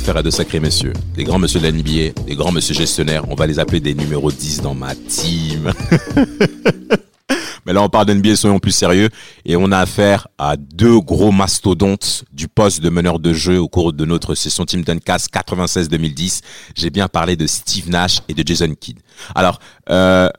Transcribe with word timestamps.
Affaire 0.00 0.16
à 0.16 0.22
de 0.22 0.30
sacrés 0.30 0.60
messieurs, 0.60 0.94
des 1.14 1.24
grands 1.24 1.38
messieurs 1.38 1.60
de 1.60 1.66
la 1.66 1.72
NBA, 1.72 2.22
des 2.26 2.34
grands 2.34 2.52
messieurs 2.52 2.74
gestionnaires, 2.74 3.28
on 3.28 3.34
va 3.34 3.46
les 3.46 3.58
appeler 3.58 3.80
des 3.80 3.92
numéros 3.92 4.32
10 4.32 4.62
dans 4.62 4.74
ma 4.74 4.94
team. 4.94 5.70
Mais 7.66 7.74
là, 7.74 7.82
on 7.82 7.90
parle 7.90 8.06
d'NBA, 8.06 8.34
soyons 8.34 8.58
plus 8.60 8.72
sérieux. 8.72 9.10
Et 9.44 9.56
on 9.56 9.70
a 9.70 9.78
affaire 9.78 10.28
à 10.38 10.56
deux 10.56 10.98
gros 11.00 11.32
mastodontes 11.32 12.24
du 12.32 12.48
poste 12.48 12.80
de 12.80 12.88
meneur 12.88 13.18
de 13.18 13.34
jeu 13.34 13.58
au 13.58 13.68
cours 13.68 13.92
de 13.92 14.06
notre 14.06 14.34
session 14.34 14.64
Team 14.64 14.84
Duncast 14.84 15.30
96-2010. 15.34 16.40
J'ai 16.74 16.88
bien 16.88 17.06
parlé 17.06 17.36
de 17.36 17.46
Steve 17.46 17.90
Nash 17.90 18.20
et 18.28 18.32
de 18.32 18.46
Jason 18.46 18.74
Kidd. 18.80 19.00
Alors, 19.34 19.60
euh, 19.90 20.30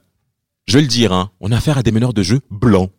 je 0.68 0.78
vais 0.78 0.82
le 0.82 0.88
dire, 0.88 1.14
hein, 1.14 1.30
on 1.40 1.52
a 1.52 1.58
affaire 1.58 1.78
à 1.78 1.84
des 1.84 1.92
meneurs 1.92 2.14
de 2.14 2.23
jeu 2.23 2.40
blancs. 2.50 2.90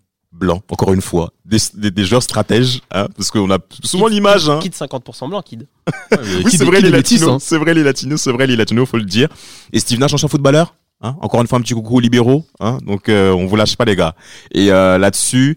Blancs, 0.42 0.62
encore 0.70 0.92
une 0.92 1.00
fois. 1.00 1.32
Des, 1.44 1.58
des, 1.74 1.90
des 1.90 2.04
joueurs 2.04 2.22
stratèges, 2.22 2.80
hein, 2.90 3.08
parce 3.16 3.30
qu'on 3.30 3.50
a 3.50 3.58
souvent 3.84 4.08
l'image. 4.08 4.50
Hein. 4.50 4.58
Kid 4.60 4.74
50% 4.74 5.28
blanc, 5.28 5.40
Kid. 5.42 5.66
Oui, 6.44 6.50
c'est 6.50 6.64
vrai, 6.64 6.80
les 6.80 6.90
latinos, 6.90 7.42
c'est 7.42 7.58
vrai 7.58 7.74
les 7.74 7.82
latinos, 7.84 8.20
c'est 8.20 8.32
vrai 8.32 8.46
les 8.46 8.56
latinos, 8.56 8.88
faut 8.88 8.98
le 8.98 9.04
dire. 9.04 9.28
Et 9.72 9.78
Steve 9.80 9.98
Nash, 10.00 10.12
ancien 10.14 10.28
footballeur, 10.28 10.74
Hein 11.04 11.16
Encore 11.20 11.40
une 11.40 11.48
fois, 11.48 11.58
un 11.58 11.62
petit 11.62 11.74
coucou 11.74 11.96
aux 11.96 12.00
libéraux. 12.00 12.44
Hein 12.60 12.78
Donc, 12.86 13.08
euh, 13.08 13.32
on 13.32 13.46
vous 13.46 13.56
lâche 13.56 13.76
pas, 13.76 13.84
les 13.84 13.96
gars. 13.96 14.14
Et 14.52 14.70
euh, 14.70 14.98
là-dessus, 14.98 15.56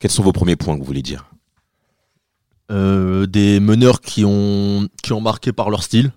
quels 0.00 0.10
sont 0.10 0.22
vos 0.22 0.32
premiers 0.32 0.56
points 0.56 0.74
que 0.74 0.80
vous 0.80 0.86
voulez 0.86 1.02
dire? 1.02 1.26
Euh, 2.72 3.26
Des 3.26 3.60
meneurs 3.60 4.00
qui 4.00 4.24
ont, 4.24 4.88
qui 5.02 5.12
ont 5.12 5.20
marqué 5.20 5.52
par 5.52 5.70
leur 5.70 5.82
style. 5.82 6.12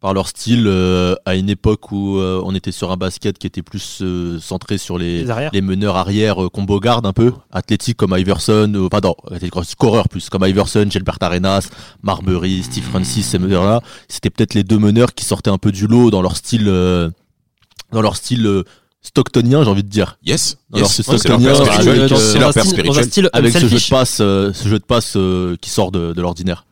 Par 0.00 0.14
leur 0.14 0.28
style, 0.28 0.64
euh, 0.68 1.16
à 1.26 1.34
une 1.34 1.50
époque 1.50 1.90
où 1.90 2.18
euh, 2.18 2.40
on 2.44 2.54
était 2.54 2.70
sur 2.70 2.92
un 2.92 2.96
basket 2.96 3.36
qui 3.36 3.48
était 3.48 3.62
plus 3.62 3.98
euh, 4.00 4.38
centré 4.38 4.78
sur 4.78 4.96
les, 4.96 5.24
Les 5.24 5.30
arrières. 5.30 5.50
les 5.52 5.60
meneurs 5.60 5.96
arrière 5.96 6.44
euh, 6.44 6.48
qu'on 6.48 6.62
bogarde 6.62 7.04
un 7.04 7.12
peu, 7.12 7.32
athlétiques 7.50 7.96
comme 7.96 8.14
Iverson, 8.16 8.72
euh, 8.76 8.88
pardon, 8.88 9.16
athlétiques, 9.28 9.64
scoreurs 9.64 10.08
plus, 10.08 10.30
comme 10.30 10.44
Iverson, 10.46 10.86
Gilbert 10.88 11.18
Arenas, 11.20 11.68
Marbury, 12.04 12.62
Steve 12.62 12.84
Francis, 12.84 13.26
ces 13.26 13.40
meneurs-là. 13.40 13.80
C'était 14.08 14.30
peut-être 14.30 14.54
les 14.54 14.62
deux 14.62 14.78
meneurs 14.78 15.14
qui 15.14 15.24
sortaient 15.24 15.50
un 15.50 15.58
peu 15.58 15.72
du 15.72 15.88
lot 15.88 16.12
dans 16.12 16.22
leur 16.22 16.36
style, 16.36 16.68
euh, 16.68 17.10
dans 17.90 18.00
leur 18.00 18.14
style 18.14 18.46
euh, 18.46 18.62
stocktonien, 19.02 19.64
j'ai 19.64 19.70
envie 19.70 19.82
de 19.82 19.88
dire. 19.88 20.16
Yes. 20.24 20.58
Alors, 20.72 20.86
yes. 20.88 21.08
leur 21.08 21.18
Stocktonien, 21.18 21.54
avec, 21.54 21.88
euh, 21.88 22.08
dans 22.08 22.08
leur 22.08 22.20
style- 22.20 22.40
dans 22.40 22.48
un 22.48 22.52
spirituel. 22.62 23.04
style 23.04 23.30
Avec 23.32 23.52
ce 23.52 23.66
jeu 23.66 23.78
de 23.78 23.88
passe, 23.90 24.18
euh, 24.20 24.52
ce 24.52 24.68
jeu 24.68 24.78
de 24.78 24.84
passe 24.84 25.14
euh, 25.16 25.56
qui 25.60 25.70
sort 25.70 25.90
de, 25.90 26.12
de 26.12 26.20
l'ordinaire. 26.22 26.66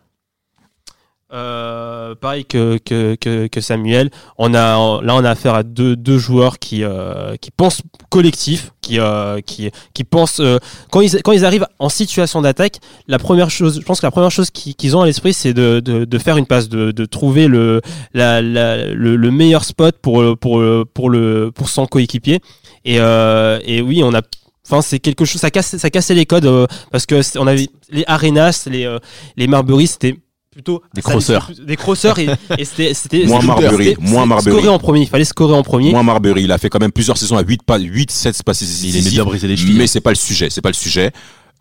Euh, 1.32 2.14
pareil 2.14 2.44
que, 2.44 2.78
que, 2.78 3.16
que, 3.16 3.48
que 3.48 3.60
Samuel, 3.60 4.10
on 4.38 4.55
a 4.55 5.02
là 5.02 5.14
on 5.16 5.24
a 5.24 5.30
affaire 5.30 5.55
à 5.55 5.64
deux, 5.64 5.96
deux 5.96 6.18
joueurs 6.18 6.60
qui 6.60 6.84
euh, 6.84 7.34
qui 7.41 7.50
pensent 7.50 7.83
collectif, 8.10 8.70
qui 8.80 9.00
euh, 9.00 9.41
qui 9.41 9.72
qui 9.92 10.05
pensent 10.05 10.38
euh, 10.38 10.58
quand 10.92 11.00
ils 11.00 11.20
quand 11.24 11.33
ils 11.33 11.44
arrivent 11.44 11.66
en 11.80 11.88
situation 11.88 12.42
d'attaque, 12.42 12.77
la 13.08 13.18
première 13.18 13.50
chose, 13.50 13.80
je 13.80 13.84
pense 13.84 13.98
que 14.00 14.06
la 14.06 14.12
première 14.12 14.30
chose 14.30 14.50
qui- 14.52 14.77
qu'ils 14.77 14.96
ont 14.96 15.00
à 15.00 15.06
l'esprit 15.06 15.34
c'est 15.34 15.52
de, 15.52 15.80
de, 15.80 16.05
de 16.05 16.18
faire 16.18 16.36
une 16.36 16.46
passe, 16.46 16.68
de, 16.68 16.92
de 16.92 17.05
trouver 17.06 17.48
le 17.48 17.80
la, 18.14 18.40
la- 18.40 18.86
le, 18.86 19.17
le 19.17 19.30
meilleur 19.33 19.64
spot 19.64 19.96
pour 20.01 20.39
pour 20.39 20.62
pour 20.95 21.11
le 21.11 21.51
pour 21.52 21.68
son 21.68 21.86
coéquipier. 21.89 22.39
Et 22.84 23.01
euh, 23.01 23.58
et 23.64 23.83
oui 23.83 24.02
on 24.05 24.14
a 24.14 24.20
Enfin, 24.68 24.83
c'est 24.83 24.98
quelque 24.98 25.24
chose, 25.24 25.40
ça 25.40 25.52
casse, 25.52 25.77
ça 25.77 25.90
cassait 25.90 26.14
les 26.14 26.27
codes 26.27 26.45
euh, 26.46 26.67
parce 26.90 27.06
que 27.06 27.20
on 27.39 27.46
avait 27.46 27.68
les 27.89 28.02
Arenas, 28.08 28.67
les 28.68 28.84
euh, 28.84 28.98
les 29.36 29.46
Marbury, 29.46 29.86
c'était 29.86 30.17
plutôt 30.56 30.83
Des 30.94 31.02
crosseurs. 31.02 31.50
des 31.67 31.77
crosseurs 31.77 32.18
et, 32.18 32.28
et 32.58 32.64
c'était 32.64 32.94
c'était 32.94 33.27
Moins 33.27 33.42
Marbury, 33.42 33.94
moins 34.00 34.24
Marbury. 34.24 34.56
scorer 34.56 34.68
en 34.68 34.78
premier 34.78 35.00
il 35.02 35.06
fallait 35.06 35.24
scorer 35.24 35.55
en 35.55 35.62
premier 35.62 35.90
Moi, 35.90 36.02
Marbury, 36.02 36.44
il 36.44 36.52
a 36.52 36.56
fait 36.58 36.70
quand 36.70 36.80
même 36.80 36.92
plusieurs 36.92 37.18
saisons 37.18 37.36
à 37.36 37.42
8, 37.42 37.62
pas, 37.62 37.78
8 37.78 38.11
7 38.11 38.42
passes 38.42 38.61
décisives. 38.61 39.11
bien 39.11 39.24
briser 39.24 39.48
les 39.48 39.56
chevilles. 39.56 39.77
Mais 39.77 39.86
c'est 39.86 40.00
pas 40.00 40.11
le 40.11 40.16
sujet, 40.16 40.48
c'est 40.50 40.62
pas 40.62 40.70
le 40.70 40.74
sujet. 40.74 41.11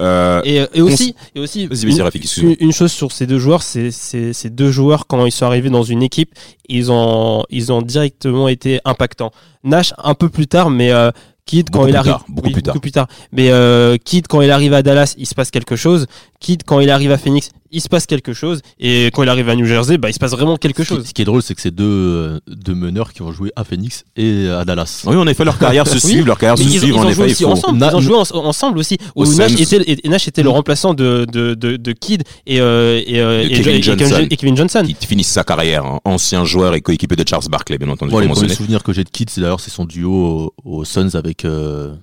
Euh, 0.02 0.42
et, 0.44 0.66
et 0.74 0.82
aussi 0.82 1.16
et 1.36 1.40
aussi 1.40 1.68
Vas-y, 1.68 1.86
vas-y, 1.90 2.42
une, 2.42 2.50
une- 2.50 2.56
une 2.60 2.72
chose 2.74 2.92
sur 2.92 3.14
ces 3.14 3.26
deux 3.28 3.40
joueurs 3.40 3.64
c'est 3.64 3.92
ces 3.92 4.50
deux 4.50 4.70
joueurs 4.70 5.08
quand 5.08 5.26
ils 5.26 5.32
sont 5.32 5.46
arrivés 5.46 5.70
dans 5.70 5.84
une 5.84 6.04
équipe 6.04 6.32
ils 6.68 6.92
ont 6.92 7.44
ils 7.50 7.72
ont 7.72 7.82
directement 7.82 8.50
été 8.50 8.82
impactants 8.84 9.32
Nash 9.64 9.94
un 9.98 10.14
peu 10.14 10.28
plus 10.28 10.48
tard 10.48 10.70
mais 10.70 10.92
euh, 10.92 11.12
Kid 11.46 11.70
quand 11.70 11.80
Beaucoup 11.80 11.88
il 11.88 11.92
plus 11.92 11.98
arrive 12.00 12.12
tard, 12.12 12.26
beaucoup 12.28 12.80
plus 12.82 12.92
tard. 12.92 13.08
mais 13.32 13.52
euh, 13.52 13.96
Kid 14.04 14.28
quand 14.28 14.42
il 14.42 14.52
arrive 14.52 14.74
à 14.74 14.82
Dallas 14.84 15.14
il 15.18 15.28
se 15.28 15.34
passe 15.34 15.50
quelque 15.50 15.78
chose 15.78 16.08
Kid 16.42 16.64
quand 16.66 16.82
il 16.82 16.90
arrive 16.90 17.14
à 17.14 17.18
Phoenix 17.18 17.52
il 17.76 17.82
se 17.82 17.90
passe 17.90 18.06
quelque 18.08 18.34
chose 18.34 18.62
et 18.80 19.08
quand 19.14 19.22
il 19.24 19.30
arrive 19.30 19.48
à 19.50 19.56
New 19.56 19.66
Jersey 19.66 19.98
bah 19.98 20.10
il 20.10 20.14
se 20.14 20.20
passe 20.20 20.32
vraiment 20.32 20.58
quelque 20.58 20.84
Ce 20.84 20.88
qui, 20.90 20.96
chose 20.96 21.06
ce 21.08 21.14
qui 21.14 21.22
est 21.22 21.26
drôle, 21.26 21.42
c'est 21.44 21.54
que 21.54 21.62
c'est 21.62 21.72
deux, 21.72 21.84
euh, 21.86 22.40
deux 22.48 22.74
meneurs 22.74 23.14
qui 23.14 23.20
vont 23.20 23.32
jouer 23.32 23.52
à 23.56 23.64
Phoenix 23.64 24.04
et 24.16 24.48
à 24.50 24.66
Dallas. 24.66 25.04
Oui, 25.06 25.16
en 25.16 25.28
effet, 25.28 25.44
leur 25.46 25.58
carrière 25.60 25.86
se 25.88 26.00
suit, 26.00 26.24
leur 26.24 26.38
carrière 26.38 26.58
se 26.58 26.64
ils, 26.64 26.78
ont- 26.78 26.80
suit, 26.80 26.88
ils 26.88 26.94
en 26.94 27.06
ont 27.06 27.10
effet, 27.10 27.24
aussi 27.24 27.46
ensemble. 27.46 27.78
Na- 27.78 27.90
Ils 27.92 27.96
ont 27.98 28.02
joué 28.02 28.16
en- 28.16 28.36
ensemble 28.46 28.80
aussi. 28.80 28.98
Au 29.16 29.26
Nash 29.26 29.60
était, 29.60 29.82
et 30.04 30.10
Nash 30.10 30.28
était 30.28 30.44
le 30.44 30.50
remplaçant 30.50 30.94
de, 30.94 31.26
de, 31.32 31.54
de, 31.54 31.76
de 31.78 31.92
Kid 31.92 32.24
et, 32.48 32.60
euh, 32.62 33.02
et, 33.06 33.20
euh, 33.20 33.44
et, 33.44 33.50
Kevin 33.50 33.74
et- 33.74 33.78
et 33.78 33.82
Johnson. 33.84 34.28
et 34.30 34.38
Kevin 34.38 34.58
Johnson. 34.58 34.84
Qui 35.00 35.06
finisse 35.08 35.28
sa 35.28 35.44
carrière, 35.44 35.86
hein. 35.86 36.00
ancien 36.06 36.46
joueur 36.46 36.74
et 36.76 36.82
coéquipier 36.82 37.16
de 37.18 37.28
Charles 37.28 37.44
Barkley, 37.50 37.78
bien 37.78 37.90
entendu. 37.90 38.12
Moi, 38.12 38.24
les 38.24 38.50
souvenirs 38.56 38.84
que 38.84 38.94
j'ai 38.94 39.04
de 39.04 39.10
Kid, 39.10 39.30
c'est 39.30 39.42
d'ailleurs 39.42 39.60
c'est 39.60 39.72
son 39.72 39.86
duo 39.86 40.54
aux, 40.64 40.80
aux 40.80 40.86
Suns 40.86 41.10
avec 41.16 41.44
euh, 41.46 41.94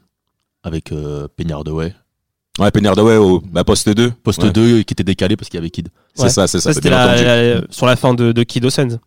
avec 0.62 0.92
euh, 0.92 1.26
Penny 1.36 1.52
Hardaway. 1.52 1.94
Ouais, 2.58 2.70
Penny 2.70 2.86
Hardaway 2.86 3.16
au 3.16 3.40
bah, 3.40 3.64
poste 3.64 3.88
2. 3.88 4.10
Poste 4.10 4.42
Ouais. 4.42 4.50
2 4.50 4.82
qui 4.82 4.92
était 4.92 5.04
décalé 5.04 5.36
parce 5.36 5.48
qu'il 5.48 5.56
y 5.58 5.60
avait 5.62 5.70
Kid. 5.70 5.88
C'est 6.14 6.24
Ouais. 6.24 6.28
ça, 6.28 6.46
c'est 6.46 6.58
ça. 6.60 6.72
Ça, 6.72 6.74
c'était 6.74 6.90
sur 7.70 7.86
la 7.86 7.96
fin 7.96 8.12
de, 8.14 8.32
de 8.32 8.42
Kid 8.42 8.64
aux 8.64 8.70
Suns. 8.70 8.98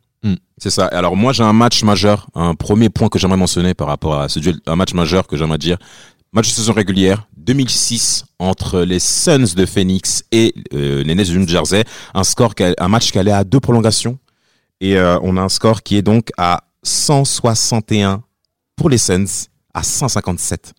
C'est 0.58 0.72
ça. 0.72 0.86
Alors 0.88 1.16
moi 1.16 1.34
j'ai 1.34 1.44
un 1.44 1.54
match 1.54 1.84
majeur, 1.84 2.28
un 2.34 2.56
premier 2.56 2.90
point 2.90 3.10
que 3.10 3.20
j'aimerais 3.20 3.38
mentionner 3.38 3.76
par 3.76 3.88
rapport 3.88 4.20
à 4.20 4.28
ce 4.30 4.40
duel, 4.40 4.56
un 4.66 4.76
match 4.76 4.94
majeur 4.96 5.28
que 5.28 5.38
j'aimerais 5.38 5.60
dire. 5.60 5.78
Match 6.34 6.48
de 6.50 6.54
saison 6.54 6.74
régulière 6.74 7.28
2006 7.38 8.26
entre 8.40 8.80
les 8.82 8.98
Suns 9.00 9.54
de 9.56 9.66
Phoenix 9.68 10.24
et 10.32 10.56
euh, 10.74 11.04
les 11.04 11.14
Nets 11.14 11.30
de 11.30 11.38
New 11.38 11.48
Jersey. 11.48 11.84
Un 12.16 12.24
score, 12.24 12.56
qui 12.56 12.64
a- 12.64 12.74
un 12.80 12.88
match 12.88 13.12
qui 13.12 13.20
allait 13.20 13.32
à 13.32 13.44
deux 13.44 13.60
prolongations 13.60 14.18
et 14.82 14.98
euh, 14.98 15.20
on 15.22 15.38
a 15.38 15.42
un 15.42 15.50
score 15.50 15.84
qui 15.84 15.96
est 15.98 16.02
donc 16.02 16.30
à 16.38 16.64
161 16.82 18.24
pour 18.76 18.90
les 18.90 18.98
Suns 18.98 19.26
à 19.76 19.84
157. 19.84 20.74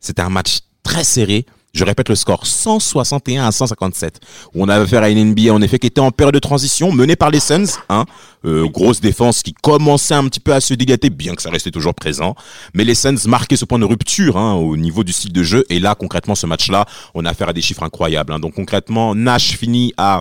C'était 0.00 0.22
un 0.22 0.30
match 0.30 0.60
très 0.82 1.04
serré. 1.04 1.44
Je 1.74 1.84
répète 1.84 2.10
le 2.10 2.16
score 2.16 2.46
161 2.46 3.46
à 3.46 3.50
157 3.50 4.20
où 4.54 4.62
on 4.62 4.68
avait 4.68 4.84
affaire 4.84 5.02
à 5.02 5.08
une 5.08 5.30
NBA 5.30 5.54
en 5.54 5.62
effet 5.62 5.78
qui 5.78 5.86
était 5.86 6.02
en 6.02 6.10
période 6.10 6.34
de 6.34 6.38
transition 6.38 6.92
menée 6.92 7.16
par 7.16 7.30
les 7.30 7.40
Suns 7.40 7.64
hein, 7.88 8.04
euh, 8.44 8.68
grosse 8.68 9.00
défense 9.00 9.42
qui 9.42 9.54
commençait 9.54 10.12
un 10.12 10.24
petit 10.28 10.40
peu 10.40 10.52
à 10.52 10.60
se 10.60 10.74
dilater, 10.74 11.08
bien 11.08 11.34
que 11.34 11.40
ça 11.40 11.48
restait 11.48 11.70
toujours 11.70 11.94
présent. 11.94 12.34
Mais 12.74 12.84
les 12.84 12.94
Suns 12.94 13.26
marquaient 13.26 13.56
ce 13.56 13.64
point 13.64 13.78
de 13.78 13.86
rupture 13.86 14.36
hein, 14.36 14.52
au 14.52 14.76
niveau 14.76 15.02
du 15.02 15.14
style 15.14 15.32
de 15.32 15.42
jeu. 15.42 15.64
Et 15.70 15.80
là, 15.80 15.94
concrètement, 15.94 16.34
ce 16.34 16.46
match-là, 16.46 16.84
on 17.14 17.24
a 17.24 17.30
affaire 17.30 17.48
à 17.48 17.54
des 17.54 17.62
chiffres 17.62 17.82
incroyables. 17.82 18.34
hein. 18.34 18.38
Donc 18.38 18.52
concrètement, 18.52 19.14
Nash 19.14 19.56
finit 19.56 19.94
à 19.96 20.20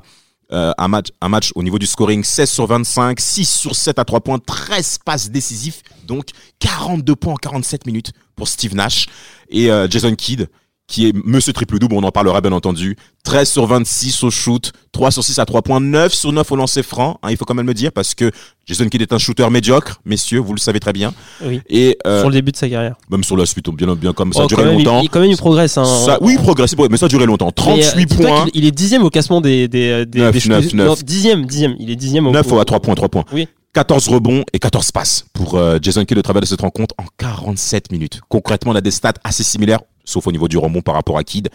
euh, 0.54 0.72
un, 0.78 0.88
match, 0.88 1.52
au 1.56 1.64
niveau 1.64 1.80
du 1.80 1.86
scoring 1.86 2.24
16 2.24 2.50
sur 2.50 2.66
25, 2.68 3.20
6 3.20 3.50
sur 3.50 3.76
7 3.76 4.00
à 4.00 4.06
3 4.06 4.22
points, 4.22 4.40
13 4.40 5.00
passes 5.04 5.30
décisifs. 5.30 5.82
Donc 6.08 6.30
42 6.60 7.16
points 7.18 7.34
en 7.34 7.38
47 7.38 7.86
minutes 7.86 8.14
pour 8.38 8.48
Steve 8.48 8.74
Nash. 8.74 9.08
Et 9.50 9.70
euh, 9.70 9.90
Jason 9.90 10.16
Kidd, 10.16 10.48
qui 10.92 11.08
est 11.08 11.14
Monsieur 11.26 11.54
Triple 11.54 11.80
Double, 11.80 11.96
on 11.96 12.04
en 12.04 12.12
parlera 12.12 12.42
bien 12.42 12.52
entendu. 12.52 12.98
13 13.24 13.50
sur 13.50 13.66
26 13.66 14.24
au 14.24 14.30
shoot, 14.30 14.74
3 14.92 15.12
sur 15.12 15.24
6 15.24 15.40
à 15.40 15.46
3 15.46 15.62
points, 15.62 15.80
9 15.80 16.14
sur 16.14 16.32
9 16.34 16.52
au 16.52 16.56
lancer 16.56 16.84
franc. 16.84 17.18
hein, 17.24 17.30
il 17.32 17.38
faut 17.38 17.46
quand 17.46 17.54
même 17.54 17.68
le 17.68 17.74
dire 17.74 17.92
parce 17.92 18.14
que 18.14 18.30
Jason 18.66 18.88
Kidd 18.90 19.02
est 19.02 19.14
un 19.14 19.18
shooter 19.18 19.48
médiocre, 19.50 20.02
messieurs, 20.06 20.40
vous 20.40 20.54
le 20.54 20.60
savez 20.60 20.80
très 20.80 20.92
bien. 20.92 21.14
Oui. 21.46 21.62
Et 21.70 21.98
euh, 22.06 22.20
Sur 22.22 22.30
le 22.30 22.34
début 22.36 22.52
de 22.52 22.58
sa 22.58 22.68
carrière. 22.68 22.96
même 23.10 23.24
sur 23.24 23.38
la 23.38 23.46
suite, 23.46 23.70
bien, 23.70 23.96
bien 23.96 24.12
comme 24.14 24.34
ça 24.34 24.42
Oh, 24.42 24.46
a 24.46 24.48
duré 24.48 24.64
quand 24.64 24.70
même, 24.70 24.80
il- 24.80 24.86
longtemps. 24.86 25.02
Il, 25.02 25.10
quand 25.10 25.20
même, 25.22 25.32
il 25.32 25.38
progresse. 25.38 25.78
Hein, 25.78 25.86
Ça- 25.86 26.18
oui, 26.22 26.34
il 26.38 26.44
progresse, 26.44 26.76
mais 26.90 26.98
ça 26.98 27.06
a 27.06 27.10
duré 27.10 27.26
longtemps. 27.26 27.48
Mais, 27.48 27.52
38 27.54 28.12
euh, 28.12 28.16
points, 28.18 28.44
qu'il- 28.46 28.62
Il 28.64 28.66
est 28.68 28.72
dixième 28.72 29.04
au 29.04 29.10
classement 29.10 29.40
des 29.40 29.68
des 29.68 30.06
des, 30.06 30.20
Neuf, 30.20 30.34
des 30.44 30.50
neuf, 30.50 30.64
choses- 30.64 30.74
neuf. 30.74 30.88
non, 30.88 30.96
dixième, 31.06 31.46
dixième. 31.46 31.76
Il 31.80 31.90
est 31.90 31.96
dixième 31.96 32.28
au 32.28 32.32
9 32.32 32.46
à 32.60 32.66
3 32.66 32.80
points, 32.82 32.96
3 32.96 33.08
points. 33.10 33.24
Oui. 33.32 33.48
14 33.74 34.10
rebonds 34.10 34.44
et 34.54 34.60
14 34.60 34.92
passes 34.92 35.26
pour 35.34 35.56
euh, 35.56 35.80
Jason 35.82 36.04
Kidd 36.06 36.18
au 36.18 36.22
travers 36.22 36.42
de 36.42 36.46
cette 36.46 36.62
rencontre 36.62 36.94
en 36.98 37.06
47 37.18 37.92
minutes. 37.92 38.20
Concrètement, 38.28 38.72
on 38.74 38.76
a 38.76 38.82
des 38.82 38.92
stats 38.92 39.14
assez 39.24 39.44
similaires, 39.44 39.80
sauf 40.04 40.28
au 40.28 40.32
niveau 40.32 40.48
du 40.48 40.58
rebond 40.58 40.82
par 40.82 40.96
rapport 40.96 41.18
à 41.18 41.24
Kidd. 41.24 41.48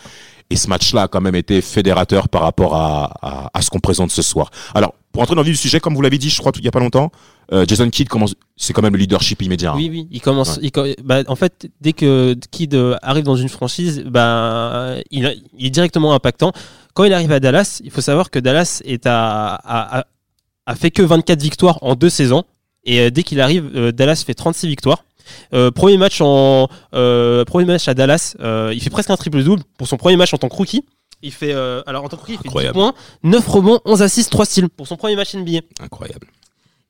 Et 0.49 0.57
ce 0.57 0.69
match-là 0.69 1.03
a 1.03 1.09
quand 1.09 1.21
même 1.21 1.35
été 1.35 1.61
fédérateur 1.61 2.29
par 2.29 2.43
rapport 2.43 2.75
à, 2.77 3.11
à, 3.21 3.51
à 3.53 3.63
ce 3.63 3.69
qu'on 3.69 3.81
présente 3.81 4.11
ce 4.13 4.23
soir. 4.23 4.51
Alors, 4.75 4.95
pour 5.13 5.21
entrer 5.23 5.35
dans 5.35 5.41
le 5.43 5.47
vif 5.47 5.55
du 5.55 5.61
sujet, 5.61 5.81
comme 5.81 5.95
vous 5.95 6.03
l'avez 6.03 6.19
dit, 6.19 6.31
je 6.31 6.39
crois, 6.39 6.53
il 6.57 6.65
y 6.65 6.69
a 6.69 6.71
pas 6.71 6.79
longtemps, 6.79 7.11
euh, 7.53 7.65
Jason 7.67 7.89
Kidd 7.91 8.09
commence, 8.09 8.35
c'est 8.57 8.73
quand 8.73 8.83
même 8.83 8.93
le 8.93 8.99
leadership 8.99 9.43
immédiat. 9.43 9.73
hein. 9.73 9.77
Oui, 9.77 9.89
oui, 9.91 10.09
il 10.11 10.21
commence. 10.21 10.59
il 10.63 10.71
bah, 11.03 11.23
en 11.27 11.37
fait, 11.37 11.69
dès 11.81 11.93
que 11.93 12.35
Kid 12.51 12.75
euh, 12.75 12.97
arrive 13.03 13.25
dans 13.25 13.37
une 13.37 13.49
franchise, 13.49 14.05
bah, 14.07 14.95
il, 15.11 15.43
il 15.59 15.67
est 15.67 15.71
directement 15.71 16.15
impactant. 16.15 16.53
Quand 16.95 17.05
il 17.05 17.13
arrive 17.13 17.33
à 17.33 17.41
Dallas, 17.41 17.81
il 17.85 17.91
faut 17.91 18.01
savoir 18.01 18.31
que 18.31 18.39
Dallas 18.39 18.81
est 18.85 19.07
à, 19.07 19.55
à- 19.55 19.99
à- 20.01 20.05
a 20.67 20.75
fait 20.75 20.91
que 20.91 21.03
24 21.03 21.41
victoires 21.41 21.79
en 21.83 21.95
deux 21.95 22.11
saisons. 22.11 22.45
Et 22.85 23.01
euh, 23.01 23.11
dès 23.11 23.23
qu'il 23.23 23.41
arrive, 23.41 23.71
euh, 23.75 23.93
Dallas 23.93 24.23
fait 24.27 24.35
36 24.35 24.69
victoires. 24.69 25.05
Euh, 25.53 25.71
premier 25.71 25.97
match 25.97 26.21
en 26.21 26.69
euh, 26.95 27.45
premier 27.45 27.65
match 27.65 27.89
à 27.89 27.95
Dallas, 27.95 28.37
euh, 28.41 28.71
il 28.73 28.81
fait 28.81 28.91
presque 28.91 29.11
un 29.11 29.17
triple 29.17 29.43
double 29.43 29.63
pour 29.77 29.89
son 29.89 29.97
premier 29.97 30.17
match 30.17 30.33
en 30.35 30.39
tant 30.39 30.49
que 30.49 30.55
rookie. 30.55 30.85
Il 31.23 31.33
fait 31.33 31.53
alors 31.53 32.05
en 32.05 32.09
tant 32.09 32.17
que 32.17 32.21
rookie, 32.23 32.35
il 32.35 32.37
fait 32.37 32.43
10 32.43 32.49
Incroyable. 32.49 32.75
points, 32.75 32.95
9 33.25 33.49
rebonds, 33.49 33.81
11 33.87 34.03
assists, 34.03 34.31
3 34.31 34.45
steals 34.45 34.69
pour 34.69 34.87
son 34.87 34.97
premier 34.97 35.17
match 35.17 35.35
NBA. 35.35 35.61
Incroyable. 35.81 36.29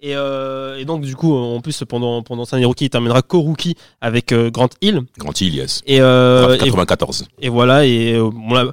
Et, 0.01 0.11
et 0.11 0.85
donc 0.85 1.03
du 1.03 1.17
coup, 1.17 1.35
en 1.35 1.61
plus 1.61 1.83
pendant 1.89 2.23
pendant 2.23 2.45
sa 2.45 2.57
année 2.57 2.67
rookie, 2.67 2.85
il 2.87 2.91
terminera 2.91 3.23
co-rookie 3.23 3.77
avec 4.01 4.35
Grant 4.35 4.69
Hill. 4.83 5.01
Grand 5.17 5.41
Hill, 5.41 5.55
yes. 5.55 5.81
Et, 5.87 6.01
euh, 6.01 6.43
Draft 6.49 6.63
et, 6.63 6.71
94. 6.71 7.25
et 7.41 7.49
voilà. 7.49 7.87
Et 7.87 8.19
bon, 8.19 8.53
là, 8.53 8.65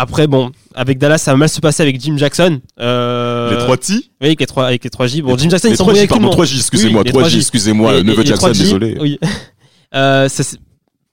après, 0.00 0.28
bon, 0.28 0.52
avec 0.76 0.96
Dallas, 0.98 1.18
ça 1.18 1.32
va 1.32 1.36
mal 1.36 1.48
se 1.48 1.58
passer 1.60 1.82
avec 1.82 2.00
Jim 2.00 2.16
Jackson. 2.16 2.60
Euh, 2.78 3.50
les 3.50 3.56
3 3.58 3.76
T 3.78 3.92
Oui, 3.94 4.02
avec 4.20 4.38
les 4.38 4.46
trois 4.46 4.66
avec 4.68 4.84
les 4.84 4.90
3 4.90 5.06
J. 5.08 5.22
Bon, 5.22 5.34
Les 5.34 5.42
Jim 5.42 5.50
Jackson, 5.50 5.66
les 5.68 5.74
il 5.74 5.76
s'embrouille 5.76 5.96
3J, 5.96 5.98
avec 5.98 6.10
tout 6.10 6.14
le 6.14 6.20
pardon, 6.20 6.36
monde. 6.36 6.46
3J, 6.46 6.56
excusez-moi, 6.56 7.02
Oui, 7.04 7.12
les 7.12 7.18
3J, 7.20 7.24
3J. 7.28 7.36
excusez-moi, 7.38 8.02
neveu 8.04 8.24
Jackson, 8.24 8.48
3J, 8.50 8.58
désolé. 8.58 8.96
Oui. 9.00 9.18
Euh, 9.94 10.28
ça, 10.28 10.42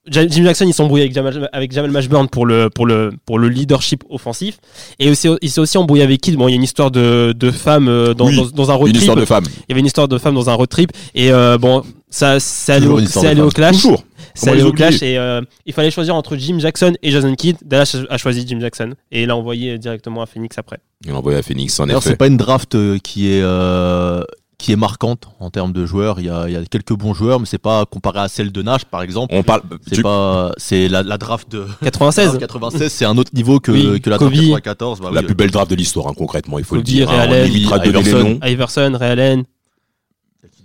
Jim 0.08 0.44
Jackson, 0.44 0.66
il 0.68 0.74
s'embrouille 0.74 1.02
avec 1.02 1.14
Jamal, 1.14 1.50
avec 1.52 1.72
Jamal 1.72 1.92
Mashburn 1.92 2.28
pour 2.30 2.46
le, 2.46 2.70
pour, 2.70 2.86
le, 2.86 3.12
pour 3.26 3.40
le 3.40 3.50
leadership 3.50 4.04
offensif. 4.10 4.58
Et 5.00 5.10
aussi, 5.10 5.28
il 5.42 5.50
s'est 5.50 5.62
aussi 5.62 5.78
embrouillé 5.78 6.04
avec 6.04 6.22
Kidd. 6.22 6.36
Bon, 6.38 6.48
il 6.48 6.52
y 6.52 6.54
a 6.54 6.58
une 6.58 6.64
histoire 6.64 6.92
de, 6.92 7.34
de 7.36 7.52
femme 7.52 7.88
euh, 7.88 8.14
dans, 8.14 8.28
Oui, 8.28 8.36
dans, 8.38 8.46
dans 8.46 8.72
un 8.72 8.76
road 8.76 8.88
Une 8.90 8.94
trip. 8.94 9.02
histoire 9.02 9.18
de 9.18 9.26
femme. 9.26 9.46
Il 9.48 9.66
y 9.70 9.72
avait 9.74 9.80
une 9.80 9.88
histoire 9.88 10.08
de 10.08 10.18
femme 10.18 10.36
dans 10.36 10.50
un 10.50 10.54
road 10.54 10.70
trip. 10.70 10.92
Et 11.16 11.32
euh, 11.32 11.58
bon, 11.58 11.84
ça, 12.10 12.38
allé, 12.68 12.86
Toujours 12.86 12.96
au, 13.24 13.26
allé 13.26 13.42
clash. 13.54 13.76
Toujours. 13.76 14.04
Allé 14.46 14.58
les 14.58 14.64
au 14.64 14.72
clash. 14.74 15.02
Et 15.02 15.18
euh, 15.18 15.42
il 15.66 15.74
fallait 15.74 15.92
choisir 15.92 16.14
entre 16.16 16.36
Jim 16.38 16.60
Jackson 16.60 16.94
et 17.02 17.10
Jason 17.10 17.34
Kidd. 17.36 17.58
Dallas 17.66 17.98
a 18.10 18.18
choisi 18.18 18.46
Jim 18.48 18.60
Jackson. 18.60 18.92
Et 19.12 19.24
il 19.24 19.28
l'a 19.28 19.36
envoyé 19.36 19.78
directement 19.80 20.22
à 20.22 20.26
Phoenix 20.26 20.58
après. 20.58 20.78
Il 21.04 21.12
l'a 21.12 21.18
envoyé 21.18 21.40
à 21.40 21.42
Phoenix, 21.42 21.80
en 21.80 21.88
effet. 21.90 22.00
c'est 22.02 22.16
pas 22.16 22.28
une 22.28 22.38
draft 22.38 22.78
qui 23.02 23.32
est 23.32 23.42
euh, 23.42 24.24
qui 24.66 24.72
est 24.72 24.76
marquante 24.78 25.28
en 25.40 25.52
termes 25.52 25.74
de 25.74 25.86
joueurs. 25.86 26.20
Il 26.20 26.26
y 26.26 26.30
a, 26.32 26.46
il 26.48 26.54
y 26.54 26.56
a 26.56 26.66
quelques 26.66 26.94
bons 26.94 27.14
joueurs, 27.14 27.40
mais 27.40 27.46
c'est 27.46 27.60
pas 27.60 27.86
comparé 27.86 28.20
à 28.22 28.28
celle 28.28 28.52
de 28.52 28.64
Nash, 28.64 28.84
par 28.86 29.04
exemple. 29.04 29.32
On 29.38 29.44
parle. 29.44 29.62
C'est 29.88 29.98
tu- 29.98 30.02
pas, 30.02 30.52
c'est 30.58 30.88
la, 30.88 31.04
la 31.04 31.20
draft 31.20 31.52
de 31.52 31.68
96. 31.84 32.40
96, 32.40 32.92
c'est 32.92 33.06
un 33.06 33.16
autre 33.20 33.30
niveau 33.36 33.60
que, 33.60 33.72
Oui, 33.72 34.02
que 34.02 34.10
la 34.10 34.18
Kobe. 34.18 34.34
draft 34.34 34.64
94. 34.64 35.02
Bah 35.02 35.10
La 35.14 35.20
oui, 35.22 35.28
plus 35.28 35.36
belle 35.36 35.52
draft 35.52 35.70
de 35.70 35.76
l'histoire, 35.76 36.08
hein, 36.08 36.14
concrètement, 36.18 36.58
il 36.58 36.66
faut 36.66 36.74
le 36.74 36.82
Kobe, 36.82 36.88
dire. 36.88 37.10
Ray 37.10 37.20
hein, 37.20 37.22
Allen, 37.22 37.54
Iverson. 37.54 38.40
Iverson, 38.44 38.98
Ray 39.00 39.44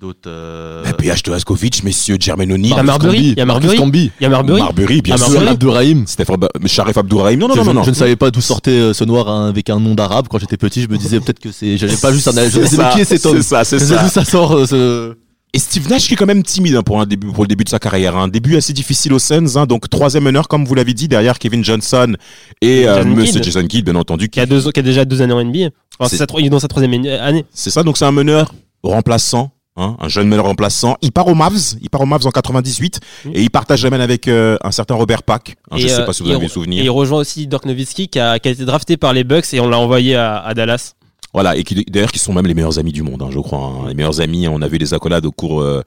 Allen. 0.00 0.02
qui 0.02 0.06
d'autre 0.06 0.20
euh, 0.28 0.82
Mais 0.84 0.92
PH 0.94 1.22
Toaskovic, 1.22 1.84
messieurs 1.84 2.16
Jermaine 2.18 2.52
O'Neal, 2.52 2.70
Il 2.72 2.76
y 2.76 2.78
a 2.78 2.82
Marbury, 2.82 3.18
il 3.18 3.38
y 3.38 3.40
a 3.40 3.44
Marbury. 3.46 3.76
Camby, 3.76 4.10
Il 4.20 4.22
y 4.22 4.26
a 4.26 4.28
Marbury. 4.28 4.60
Marbury, 4.60 5.02
bien 5.02 5.16
sûr. 5.16 5.28
Marbury. 5.30 5.48
Abdourahim. 5.50 6.04
Ba- 6.38 6.48
Sharif 6.66 6.96
Abdourahim. 6.96 7.38
Non, 7.40 7.48
non, 7.48 7.56
non, 7.56 7.62
je, 7.62 7.66
non, 7.68 7.74
non. 7.74 7.82
je 7.84 7.90
ne 7.90 7.94
savais 7.94 8.16
pas 8.16 8.30
d'où 8.30 8.40
sortait 8.40 8.70
euh, 8.70 8.92
ce 8.94 9.04
noir 9.04 9.28
hein, 9.28 9.48
avec 9.48 9.70
un 9.70 9.78
nom 9.80 9.94
d'arabe 9.94 10.26
quand 10.28 10.38
j'étais 10.38 10.56
petit. 10.56 10.82
Je 10.82 10.88
me 10.88 10.96
disais 10.98 11.20
peut-être 11.20 11.38
que 11.40 11.52
c'est. 11.52 11.76
J'avais 11.76 11.96
pas 11.96 12.12
juste 12.12 12.28
un. 12.28 12.32
Je 12.48 12.64
ça, 12.66 12.90
qui 12.94 13.00
est 13.00 13.04
cet 13.04 13.24
homme? 13.26 13.36
C'est 13.36 13.42
ça, 13.42 13.64
c'est 13.64 13.78
sais 13.78 13.94
ça. 13.94 14.02
d'où 14.02 14.08
ça 14.08 14.24
sort 14.24 14.52
euh, 14.54 14.66
ce. 14.66 15.14
Et 15.52 15.58
Steve 15.58 15.88
Nash 15.90 16.06
qui 16.06 16.14
est 16.14 16.16
quand 16.16 16.26
même 16.26 16.44
timide 16.44 16.76
hein, 16.76 16.82
pour 16.84 17.00
un 17.00 17.06
début 17.06 17.26
pour 17.26 17.42
le 17.42 17.48
début 17.48 17.64
de 17.64 17.68
sa 17.70 17.80
carrière. 17.80 18.16
Un 18.16 18.28
début 18.28 18.56
assez 18.56 18.72
difficile 18.72 19.12
aux 19.12 19.18
Suns. 19.18 19.56
Hein, 19.56 19.66
donc 19.66 19.90
troisième 19.90 20.22
meneur 20.22 20.46
comme 20.46 20.64
vous 20.64 20.76
l'avez 20.76 20.94
dit 20.94 21.08
derrière 21.08 21.40
Kevin 21.40 21.64
Johnson 21.64 22.14
et 22.62 22.86
euh, 22.86 22.98
Jason 22.98 23.08
Monsieur 23.10 23.32
Kidd. 23.40 23.44
Jason 23.44 23.66
Kidd 23.66 23.84
bien 23.84 23.96
entendu. 23.96 24.28
Qui 24.28 24.38
a, 24.38 24.46
deux, 24.46 24.70
qui 24.70 24.78
a 24.78 24.82
déjà 24.84 25.04
deux 25.04 25.22
années 25.22 25.32
en 25.32 25.42
NBA. 25.44 25.58
Enfin, 25.66 25.72
C'est- 26.02 26.10
c'est 26.10 26.16
sa 26.18 26.26
tro- 26.28 26.38
il 26.38 26.46
est 26.46 26.50
dans 26.50 26.60
sa 26.60 26.68
troisième 26.68 26.92
année. 27.20 27.44
C'est 27.52 27.70
ça. 27.70 27.82
Donc 27.82 27.98
c'est 27.98 28.04
un 28.04 28.12
meneur 28.12 28.54
remplaçant. 28.84 29.50
Hein, 29.76 29.96
un 30.00 30.08
jeune 30.08 30.26
meneur 30.28 30.46
remplaçant. 30.46 30.96
Il 31.00 31.12
part 31.12 31.28
au 31.28 31.34
Mavs. 31.34 31.76
Il 31.80 31.88
part 31.90 32.00
au 32.00 32.06
Mavs 32.06 32.26
en 32.26 32.30
98 32.30 33.00
Mm. 33.24 33.30
et 33.34 33.42
il 33.42 33.50
partage 33.50 33.84
la 33.84 33.90
main 33.90 34.00
avec 34.00 34.26
euh, 34.28 34.56
un 34.62 34.70
certain 34.72 34.94
Robert 34.94 35.22
Pack. 35.22 35.56
Hein, 35.70 35.76
je 35.78 35.86
Et, 35.86 35.88
sais 35.88 36.00
euh, 36.00 36.04
pas 36.06 36.12
si 36.12 36.22
vous 36.22 36.30
et 36.30 36.34
avez 36.34 36.48
souvenir. 36.48 36.80
Et 36.82 36.86
il 36.86 36.90
rejoint 36.90 37.20
aussi 37.20 37.46
Dirk 37.46 37.64
Nowitzki 37.64 38.08
qui 38.08 38.18
a, 38.18 38.38
qui 38.38 38.48
a 38.48 38.50
été 38.50 38.64
drafté 38.64 38.96
par 38.96 39.12
les 39.12 39.24
Bucks 39.24 39.52
et 39.54 39.60
on 39.60 39.68
l'a 39.68 39.78
envoyé 39.78 40.16
à, 40.16 40.38
à 40.38 40.54
Dallas. 40.54 40.94
Voilà, 41.32 41.56
et 41.56 41.62
qui 41.62 41.84
d'ailleurs 41.84 42.10
qui 42.10 42.18
sont 42.18 42.32
même 42.32 42.46
les 42.48 42.54
meilleurs 42.54 42.80
amis 42.80 42.90
du 42.90 43.04
monde, 43.04 43.22
hein, 43.22 43.28
je 43.30 43.38
crois. 43.38 43.60
hein. 43.60 43.88
Les 43.88 43.94
meilleurs 43.94 44.20
amis, 44.20 44.48
on 44.48 44.60
a 44.62 44.66
vu 44.66 44.78
des 44.78 44.94
accolades 44.94 45.24
au 45.24 45.30
cours 45.30 45.60
euh, 45.60 45.80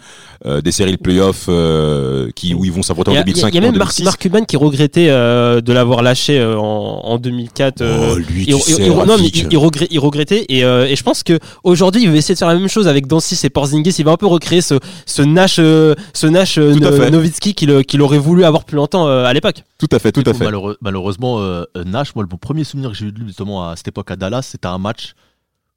euh, 0.45 0.62
des 0.62 0.72
séries 0.72 0.94
de 0.94 0.98
playoffs 0.98 1.48
euh, 1.50 2.30
qui 2.34 2.54
où 2.54 2.63
ils 2.63 2.72
vont 2.72 2.81
s'affronter 2.81 3.12
Il 3.12 3.16
y 3.16 3.18
en 3.18 3.22
a, 3.22 3.24
il 3.25 3.28
y 3.28 3.31
a- 3.31 3.34
2005 3.34 3.50
il 3.50 3.56
y 3.56 3.57
a 3.57 3.62
même 3.62 3.78
Mark, 3.78 3.90
2006. 3.90 4.04
Mark 4.06 4.22
Cuban 4.22 4.44
qui 4.45 4.56
regrettait 4.56 5.10
euh, 5.10 5.60
de 5.60 5.74
l'avoir 5.74 6.01
lâché 6.01 6.40
euh, 6.40 6.57
en, 6.57 7.01
en 7.04 7.18
2004. 7.18 7.81
euh, 7.81 8.13
Oh, 8.13 8.16
lui, 8.18 8.44
il, 8.44 8.45
tu 8.45 8.51
il- 8.54 8.62
sais, 8.62 8.86
il- 8.86 8.94
non, 8.94 9.18
mais 9.19 9.28
il, 9.28 9.48
il 9.51 9.57
regret- 9.57 9.88
il 9.92 10.00
regrettait 10.00 10.45
et, 10.48 10.63
euh, 10.63 10.86
et 10.88 10.95
je 10.95 11.04
pense 11.04 11.24
que 11.24 11.38
aujourd'hui 11.66 12.04
il 12.04 12.10
veut 12.10 12.16
essayer 12.16 12.36
de 12.36 12.39
faire 12.39 12.48
la 12.48 12.56
même 12.56 12.69
chose 12.69 12.88
avec 12.88 13.07
Dancis 13.07 13.38
et 13.44 13.50
Porzingis. 13.50 13.96
Il 14.00 14.06
va 14.06 14.12
un 14.12 14.18
peu 14.18 14.28
recréer 14.28 14.62
ce, 14.62 14.75
ce 15.06 15.22
Nash, 15.24 15.56
ce 15.56 16.28
Nash 16.28 16.57
euh. 16.57 17.10
Nowitzki 17.10 17.54
qu'il 17.54 17.84
qu'il 17.84 18.01
aurait 18.01 18.18
voulu 18.18 18.46
avoir 18.46 18.63
plus 18.63 18.78
longtemps 18.78 19.07
euh, 19.07 19.25
à 19.25 19.34
l'époque. 19.34 19.63
Tout 19.78 19.89
à 19.92 20.00
fait, 20.00 20.13
tout 20.13 20.24
à 20.25 20.34
fait. 20.34 20.46
Malheureux- 20.46 20.78
malheureusement, 20.80 21.42
Nash, 21.86 22.16
moi, 22.16 22.24
le 22.30 22.38
premier 22.38 22.63
souvenir 22.63 22.92
que 22.92 22.96
j'ai 22.96 23.07
eu 23.07 23.12
de 23.12 23.19
lui, 23.19 23.28
justement 23.28 23.68
à 23.69 23.75
cette 23.75 23.89
époque 23.89 24.10
à 24.10 24.16
Dallas, 24.16 24.44
c'était 24.50 24.68
un 24.69 24.78
match 24.78 25.16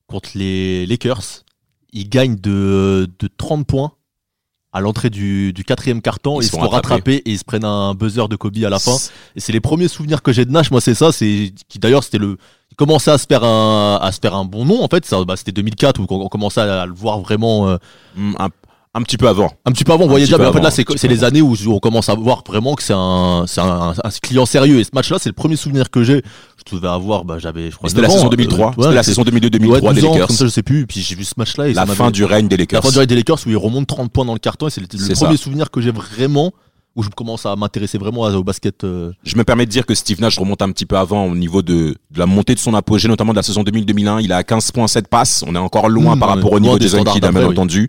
contre 0.07 0.31
les 0.35 0.87
Lakers. 0.87 1.45
Il 1.93 2.09
gagne 2.09 2.37
de, 2.37 3.09
de 3.19 3.29
30 3.37 3.67
points 3.67 3.93
à 4.73 4.81
l'entrée 4.81 5.09
du, 5.09 5.53
du 5.55 5.65
quatrième 5.65 6.03
carton. 6.03 6.41
Ils 6.41 6.45
Ils 6.45 6.47
se 6.49 6.51
font 6.51 6.69
rattraper. 6.69 7.17
et 7.25 7.31
ils 7.31 7.39
se 7.39 7.45
prennent 7.45 7.65
un 7.65 7.95
buzzer 7.95 8.29
de 8.29 8.37
Kobe 8.37 8.57
à 8.65 8.69
la 8.69 8.79
fin. 8.79 8.97
Et 9.35 9.41
c'est 9.41 9.53
les 9.53 9.61
premiers 9.61 9.89
souvenirs 9.89 10.23
que 10.23 10.33
j'ai 10.33 10.45
de 10.45 10.51
Nash, 10.51 10.71
moi, 10.71 10.81
c'est 10.83 10.95
ça. 10.95 11.13
C'est 11.13 11.53
qui 11.69 11.79
d'ailleurs, 11.79 12.05
c'était 12.05 12.19
le. 12.19 12.37
Il 12.71 12.77
commençait 12.77 13.11
à 13.11 13.17
se 13.17 13.27
faire 13.27 13.43
un, 13.45 13.97
à 14.03 14.13
se 14.13 14.21
faire 14.21 14.35
un 14.35 14.45
bon 14.45 14.67
nom, 14.67 14.83
en 14.83 14.89
fait. 14.89 15.07
Ça, 15.07 15.25
bah, 15.25 15.37
c'était 15.37 15.53
2004 15.53 15.99
où 16.01 16.07
on 16.11 16.21
on 16.25 16.29
commençait 16.29 16.61
à 16.61 16.85
le 16.85 16.93
voir 16.93 17.21
vraiment. 17.21 17.69
euh, 17.69 17.79
Mm, 18.17 18.35
un, 18.39 18.49
un 18.97 19.03
petit 19.03 19.17
peu 19.19 19.29
avant. 19.29 19.53
un 19.65 19.73
petit 19.73 19.85
peu 19.85 19.93
avant, 19.93 20.05
on 20.05 20.09
voyait 20.09 20.25
déjà, 20.25 20.39
mais 20.39 20.47
en 20.47 20.53
fait 20.53 20.61
là, 20.61 20.71
c'est 20.71 21.09
les 21.09 21.23
années 21.25 21.43
où 21.43 21.55
on 21.69 21.79
commence 21.79 22.09
à 22.09 22.15
voir 22.15 22.43
vraiment 22.47 22.75
que 22.75 22.83
c'est 22.83 22.95
un, 22.95 23.45
un, 23.59 23.91
un 24.03 24.11
client 24.23 24.47
sérieux. 24.47 24.79
Et 24.81 24.85
ce 24.85 24.91
match-là, 24.95 25.19
c'est 25.21 25.29
le 25.29 25.35
premier 25.35 25.57
souvenir 25.57 25.91
que 25.91 26.03
j'ai. 26.03 26.23
Je 26.69 26.75
devais 26.77 26.89
avoir, 26.89 27.25
bah, 27.25 27.37
j'avais, 27.39 27.71
je 27.71 27.77
crois, 27.77 27.89
C'était 27.91 28.01
la 28.01 28.09
9 28.09 28.15
ans, 28.15 28.19
saison 28.19 28.27
euh, 28.29 28.37
2003. 28.37 28.67
ouais, 28.67 28.73
C'était 28.81 28.95
la 28.95 29.03
saison 29.03 29.23
ouais, 29.23 29.31
2002-2003 29.31 29.95
des 29.95 30.01
12 30.01 30.05
ans, 30.05 30.13
Lakers. 30.13 30.27
comme 30.29 30.37
ça, 30.37 30.45
je 30.47 30.51
sais 30.51 30.63
plus. 30.63 30.81
Et 30.83 30.87
puis 30.87 31.01
j'ai 31.03 31.15
vu 31.15 31.25
ce 31.25 31.35
match-là 31.37 31.69
La 31.69 31.87
fin 31.87 32.11
du 32.11 32.25
règne 32.25 32.49
des 32.49 32.57
la 32.57 32.63
Lakers. 32.63 32.83
fin 32.83 32.91
du 32.91 32.99
règne 32.99 33.07
des 33.07 33.15
Lakers 33.17 33.39
où 33.47 33.51
il 33.51 33.57
remonte 33.57 33.87
30 33.87 34.11
points 34.11 34.25
dans 34.25 34.33
le 34.33 34.39
carton 34.39 34.67
et 34.67 34.71
c'est 34.71 34.81
le, 34.81 34.87
premier 34.89 35.15
ça. 35.37 35.43
souvenir 35.43 35.71
que 35.71 35.81
j'ai 35.81 35.91
vraiment 35.93 36.53
où 36.97 37.03
je 37.03 37.11
commence 37.11 37.45
à 37.47 37.55
m'intéresser 37.57 37.99
vraiment 37.99 38.25
à- 38.25 38.33
au 38.33 38.43
basket. 38.43 38.83
euh, 38.85 39.13
Je 39.23 39.37
me 39.37 39.45
permets 39.45 39.67
de 39.67 39.71
dire 39.71 39.85
que 39.87 39.95
Steve 39.95 40.21
Nash 40.21 40.39
remonte 40.39 40.63
un 40.63 40.73
petit 40.73 40.87
peu 40.87 40.97
avant 40.97 41.27
au 41.27 41.35
niveau 41.37 41.61
de, 41.63 41.95
de 42.11 42.19
la 42.19 42.27
montée 42.27 42.55
de 42.55 42.59
son 42.59 42.75
apogée, 42.75 43.07
notamment 43.07 43.33
de 43.33 43.37
la 43.37 43.43
saison 43.43 43.63
2000-2001. 43.63 44.21
Il 44.23 44.33
a 44.33 44.43
15 44.43 44.73
points, 44.73 44.89
7 44.89 45.07
passes. 45.09 45.45
On 45.47 45.55
est 45.55 45.59
encore 45.59 45.89
loin 45.89 46.17
Mmh, 46.17 46.19
par 46.21 46.31
rapport 46.31 46.53
au 46.53 46.59
niveau 46.61 46.79
des 46.79 46.89
des 46.91 47.05
Kidd, 47.05 47.21
bien 47.21 47.33
oui. 47.35 47.45
entendu. 47.45 47.89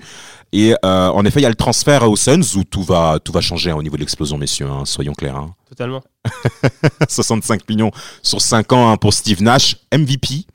Et 0.54 0.74
euh, 0.86 1.09
en 1.09 1.25
effet, 1.25 1.39
il 1.39 1.44
y 1.44 1.45
a 1.45 1.50
le 1.50 1.56
transfert 1.56 2.09
aux 2.09 2.15
Suns 2.15 2.42
où 2.56 2.63
tout 2.63 2.83
va, 2.83 3.19
tout 3.24 3.31
va 3.31 3.42
changer 3.42 3.71
hein, 3.71 3.75
au 3.75 3.83
niveau 3.83 3.95
de 3.95 4.01
l'explosion, 4.01 4.38
messieurs. 4.38 4.68
hein, 4.69 4.83
soyons 4.86 5.13
clairs. 5.13 5.36
hein. 5.38 5.54
Totalement. 5.69 6.01
65 7.09 7.68
millions 7.69 7.92
sur 8.23 8.42
5 8.42 8.71
ans 8.73 8.90
hein, 8.92 8.97
pour 8.97 9.14
Steve 9.14 9.42
Nash, 9.42 9.78
MVP. 9.94 10.45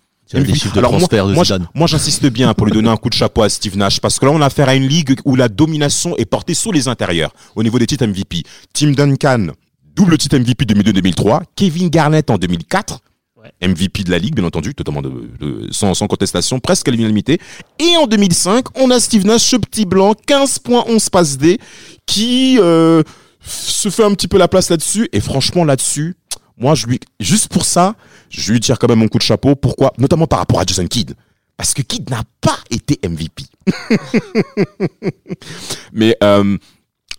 Des 0.40 0.54
chiffres 0.54 0.72
de 0.74 0.78
Alors, 0.78 0.92
moi- 0.98 1.08
de 1.10 1.34
moi, 1.34 1.44
Zidane. 1.44 1.68
Moi, 1.74 1.86
j'insiste 1.86 2.26
bien 2.26 2.52
pour 2.54 2.66
lui 2.66 2.72
donner 2.72 2.88
un 2.88 2.96
coup 2.96 3.08
de 3.08 3.14
chapeau 3.14 3.42
à 3.42 3.48
Steve 3.48 3.76
Nash, 3.76 4.00
parce 4.00 4.18
que 4.18 4.24
là, 4.26 4.32
on 4.32 4.40
a 4.40 4.46
affaire 4.46 4.68
à 4.68 4.74
une 4.74 4.86
ligue 4.88 5.18
où 5.24 5.36
la 5.36 5.48
domination 5.48 6.16
est 6.16 6.24
portée 6.24 6.54
sur 6.54 6.72
les 6.72 6.88
intérieurs, 6.88 7.32
au 7.56 7.62
niveau 7.62 7.78
des 7.78 7.86
titres 7.86 8.06
MVP. 8.06 8.42
Tim 8.72 8.92
Duncan, 8.92 9.48
double 9.94 10.16
titre 10.18 10.38
MVP 10.38 10.64
2002-2003. 10.64 11.42
Kevin 11.56 11.88
Garnett 11.90 12.30
en 12.30 12.38
2004. 12.38 13.00
Ouais. 13.36 13.68
MVP 13.68 14.04
de 14.04 14.10
la 14.12 14.18
ligue, 14.18 14.36
bien 14.36 14.44
entendu, 14.44 14.72
totalement 14.72 15.02
de, 15.02 15.10
de- 15.40 15.66
sans, 15.72 15.94
sans 15.94 16.06
contestation, 16.06 16.60
presque 16.60 16.86
à 16.86 16.92
l'unanimité. 16.92 17.40
Et 17.80 17.96
en 17.96 18.06
2005, 18.06 18.66
on 18.78 18.90
a 18.92 19.00
Steve 19.00 19.26
Nash, 19.26 19.42
ce 19.42 19.56
petit 19.56 19.84
blanc, 19.84 20.14
15 20.26 20.60
points, 20.60 20.84
11 20.86 21.08
passes 21.10 21.38
D, 21.38 21.58
qui 22.06 22.56
euh, 22.60 23.02
se 23.44 23.88
fait 23.88 24.04
un 24.04 24.14
petit 24.14 24.28
peu 24.28 24.38
la 24.38 24.46
place 24.46 24.70
là-dessus. 24.70 25.08
Et 25.12 25.18
franchement, 25.20 25.64
là-dessus, 25.64 26.14
moi, 26.62 26.76
je 26.76 26.86
lui, 26.86 27.00
juste 27.18 27.48
pour 27.48 27.64
ça, 27.64 27.96
je 28.30 28.52
lui 28.52 28.60
tire 28.60 28.78
quand 28.78 28.88
même 28.88 29.00
mon 29.00 29.08
coup 29.08 29.18
de 29.18 29.22
chapeau. 29.22 29.56
Pourquoi? 29.56 29.92
Notamment 29.98 30.28
par 30.28 30.38
rapport 30.38 30.60
à 30.60 30.64
Jason 30.64 30.86
Kidd. 30.86 31.14
Parce 31.56 31.74
que 31.74 31.82
Kidd 31.82 32.08
n'a 32.08 32.22
pas 32.40 32.56
été 32.70 32.98
MVP. 33.06 33.44
Mais 35.92 36.16
euh, 36.22 36.56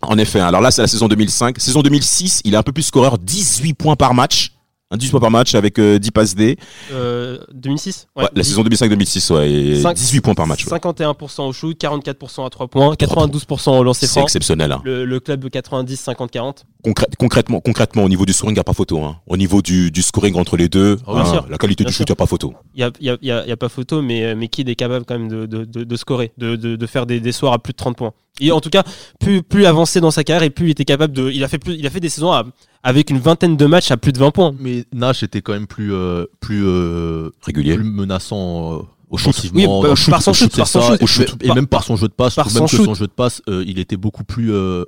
en 0.00 0.18
effet, 0.18 0.40
alors 0.40 0.62
là, 0.62 0.70
c'est 0.70 0.80
la 0.80 0.88
saison 0.88 1.08
2005. 1.08 1.60
Saison 1.60 1.82
2006, 1.82 2.40
il 2.44 2.54
est 2.54 2.56
un 2.56 2.62
peu 2.62 2.72
plus 2.72 2.84
scoreur, 2.84 3.18
18 3.18 3.74
points 3.74 3.96
par 3.96 4.14
match. 4.14 4.53
Un 4.90 4.96
18 4.98 5.10
points 5.12 5.20
par 5.20 5.30
match 5.30 5.54
avec 5.54 5.78
euh, 5.78 5.98
10 5.98 6.10
passes 6.10 6.34
D. 6.34 6.56
Euh, 6.92 7.38
2006 7.54 8.06
Ouais, 8.16 8.26
la 8.34 8.44
saison 8.44 8.62
2005-2006, 8.62 9.32
ouais, 9.32 9.50
et 9.50 9.80
Cinq- 9.80 9.96
18 9.96 10.20
points 10.20 10.34
par 10.34 10.46
match. 10.46 10.66
ouais. 10.66 10.70
51% 10.70 11.48
au 11.48 11.52
shoot, 11.52 11.76
44% 11.80 12.44
à 12.46 12.50
3 12.50 12.68
points, 12.68 12.94
92% 12.94 13.78
au 13.78 13.82
lancer 13.82 14.06
C'est 14.06 14.12
franc. 14.12 14.22
exceptionnel. 14.22 14.70
hein. 14.72 14.82
Le, 14.84 15.04
le 15.06 15.20
club 15.20 15.40
de 15.40 15.48
90, 15.48 15.96
50, 15.98 16.30
40. 16.30 16.66
Concrè- 16.84 17.06
concrètement, 17.18 17.60
concrètement, 17.60 18.04
au 18.04 18.08
niveau 18.10 18.26
du 18.26 18.34
scoring, 18.34 18.52
il 18.52 18.58
n'y 18.58 18.60
a 18.60 18.64
pas 18.64 18.74
photo. 18.74 19.02
Hein. 19.02 19.16
Au 19.26 19.38
niveau 19.38 19.62
du, 19.62 19.90
du 19.90 20.02
scoring 20.02 20.36
entre 20.36 20.56
les 20.58 20.68
deux, 20.68 20.98
Oh, 21.06 21.16
hein, 21.16 21.44
la 21.48 21.56
qualité 21.56 21.82
Bien 21.84 21.88
du 21.88 21.94
shoot, 21.96 22.06
il 22.06 22.10
n'y 22.10 22.14
a 22.14 22.16
pas 22.16 22.26
photo. 22.26 22.54
Il 22.74 22.78
n'y 23.00 23.08
a, 23.08 23.14
a- 23.14 23.18
y 23.22 23.30
a- 23.30 23.46
y 23.46 23.52
a 23.52 23.56
pas 23.56 23.70
photo, 23.70 24.02
mais, 24.02 24.34
mais 24.34 24.48
Kid 24.48 24.68
est 24.68 24.74
capable 24.76 25.06
quand 25.06 25.18
même 25.18 25.28
de, 25.28 25.46
de, 25.46 25.64
de, 25.64 25.82
de 25.84 25.96
scorer, 25.96 26.32
de, 26.36 26.56
de, 26.56 26.76
de 26.76 26.86
faire 26.86 27.06
des, 27.06 27.20
des 27.20 27.32
soirs 27.32 27.54
à 27.54 27.58
plus 27.58 27.72
de 27.72 27.78
30 27.78 27.96
points. 27.96 28.12
Et 28.40 28.52
en 28.52 28.60
tout 28.60 28.70
cas, 28.70 28.82
plus, 29.18 29.42
plus 29.42 29.64
avancé 29.64 30.00
dans 30.00 30.10
sa 30.10 30.24
carrière 30.24 30.42
et 30.42 30.50
plus 30.50 30.66
il 30.66 30.70
était 30.72 30.84
capable 30.84 31.14
de. 31.14 31.30
Il 31.30 31.42
a 31.42 31.48
fait, 31.48 31.58
plus, 31.58 31.74
il 31.74 31.86
a 31.86 31.90
fait 31.90 32.00
des 32.00 32.08
saisons 32.10 32.32
à- 32.32 32.44
avec 32.84 33.10
une 33.10 33.18
vingtaine 33.18 33.56
de 33.56 33.66
matchs 33.66 33.90
à 33.90 33.96
plus 33.96 34.12
de 34.12 34.18
20 34.18 34.30
points. 34.30 34.54
Mais 34.60 34.84
Nash 34.92 35.22
était 35.24 35.40
quand 35.42 35.52
même 35.54 35.66
plus, 35.66 35.92
euh, 35.92 36.26
plus, 36.40 36.62
euh, 36.64 37.30
Régulier. 37.42 37.74
plus 37.74 37.84
menaçant 37.84 38.74
euh, 38.74 38.82
offensivement, 39.10 39.80
Oui, 39.80 39.88
bah, 39.88 39.94
shoot, 39.96 40.10
par 40.10 40.22
son 40.22 40.30
au 40.30 40.34
shoot, 40.34 40.50
c'est 40.52 40.58
par 40.58 40.68
son 40.68 40.80
ça, 40.80 40.86
shoot. 40.92 41.02
au 41.02 41.06
shoot, 41.06 41.34
et 41.42 41.52
même 41.52 41.66
par 41.66 41.82
son 41.82 41.96
jeu 41.96 42.06
de 42.08 42.12
passe, 42.12 42.34
par 42.36 42.46
même 42.46 42.54
son 42.54 42.64
que 42.66 42.70
shoot. 42.76 42.84
son 42.84 42.94
jeu 42.94 43.06
de 43.06 43.12
passe, 43.12 43.42
euh, 43.48 43.64
il 43.66 43.78
était 43.78 43.96
beaucoup 43.96 44.22
plus 44.24 44.52
euh, 44.52 44.84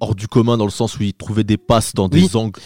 hors 0.00 0.14
du 0.16 0.26
commun 0.26 0.56
dans 0.56 0.64
le 0.64 0.70
sens 0.72 0.98
où 0.98 1.02
il 1.04 1.14
trouvait 1.14 1.44
des 1.44 1.56
passes 1.56 1.94
dans 1.94 2.08
des 2.08 2.22
Oui. 2.22 2.30
angles 2.34 2.60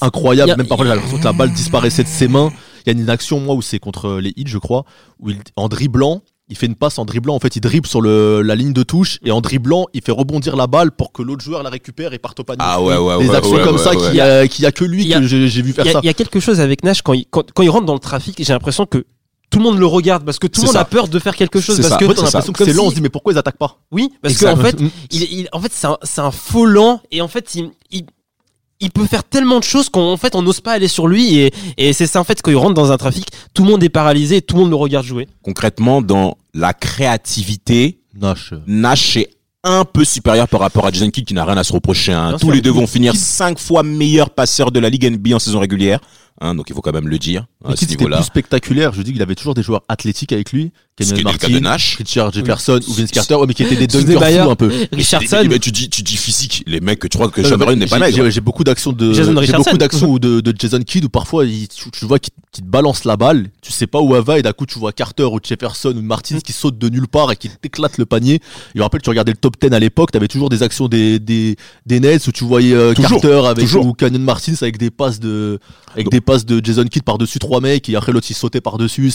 incroyables. 0.00 0.52
a- 0.52 0.56
même 0.56 0.66
parfois, 0.66 0.86
j'ai 0.86 0.94
l'impression 0.94 1.18
que 1.18 1.24
la 1.24 1.32
balle 1.34 1.52
disparaissait 1.52 2.02
de 2.04 2.08
ses 2.08 2.28
mains. 2.28 2.50
Il 2.86 2.94
y 2.94 2.96
a 2.96 3.00
une 3.02 3.10
action, 3.10 3.38
moi, 3.40 3.54
où 3.54 3.60
c'est 3.60 3.78
contre 3.78 4.18
les 4.18 4.32
Heat, 4.36 4.48
je 4.48 4.56
crois, 4.58 4.84
où 5.20 5.28
il, 5.28 5.38
en 5.56 5.68
dribblant, 5.68 6.22
il 6.50 6.56
fait 6.56 6.66
une 6.66 6.74
passe 6.74 6.98
en 6.98 7.04
dribblant. 7.04 7.34
En 7.34 7.40
fait, 7.40 7.56
il 7.56 7.60
dribble 7.60 7.86
sur 7.86 8.00
le, 8.00 8.42
la 8.42 8.54
ligne 8.54 8.72
de 8.72 8.82
touche 8.82 9.18
et 9.24 9.30
en 9.30 9.40
dribblant, 9.40 9.86
il 9.92 10.02
fait 10.02 10.12
rebondir 10.12 10.56
la 10.56 10.66
balle 10.66 10.92
pour 10.92 11.12
que 11.12 11.22
l'autre 11.22 11.44
joueur 11.44 11.62
la 11.62 11.70
récupère 11.70 12.12
et 12.14 12.18
parte 12.18 12.40
au 12.40 12.44
panier. 12.44 12.58
Ah 12.62 12.80
ouais, 12.82 12.96
ouais, 12.96 13.18
Des 13.18 13.28
ouais, 13.28 13.36
actions 13.36 13.56
ouais, 13.56 13.62
comme 13.64 13.76
ouais, 13.76 13.82
ça 13.82 13.90
ouais. 13.90 13.96
qu'il 13.96 14.14
y 14.14 14.20
a, 14.20 14.48
qu'il 14.48 14.62
y 14.62 14.66
a 14.66 14.72
que 14.72 14.84
lui 14.84 15.02
Il 15.02 15.08
y 15.08 15.14
a- 15.14 15.20
que 15.20 15.26
j'ai 15.26 15.48
j'ai 15.48 15.62
vu 15.62 15.72
faire 15.72 15.84
Il 15.84 15.88
y, 15.88 15.92
ça. 15.92 15.98
a- 15.98 16.00
il 16.02 16.06
y 16.06 16.10
a 16.10 16.14
quelque 16.14 16.40
chose 16.40 16.60
avec 16.60 16.84
Nash 16.84 17.02
quand 17.02 17.12
il, 17.12 17.26
quand, 17.30 17.50
quand 17.52 17.62
il 17.62 17.70
rentre 17.70 17.86
dans 17.86 17.94
le 17.94 17.98
trafic, 18.00 18.36
j'ai 18.38 18.52
l'impression 18.52 18.86
que 18.86 19.04
tout 19.50 19.58
le 19.58 19.64
monde 19.64 19.78
le 19.78 19.86
regarde 19.86 20.24
parce 20.24 20.38
que 20.38 20.46
tout 20.46 20.60
le 20.60 20.66
monde 20.66 20.74
ça. 20.74 20.80
a 20.80 20.84
peur 20.84 21.08
de 21.08 21.18
faire 21.18 21.34
quelque 21.36 21.58
chose 21.60 21.76
C'est 21.76 21.82
parce 21.82 21.94
ça. 21.94 21.98
que 21.98 22.04
En 22.04 22.08
fait, 22.08 22.18
on 22.18 22.22
a 22.22 22.24
l'impression 22.26 22.52
que 22.52 22.64
c'est 22.64 22.72
lent, 22.72 22.82
si- 22.82 22.86
on 22.86 22.90
se 22.90 22.94
dit 22.96 23.00
mais 23.02 23.08
pourquoi 23.08 23.32
ils 23.32 23.38
attaquent 23.38 23.56
pas? 23.58 23.78
Oui 23.90 24.10
parce 24.22 24.36
qu'en 24.38 24.56
fait 24.56 24.76
il, 25.10 25.22
il- 25.22 25.48
en 25.52 25.60
fait 25.60 25.72
c'est 25.72 25.86
un, 25.86 25.96
c'est 26.02 26.20
un 26.20 26.30
faux 26.30 26.66
lent 26.66 27.00
et 27.10 27.20
en 27.22 27.28
fait 27.28 27.54
il, 27.54 27.70
il, 27.90 28.04
il 28.80 28.90
peut 28.90 29.06
faire 29.06 29.24
tellement 29.24 29.58
de 29.58 29.64
choses 29.64 29.88
qu'en 29.88 30.16
fait 30.16 30.34
on 30.36 30.42
n'ose 30.42 30.60
pas 30.60 30.72
aller 30.72 30.88
sur 30.88 31.08
lui 31.08 31.36
et, 31.38 31.52
et 31.76 31.92
c'est 31.92 32.06
ça 32.06 32.20
en 32.20 32.24
fait 32.24 32.40
quand 32.42 32.50
il 32.50 32.56
rentre 32.56 32.74
dans 32.74 32.92
un 32.92 32.96
trafic 32.96 33.26
tout 33.54 33.64
le 33.64 33.70
monde 33.70 33.82
est 33.82 33.88
paralysé 33.88 34.36
et 34.36 34.42
tout 34.42 34.54
le 34.56 34.62
monde 34.62 34.70
le 34.70 34.76
regarde 34.76 35.04
jouer 35.04 35.26
Concrètement, 35.42 36.00
dans 36.02 36.36
la 36.54 36.72
créativité, 36.74 37.98
Nash. 38.20 38.52
Nash 38.66 39.16
est 39.16 39.30
un 39.64 39.84
peu 39.84 40.04
supérieur 40.04 40.46
par 40.48 40.60
rapport 40.60 40.86
à 40.86 40.90
Jason 40.92 41.10
Kidd 41.10 41.26
qui 41.26 41.34
n'a 41.34 41.44
rien 41.44 41.56
à 41.56 41.64
se 41.64 41.72
reprocher. 41.72 42.12
hein. 42.12 42.36
Tous 42.40 42.50
les 42.50 42.60
deux 42.60 42.70
vont 42.70 42.86
finir 42.86 43.16
cinq 43.16 43.58
fois 43.58 43.82
meilleurs 43.82 44.30
passeurs 44.30 44.70
de 44.70 44.78
la 44.80 44.88
Ligue 44.88 45.10
NBA 45.10 45.34
en 45.36 45.38
saison 45.38 45.58
régulière. 45.58 45.98
Hein, 46.40 46.54
donc 46.54 46.66
il 46.68 46.74
faut 46.74 46.80
quand 46.80 46.92
même 46.92 47.08
le 47.08 47.18
dire 47.18 47.46
Mais 47.64 47.72
à 47.72 47.76
ce 47.76 47.84
plus 47.86 48.22
spectaculaire. 48.22 48.92
Je 48.92 49.02
dis 49.02 49.12
qu'il 49.12 49.22
avait 49.22 49.34
toujours 49.34 49.54
des 49.54 49.62
joueurs 49.62 49.82
athlétiques 49.88 50.32
avec 50.32 50.52
lui. 50.52 50.72
Ce 51.00 51.14
qui 51.14 51.22
Kenyon 51.22 51.36
cas 51.38 51.46
de 51.46 51.52
Martin, 51.52 51.60
Nash. 51.60 51.94
Richard 51.96 52.32
Jefferson 52.32 52.80
ou 52.88 52.92
Vince 52.92 53.12
Carter, 53.12 53.36
ouais, 53.36 53.46
mais 53.46 53.54
qui 53.54 53.62
étaient 53.62 53.76
des 53.76 53.86
dunkers 53.86 54.20
fous 54.44 54.50
un 54.50 54.56
peu. 54.56 54.72
Richardson 54.92 55.44
Mais 55.48 55.60
tu 55.60 55.70
dis, 55.70 55.88
tu 55.88 56.02
dis 56.02 56.16
physique. 56.16 56.64
Les 56.66 56.80
mecs, 56.80 56.98
tu 57.08 57.16
crois 57.16 57.28
que 57.30 57.40
Marion 57.54 57.76
n'est 57.76 57.86
pas 57.86 57.98
j'ai- 57.98 58.16
maigre. 58.16 58.30
J'ai 58.30 58.40
beaucoup 58.40 58.64
d'actions 58.64 58.90
de, 58.92 59.12
Jason 59.12 59.32
j'ai 59.34 59.38
Richardson. 59.38 59.62
beaucoup 59.64 59.78
d'actions 59.78 60.10
ou 60.10 60.18
de, 60.18 60.40
de 60.40 60.52
Jason 60.58 60.80
Kidd 60.80 61.04
où 61.04 61.08
parfois 61.08 61.44
il- 61.46 61.68
tu, 61.68 61.88
tu 61.92 62.04
vois 62.04 62.18
qu'il 62.18 62.32
te 62.50 62.60
balance 62.62 63.04
la 63.04 63.16
balle, 63.16 63.46
tu 63.62 63.70
sais 63.70 63.86
pas 63.86 64.00
où 64.00 64.16
elle 64.16 64.24
va 64.24 64.40
et 64.40 64.42
d'un 64.42 64.52
coup 64.52 64.66
tu 64.66 64.76
vois 64.80 64.92
Carter 64.92 65.22
ou 65.22 65.38
Jefferson 65.40 65.94
ou 65.96 66.02
Martins 66.02 66.40
qui 66.40 66.52
saute 66.52 66.78
de 66.78 66.88
nulle 66.88 67.06
part 67.06 67.30
et 67.30 67.36
qui 67.36 67.48
t'éclate 67.48 67.96
le 67.98 68.04
panier. 68.04 68.40
Je 68.74 68.78
me 68.80 68.82
rappelle, 68.82 69.00
tu 69.00 69.08
regardais 69.10 69.30
le 69.32 69.38
top 69.38 69.54
10 69.60 69.72
à 69.72 69.78
l'époque, 69.78 70.10
t'avais 70.10 70.26
toujours 70.26 70.48
des 70.48 70.64
actions 70.64 70.88
des, 70.88 71.20
des, 71.20 71.54
des 71.86 72.00
Nets 72.00 72.26
où 72.26 72.32
tu 72.32 72.42
voyais 72.42 72.74
euh, 72.74 72.92
Toujours, 72.94 73.20
Carter 73.20 73.46
avec 73.46 73.64
toujours. 73.64 73.86
ou 73.86 73.92
Canyon 73.92 74.22
Martins 74.22 74.54
avec 74.62 74.78
des 74.78 74.90
passes 74.90 75.20
de, 75.20 75.60
avec 75.92 76.06
Donc- 76.06 76.12
des 76.12 76.20
passes 76.28 76.44
de 76.46 76.60
Jason 76.64 76.84
Kidd 76.84 77.02
par-dessus 77.04 77.38
trois 77.38 77.60
mecs 77.60 77.88
et 77.88 77.96
après 77.96 78.12
l'autre 78.12 78.26
il 78.30 78.34
sautait 78.34 78.60
par-dessus. 78.60 79.10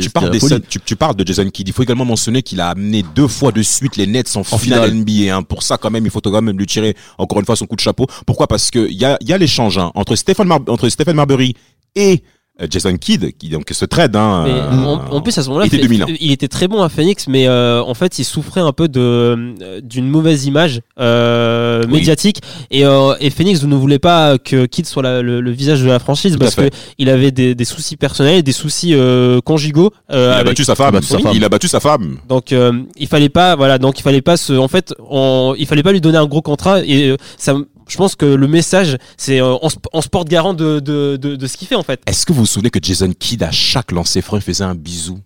Tu 0.00 0.10
parles, 0.10 0.30
des 0.30 0.38
tu, 0.68 0.78
tu 0.80 0.96
parles 0.96 1.16
de 1.16 1.26
Jason 1.26 1.48
Kidd. 1.48 1.68
Il 1.68 1.72
faut 1.72 1.82
également 1.82 2.04
mentionner 2.04 2.42
qu'il 2.42 2.60
a 2.60 2.68
amené 2.68 3.02
deux 3.14 3.28
fois 3.28 3.50
de 3.52 3.62
suite 3.62 3.96
les 3.96 4.06
Nets 4.06 4.36
en, 4.36 4.44
finale, 4.44 4.90
finale. 4.90 4.94
NBA. 4.94 5.36
hein. 5.36 5.42
Pour 5.42 5.62
ça, 5.62 5.78
quand 5.78 5.90
même, 5.90 6.04
il 6.04 6.10
faut 6.10 6.20
quand 6.20 6.42
même 6.42 6.58
lui 6.58 6.66
tirer 6.66 6.94
encore 7.18 7.40
une 7.40 7.46
fois 7.46 7.56
son 7.56 7.66
coup 7.66 7.76
de 7.76 7.80
chapeau. 7.80 8.06
Pourquoi? 8.26 8.46
Parce 8.46 8.70
que 8.70 8.86
il 8.90 8.96
y 8.96 9.04
a, 9.04 9.16
y 9.22 9.32
a 9.32 9.38
l'échange 9.38 9.78
hein, 9.78 9.90
entre 9.94 10.14
Stephen 10.16 10.46
Mar- 10.46 10.60
entre 10.68 10.88
Stephen 10.88 11.16
Marbury 11.16 11.54
et 11.94 12.22
Jason 12.68 12.96
Kidd, 12.96 13.32
qui 13.38 13.48
donc 13.48 13.64
se 13.70 13.84
trade. 13.84 14.16
Hein, 14.16 14.42
Mais 14.46 14.52
euh, 14.52 14.70
en, 14.86 15.16
en 15.16 15.20
plus 15.20 15.36
à 15.38 15.42
ce 15.42 15.48
moment-là, 15.48 15.66
il 15.66 15.74
était 15.74 15.86
Ph- 15.88 16.00
2001. 16.00 16.16
il 16.20 16.32
était 16.32 16.48
très 16.48 16.68
bon 16.68 16.82
à 16.82 16.88
Phoenix, 16.88 17.26
mais 17.28 17.46
euh, 17.46 17.82
en 17.82 17.94
fait, 17.94 18.18
il 18.18 18.24
souffrait 18.24 18.60
un 18.60 18.72
peu 18.72 18.88
de 18.88 19.00
euh, 19.00 19.80
d'une 19.82 20.08
mauvaise 20.08 20.46
image 20.46 20.80
euh, 20.98 21.82
Oui. 21.86 21.98
médiatique 21.98 22.40
et, 22.70 22.84
euh, 22.84 23.14
et 23.20 23.30
Phoenix 23.30 23.62
ne 23.62 23.74
voulait 23.76 23.98
pas 23.98 24.38
que 24.38 24.66
Kidd 24.66 24.86
soit 24.86 25.02
la- 25.02 25.22
le, 25.22 25.40
le 25.40 25.50
visage 25.50 25.82
de 25.82 25.86
la 25.86 25.98
franchise 25.98 26.32
Tout 26.34 26.38
parce 26.38 26.54
que 26.54 26.62
fait. 26.62 26.74
il 26.98 27.08
avait 27.08 27.30
des, 27.30 27.54
des 27.54 27.64
soucis 27.64 27.96
personnels, 27.96 28.42
des 28.42 28.52
soucis 28.52 28.94
euh, 28.94 29.40
conjugaux. 29.40 29.90
euh, 30.12 30.32
il 30.36 30.40
a 30.40 30.44
battu 30.44 30.64
sa 30.64 30.74
femme. 30.74 30.92
battu 30.92 31.06
sa 31.06 31.18
femme. 31.18 31.32
Il 31.34 31.44
a 31.44 31.48
battu 31.48 31.68
sa 31.68 31.80
femme. 31.80 32.18
donc 32.28 32.52
euh, 32.52 32.72
il 32.96 33.06
fallait 33.08 33.28
pas, 33.28 33.56
voilà, 33.56 33.78
donc 33.78 33.98
il 33.98 34.02
fallait 34.02 34.22
pas 34.22 34.36
se, 34.36 34.52
en 34.52 34.68
fait, 34.68 34.94
on, 35.08 35.54
il 35.58 35.66
fallait 35.66 35.82
pas 35.82 35.92
lui 35.92 36.00
donner 36.00 36.18
un 36.18 36.26
gros 36.26 36.42
contrat 36.42 36.80
et 36.84 37.10
euh, 37.10 37.16
ça, 37.36 37.54
je 37.90 37.96
pense 37.96 38.14
que 38.16 38.24
le 38.26 38.48
message, 38.48 38.96
c'est 39.16 39.40
euh, 39.40 39.56
on, 39.62 39.68
se, 39.68 39.76
on 39.92 40.00
se 40.02 40.08
porte 40.08 40.28
garant 40.28 40.54
de, 40.54 40.80
de, 40.80 41.16
de, 41.20 41.36
de 41.36 41.46
ce 41.46 41.56
qu'il 41.56 41.68
fait 41.68 41.74
en 41.74 41.82
fait. 41.82 42.00
Est-ce 42.06 42.24
que 42.24 42.32
vous 42.32 42.40
vous 42.40 42.46
souvenez 42.46 42.70
que 42.70 42.78
Jason 42.82 43.12
Kidd, 43.18 43.42
à 43.42 43.50
chaque 43.50 43.92
lancer 43.92 44.22
franc, 44.22 44.36
il 44.36 44.42
faisait 44.42 44.64
un 44.64 44.74
bisou? 44.74 45.18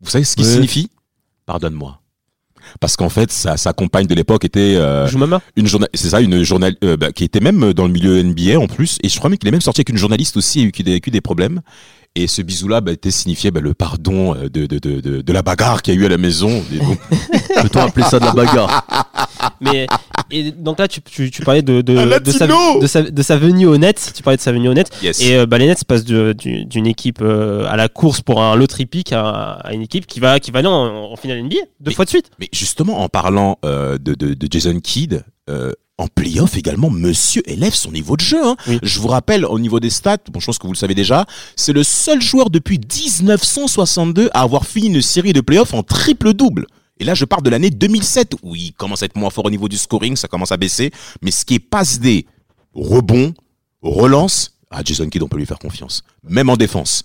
Vous 0.00 0.10
savez 0.10 0.24
ce 0.24 0.34
qu'il 0.36 0.44
Ouais. 0.46 0.52
signifie? 0.52 0.90
Pardonne-moi. 1.46 1.98
Parce 2.80 2.96
qu'en 2.96 3.08
fait, 3.08 3.30
sa, 3.32 3.56
sa 3.56 3.72
compagne 3.72 4.06
de 4.06 4.14
l'époque 4.14 4.44
était 4.44 4.74
euh, 4.76 5.06
une 5.56 5.68
c'est 5.94 6.10
ça, 6.10 6.20
une 6.20 6.42
journal, 6.42 6.76
euh, 6.84 6.96
bah, 6.96 7.12
qui 7.12 7.24
était 7.24 7.40
même 7.40 7.72
dans 7.72 7.86
le 7.86 7.92
milieu 7.92 8.22
NBA 8.22 8.58
en 8.58 8.66
plus, 8.66 8.98
et 9.02 9.08
je 9.08 9.18
crois 9.18 9.28
même 9.30 9.38
qu'il 9.38 9.48
est 9.48 9.52
même 9.52 9.60
sorti 9.60 9.80
avec 9.80 9.88
une 9.90 9.96
journaliste 9.96 10.36
aussi 10.36 10.60
et 10.60 10.72
qui 10.72 10.82
a 10.82 10.86
eu 10.86 11.00
des, 11.00 11.02
eu 11.06 11.10
des 11.10 11.20
problèmes. 11.20 11.60
Et 12.14 12.26
ce 12.26 12.42
bisou-là 12.42 12.82
bah, 12.82 12.92
était 12.92 13.10
signifié 13.10 13.50
bah, 13.50 13.60
le 13.60 13.72
pardon 13.72 14.34
euh, 14.34 14.50
de, 14.50 14.66
de, 14.66 14.78
de, 14.78 15.00
de, 15.00 15.22
de 15.22 15.32
la 15.32 15.40
bagarre 15.40 15.80
qu'il 15.80 15.94
y 15.94 15.96
a 15.96 16.00
eu 16.00 16.04
à 16.04 16.10
la 16.10 16.18
maison. 16.18 16.62
Peut-on 17.62 17.80
appeler 17.80 18.04
ça 18.04 18.18
de 18.20 18.26
la 18.26 18.32
bagarre? 18.32 18.86
Mais 19.62 19.86
et 20.30 20.50
donc 20.52 20.78
là, 20.78 20.88
tu, 20.88 21.00
tu, 21.00 21.30
tu 21.30 21.42
parlais 21.42 21.62
de, 21.62 21.80
de, 21.80 21.94
de, 22.18 22.30
sa, 22.30 22.46
de, 22.46 22.86
sa, 22.86 23.02
de 23.02 23.22
sa 23.22 23.36
venue 23.38 23.66
au 23.66 23.78
Nets. 23.78 24.12
Tu 24.14 24.22
parlais 24.22 24.36
de 24.36 24.42
sa 24.42 24.52
venue 24.52 24.68
au 24.68 24.74
yes. 25.02 25.22
Et 25.22 25.36
euh, 25.36 25.46
bah, 25.46 25.56
les 25.56 25.66
Nets 25.66 25.84
passent 25.84 26.04
du- 26.04 26.34
d'une 26.66 26.86
équipe 26.86 27.20
euh, 27.22 27.64
à 27.68 27.76
la 27.76 27.88
course 27.88 28.20
pour 28.20 28.42
un 28.42 28.56
lottery 28.56 28.84
pick 28.84 29.12
à, 29.12 29.52
à 29.64 29.72
une 29.72 29.80
équipe 29.82 30.06
qui 30.06 30.20
va, 30.20 30.38
qui 30.38 30.50
va 30.50 30.58
aller 30.58 30.68
en, 30.68 31.12
en 31.12 31.16
finale 31.16 31.42
NBA 31.42 31.54
deux 31.80 31.88
Mais- 31.88 31.94
fois 31.94 32.04
de 32.04 32.10
suite. 32.10 32.30
Mais 32.38 32.48
justement, 32.52 33.00
en 33.02 33.08
parlant 33.08 33.58
euh, 33.64 33.96
de, 33.96 34.12
de, 34.14 34.34
de 34.34 34.48
Jason 34.50 34.78
Kidd, 34.80 35.24
euh, 35.50 35.72
en 35.98 36.06
playoff 36.08 36.56
également, 36.56 36.90
monsieur 36.90 37.42
élève 37.48 37.74
son 37.74 37.92
niveau 37.92 38.16
de 38.16 38.22
jeu. 38.22 38.44
hein. 38.44 38.56
Oui. 38.66 38.78
Je 38.82 38.98
vous 39.00 39.08
rappelle, 39.08 39.44
au 39.44 39.58
niveau 39.58 39.78
des 39.80 39.90
stats, 39.90 40.18
bon, 40.30 40.40
je 40.40 40.46
pense 40.46 40.58
que 40.58 40.66
vous 40.66 40.72
le 40.72 40.78
savez 40.78 40.94
déjà, 40.94 41.26
c'est 41.56 41.72
le 41.72 41.82
seul 41.84 42.20
joueur 42.20 42.50
depuis 42.50 42.78
1962 42.78 44.30
à 44.32 44.42
avoir 44.42 44.66
fini 44.66 44.88
une 44.88 45.02
série 45.02 45.32
de 45.32 45.40
playoffs 45.40 45.74
en 45.74 45.82
triple-double. 45.82 46.66
Et 46.98 47.04
là, 47.04 47.14
je 47.14 47.24
parle 47.24 47.42
de 47.42 47.50
l'année 47.50 47.70
2007, 47.70 48.34
où 48.42 48.54
il 48.54 48.72
commence 48.72 49.02
à 49.02 49.06
être 49.06 49.16
moins 49.16 49.30
fort 49.30 49.46
au 49.46 49.50
niveau 49.50 49.68
du 49.68 49.76
scoring, 49.76 50.16
ça 50.16 50.28
commence 50.28 50.52
à 50.52 50.56
baisser. 50.56 50.90
Mais 51.20 51.30
ce 51.30 51.44
qui 51.44 51.54
est 51.54 51.58
passe 51.58 51.98
des 52.00 52.26
rebonds, 52.74 53.34
relance, 53.82 54.58
à 54.70 54.82
Jason 54.84 55.08
Kidd, 55.08 55.22
on 55.22 55.28
peut 55.28 55.36
lui 55.38 55.46
faire 55.46 55.58
confiance. 55.58 56.02
Même 56.28 56.48
en 56.48 56.56
défense. 56.56 57.04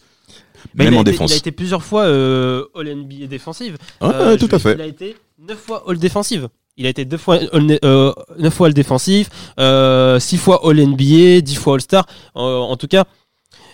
Mais 0.75 0.86
Même 0.86 0.94
il, 0.94 0.98
a 0.98 1.00
en 1.00 1.01
été, 1.03 1.12
défense. 1.12 1.32
il 1.32 1.34
a 1.34 1.38
été 1.38 1.51
plusieurs 1.51 1.84
fois 1.84 2.03
euh, 2.06 2.65
All 2.75 2.88
NBA 2.96 3.27
défensive. 3.27 3.77
Ah, 4.01 4.12
Euh, 4.13 4.38
tout 4.38 4.50
à 4.51 4.60
fait. 4.60 4.74
Il 4.75 4.82
a 4.82 4.86
été 4.86 5.15
neuf 5.39 5.60
fois 5.60 5.84
All 5.88 5.98
défensive. 5.98 6.48
Il 6.78 6.86
a 6.86 6.90
été 6.90 7.06
deux 7.06 7.18
fois 7.18 7.40
all, 7.52 7.80
euh, 7.84 8.14
neuf 8.38 8.54
fois 8.54 8.68
All 8.68 8.74
défensif, 8.74 9.30
euh, 9.60 10.20
six 10.20 10.38
fois 10.38 10.62
All 10.64 10.80
NBA, 10.80 11.42
dix 11.42 11.56
fois 11.56 11.76
All 11.76 11.82
Star. 11.82 12.06
Euh, 12.36 12.40
en 12.60 12.78
tout 12.78 12.88
cas, 12.88 13.06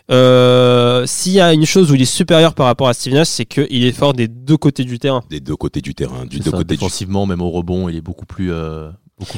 euh, 0.10 1.06
s'il 1.06 1.34
y 1.34 1.42
a 1.42 1.54
une 1.54 1.66
chose 1.66 1.92
où 1.92 1.96
il 1.96 2.02
est 2.02 2.06
supérieur 2.06 2.54
par 2.54 2.66
rapport 2.66 2.88
à 2.88 2.94
Steve 2.94 3.14
Nash, 3.14 3.28
c'est 3.28 3.46
qu'il 3.46 3.84
est 3.84 3.92
fort 3.92 4.14
des 4.14 4.30
deux 4.30 4.58
côtés 4.58 4.86
du 4.86 5.00
terrain. 5.00 5.22
Des 5.30 5.42
deux 5.42 5.56
côtés 5.58 5.82
du 5.82 5.94
terrain. 5.94 6.26
Du 6.26 6.38
C'est 6.38 6.44
deux 6.46 6.52
ça, 6.52 6.58
côtés 6.58 6.76
du 6.76 6.80
Défensivement, 6.80 7.26
même 7.26 7.42
au 7.42 7.50
rebond, 7.50 7.90
il 7.90 7.98
est 7.98 8.02
beaucoup 8.02 8.26
plus. 8.26 8.52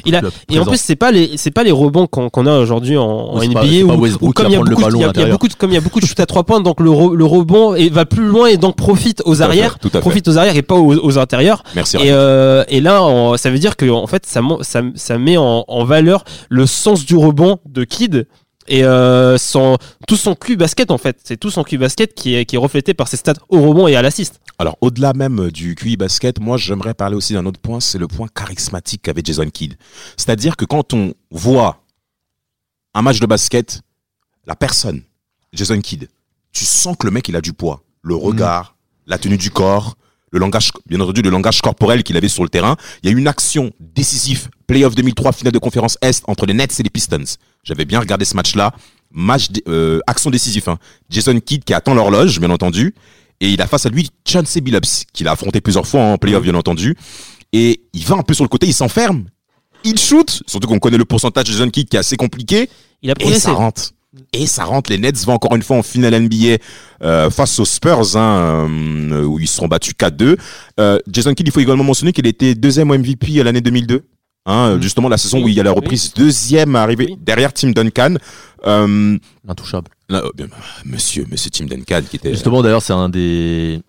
Il 0.05 0.15
a- 0.15 0.21
Et 0.49 0.59
en 0.59 0.65
plus, 0.65 0.79
c'est 0.79 0.95
pas 0.95 1.11
les 1.11 1.37
c'est 1.37 1.51
pas 1.51 1.63
les 1.63 1.71
rebonds 1.71 2.07
qu'on 2.07 2.45
a 2.45 2.57
aujourd'hui 2.59 2.97
en, 2.97 3.37
Oui, 3.37 3.47
NBA 3.47 3.59
pas- 3.87 3.93
où, 4.21 4.31
comme 4.31 4.47
il 4.47 4.51
y 4.53 4.55
a 4.55 4.59
beaucoup 4.59 4.81
de- 4.89 4.97
y 4.97 5.03
a- 5.03 5.09
a 5.09 5.25
beaucoup 5.31 5.47
de 5.47 5.53
comme 5.53 5.71
il 5.71 5.73
y 5.73 5.77
a 5.77 5.81
beaucoup 5.81 5.99
de 5.99 6.05
shoot 6.05 6.19
à 6.19 6.25
trois 6.25 6.43
points, 6.43 6.61
donc 6.61 6.79
le, 6.79 6.89
re- 6.89 7.13
le 7.13 7.25
rebond 7.25 7.75
et 7.75 7.89
va 7.89 8.05
plus 8.05 8.25
loin 8.25 8.47
et 8.47 8.57
donc 8.57 8.75
profite 8.75 9.21
aux 9.25 9.25
Tout 9.25 9.31
à 9.33 9.35
fait, 9.37 9.43
arrières, 9.43 9.79
Tout 9.79 9.87
à 9.89 9.91
fait. 9.91 9.99
profite 9.99 10.27
aux 10.27 10.37
arrières 10.37 10.55
et 10.55 10.61
pas 10.61 10.75
aux, 10.75 10.93
aux 10.95 11.17
intérieurs. 11.17 11.63
Merci. 11.75 11.97
Et, 11.97 12.11
euh, 12.11 12.63
et 12.69 12.81
là, 12.81 13.01
ça 13.37 13.49
veut 13.49 13.59
dire 13.59 13.75
que 13.75 13.89
en 13.89 14.07
fait, 14.07 14.25
ça, 14.25 14.41
ça, 14.61 14.81
ça 14.95 15.17
met 15.17 15.37
en, 15.37 15.65
en 15.67 15.83
valeur 15.85 16.23
le 16.49 16.65
sens 16.65 17.05
du 17.05 17.15
rebond 17.15 17.57
de 17.65 17.83
Kid 17.83 18.27
et 18.67 18.83
euh, 18.83 19.37
son, 19.37 19.77
tout 20.07 20.17
son 20.17 20.35
cul 20.35 20.57
basket 20.57 20.91
en 20.91 20.97
fait. 20.97 21.19
C'est 21.23 21.37
tout 21.37 21.51
son 21.51 21.63
cul 21.63 21.77
basket 21.77 22.13
qui 22.13 22.35
est, 22.35 22.45
qui 22.45 22.55
est 22.55 22.59
reflété 22.59 22.93
par 22.93 23.07
ses 23.07 23.17
stats 23.17 23.33
au 23.49 23.61
rebond 23.61 23.87
et 23.87 23.95
à 23.95 24.01
l'assist. 24.01 24.39
Alors, 24.57 24.77
au-delà 24.81 25.13
même 25.13 25.51
du 25.51 25.75
QI 25.75 25.97
basket, 25.97 26.39
moi, 26.39 26.57
j'aimerais 26.57 26.93
parler 26.93 27.15
aussi 27.15 27.33
d'un 27.33 27.45
autre 27.45 27.59
point, 27.59 27.79
c'est 27.81 27.97
le 27.97 28.07
point 28.07 28.27
charismatique 28.33 29.01
qu'avait 29.03 29.21
Jason 29.23 29.49
Kidd. 29.49 29.75
C'est-à-dire 30.15 30.55
que 30.55 30.63
quand 30.63 30.93
on 30.93 31.13
voit 31.29 31.83
un 32.93 33.01
match 33.01 33.19
de 33.19 33.25
basket, 33.25 33.81
la 34.45 34.55
personne, 34.55 35.01
Jason 35.51 35.79
Kidd, 35.81 36.07
tu 36.53 36.63
sens 36.63 36.95
que 36.97 37.05
le 37.05 37.11
mec, 37.11 37.27
il 37.27 37.35
a 37.35 37.41
du 37.41 37.51
poids. 37.51 37.83
Le 38.01 38.15
regard, 38.15 38.75
la 39.07 39.17
tenue 39.17 39.37
du 39.37 39.51
corps, 39.51 39.97
le 40.35 40.41
langage, 40.41 40.71
bien 40.85 40.99
entendu, 40.99 41.21
le 41.21 41.29
langage 41.29 41.61
corporel 41.61 42.03
qu'il 42.03 42.17
avait 42.17 42.27
sur 42.27 42.43
le 42.43 42.49
terrain. 42.49 42.75
Il 43.01 43.09
y 43.09 43.13
a 43.13 43.15
eu 43.15 43.19
une 43.19 43.27
action 43.27 43.71
décisive, 43.79 44.49
playoff 44.67 44.93
2003, 44.93 45.31
finale 45.31 45.53
de 45.53 45.59
conférence 45.59 45.97
Est 46.01 46.23
entre 46.27 46.45
les 46.45 46.53
Nets 46.53 46.77
et 46.79 46.83
les 46.83 46.89
Pistons. 46.89 47.23
J'avais 47.63 47.85
bien 47.85 47.99
regardé 48.01 48.25
ce 48.25 48.35
match-là. 48.35 48.73
Match, 49.11 49.47
euh, 49.69 49.99
action 50.07 50.29
décisive. 50.29 50.67
hein. 50.67 50.77
Jason 51.09 51.39
Kidd 51.39 51.63
qui 51.63 51.73
attend 51.73 51.93
l'horloge, 51.93 52.39
bien 52.39 52.49
entendu. 52.49 52.93
Et 53.39 53.49
il 53.49 53.61
a 53.61 53.67
face 53.67 53.85
à 53.85 53.89
lui 53.89 54.09
Chauncey 54.27 54.59
Billups, 54.61 55.05
qu'il 55.13 55.27
a 55.29 55.31
affronté 55.31 55.61
plusieurs 55.61 55.87
fois 55.87 56.01
en 56.01 56.17
playoff, 56.17 56.43
bien 56.43 56.55
entendu. 56.55 56.95
Et 57.53 57.81
il 57.93 58.03
va 58.05 58.15
un 58.15 58.21
peu 58.23 58.33
sur 58.33 58.43
le 58.43 58.49
côté, 58.49 58.67
il 58.67 58.73
s'enferme. 58.73 59.25
Il 59.85 59.97
shoot, 59.97 60.41
surtout 60.47 60.67
qu'on 60.67 60.79
connaît 60.79 60.97
le 60.97 61.05
pourcentage 61.05 61.45
de 61.45 61.51
Jason 61.53 61.69
Kidd 61.69 61.87
qui 61.87 61.95
est 61.95 61.99
assez 61.99 62.17
compliqué. 62.17 62.69
Il 63.01 63.09
a 63.09 63.13
Et 63.13 63.15
progressé. 63.15 63.41
ça 63.41 63.53
rentre. 63.53 63.91
Et 64.33 64.47
ça 64.47 64.63
rentre. 64.65 64.89
Les 64.89 64.97
Nets 64.97 65.17
vont 65.25 65.33
encore 65.33 65.55
une 65.55 65.61
fois 65.63 65.77
en 65.77 65.83
finale 65.83 66.19
NBA 66.19 66.57
euh, 67.03 67.29
face 67.29 67.59
aux 67.59 67.65
Spurs, 67.65 68.15
hein, 68.15 68.67
euh, 69.11 69.23
où 69.23 69.39
ils 69.39 69.47
seront 69.47 69.67
battus 69.67 69.93
4-2. 69.97 70.37
Euh, 70.79 70.99
Jason 71.11 71.33
Kidd, 71.33 71.47
il 71.47 71.51
faut 71.51 71.59
également 71.59 71.83
mentionner 71.83 72.13
qu'il 72.13 72.27
était 72.27 72.55
deuxième 72.55 72.91
au 72.91 72.97
MVP 72.97 73.39
à 73.39 73.43
l'année 73.43 73.61
2002. 73.61 74.03
Hein, 74.47 74.77
Justement, 74.79 75.09
la 75.09 75.17
saison 75.17 75.43
où 75.43 75.47
il 75.47 75.55
y 75.55 75.59
a 75.59 75.63
la 75.63 75.71
reprise 75.71 76.13
deuxième 76.13 76.75
à 76.75 76.83
arriver 76.83 77.07
Oui. 77.09 77.17
derrière 77.19 77.51
Tim 77.51 77.71
Duncan. 77.71 78.15
Euh, 78.67 79.17
Intouchable. 79.47 79.89
Là, 80.07 80.21
bien, 80.35 80.47
monsieur, 80.85 81.25
monsieur 81.31 81.49
Tim 81.49 81.65
Duncan 81.65 82.01
qui 82.09 82.17
était. 82.17 82.31
Justement, 82.31 82.61
d'ailleurs, 82.61 82.81
c'est 82.83 82.93
un 82.93 83.09
des 83.09 83.81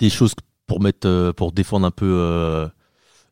des 0.00 0.10
choses 0.10 0.34
pour 0.66 0.80
mettre 0.80 1.32
pour 1.36 1.52
défendre 1.52 1.86
un 1.86 1.90
peu 1.92 2.06
euh, 2.06 2.66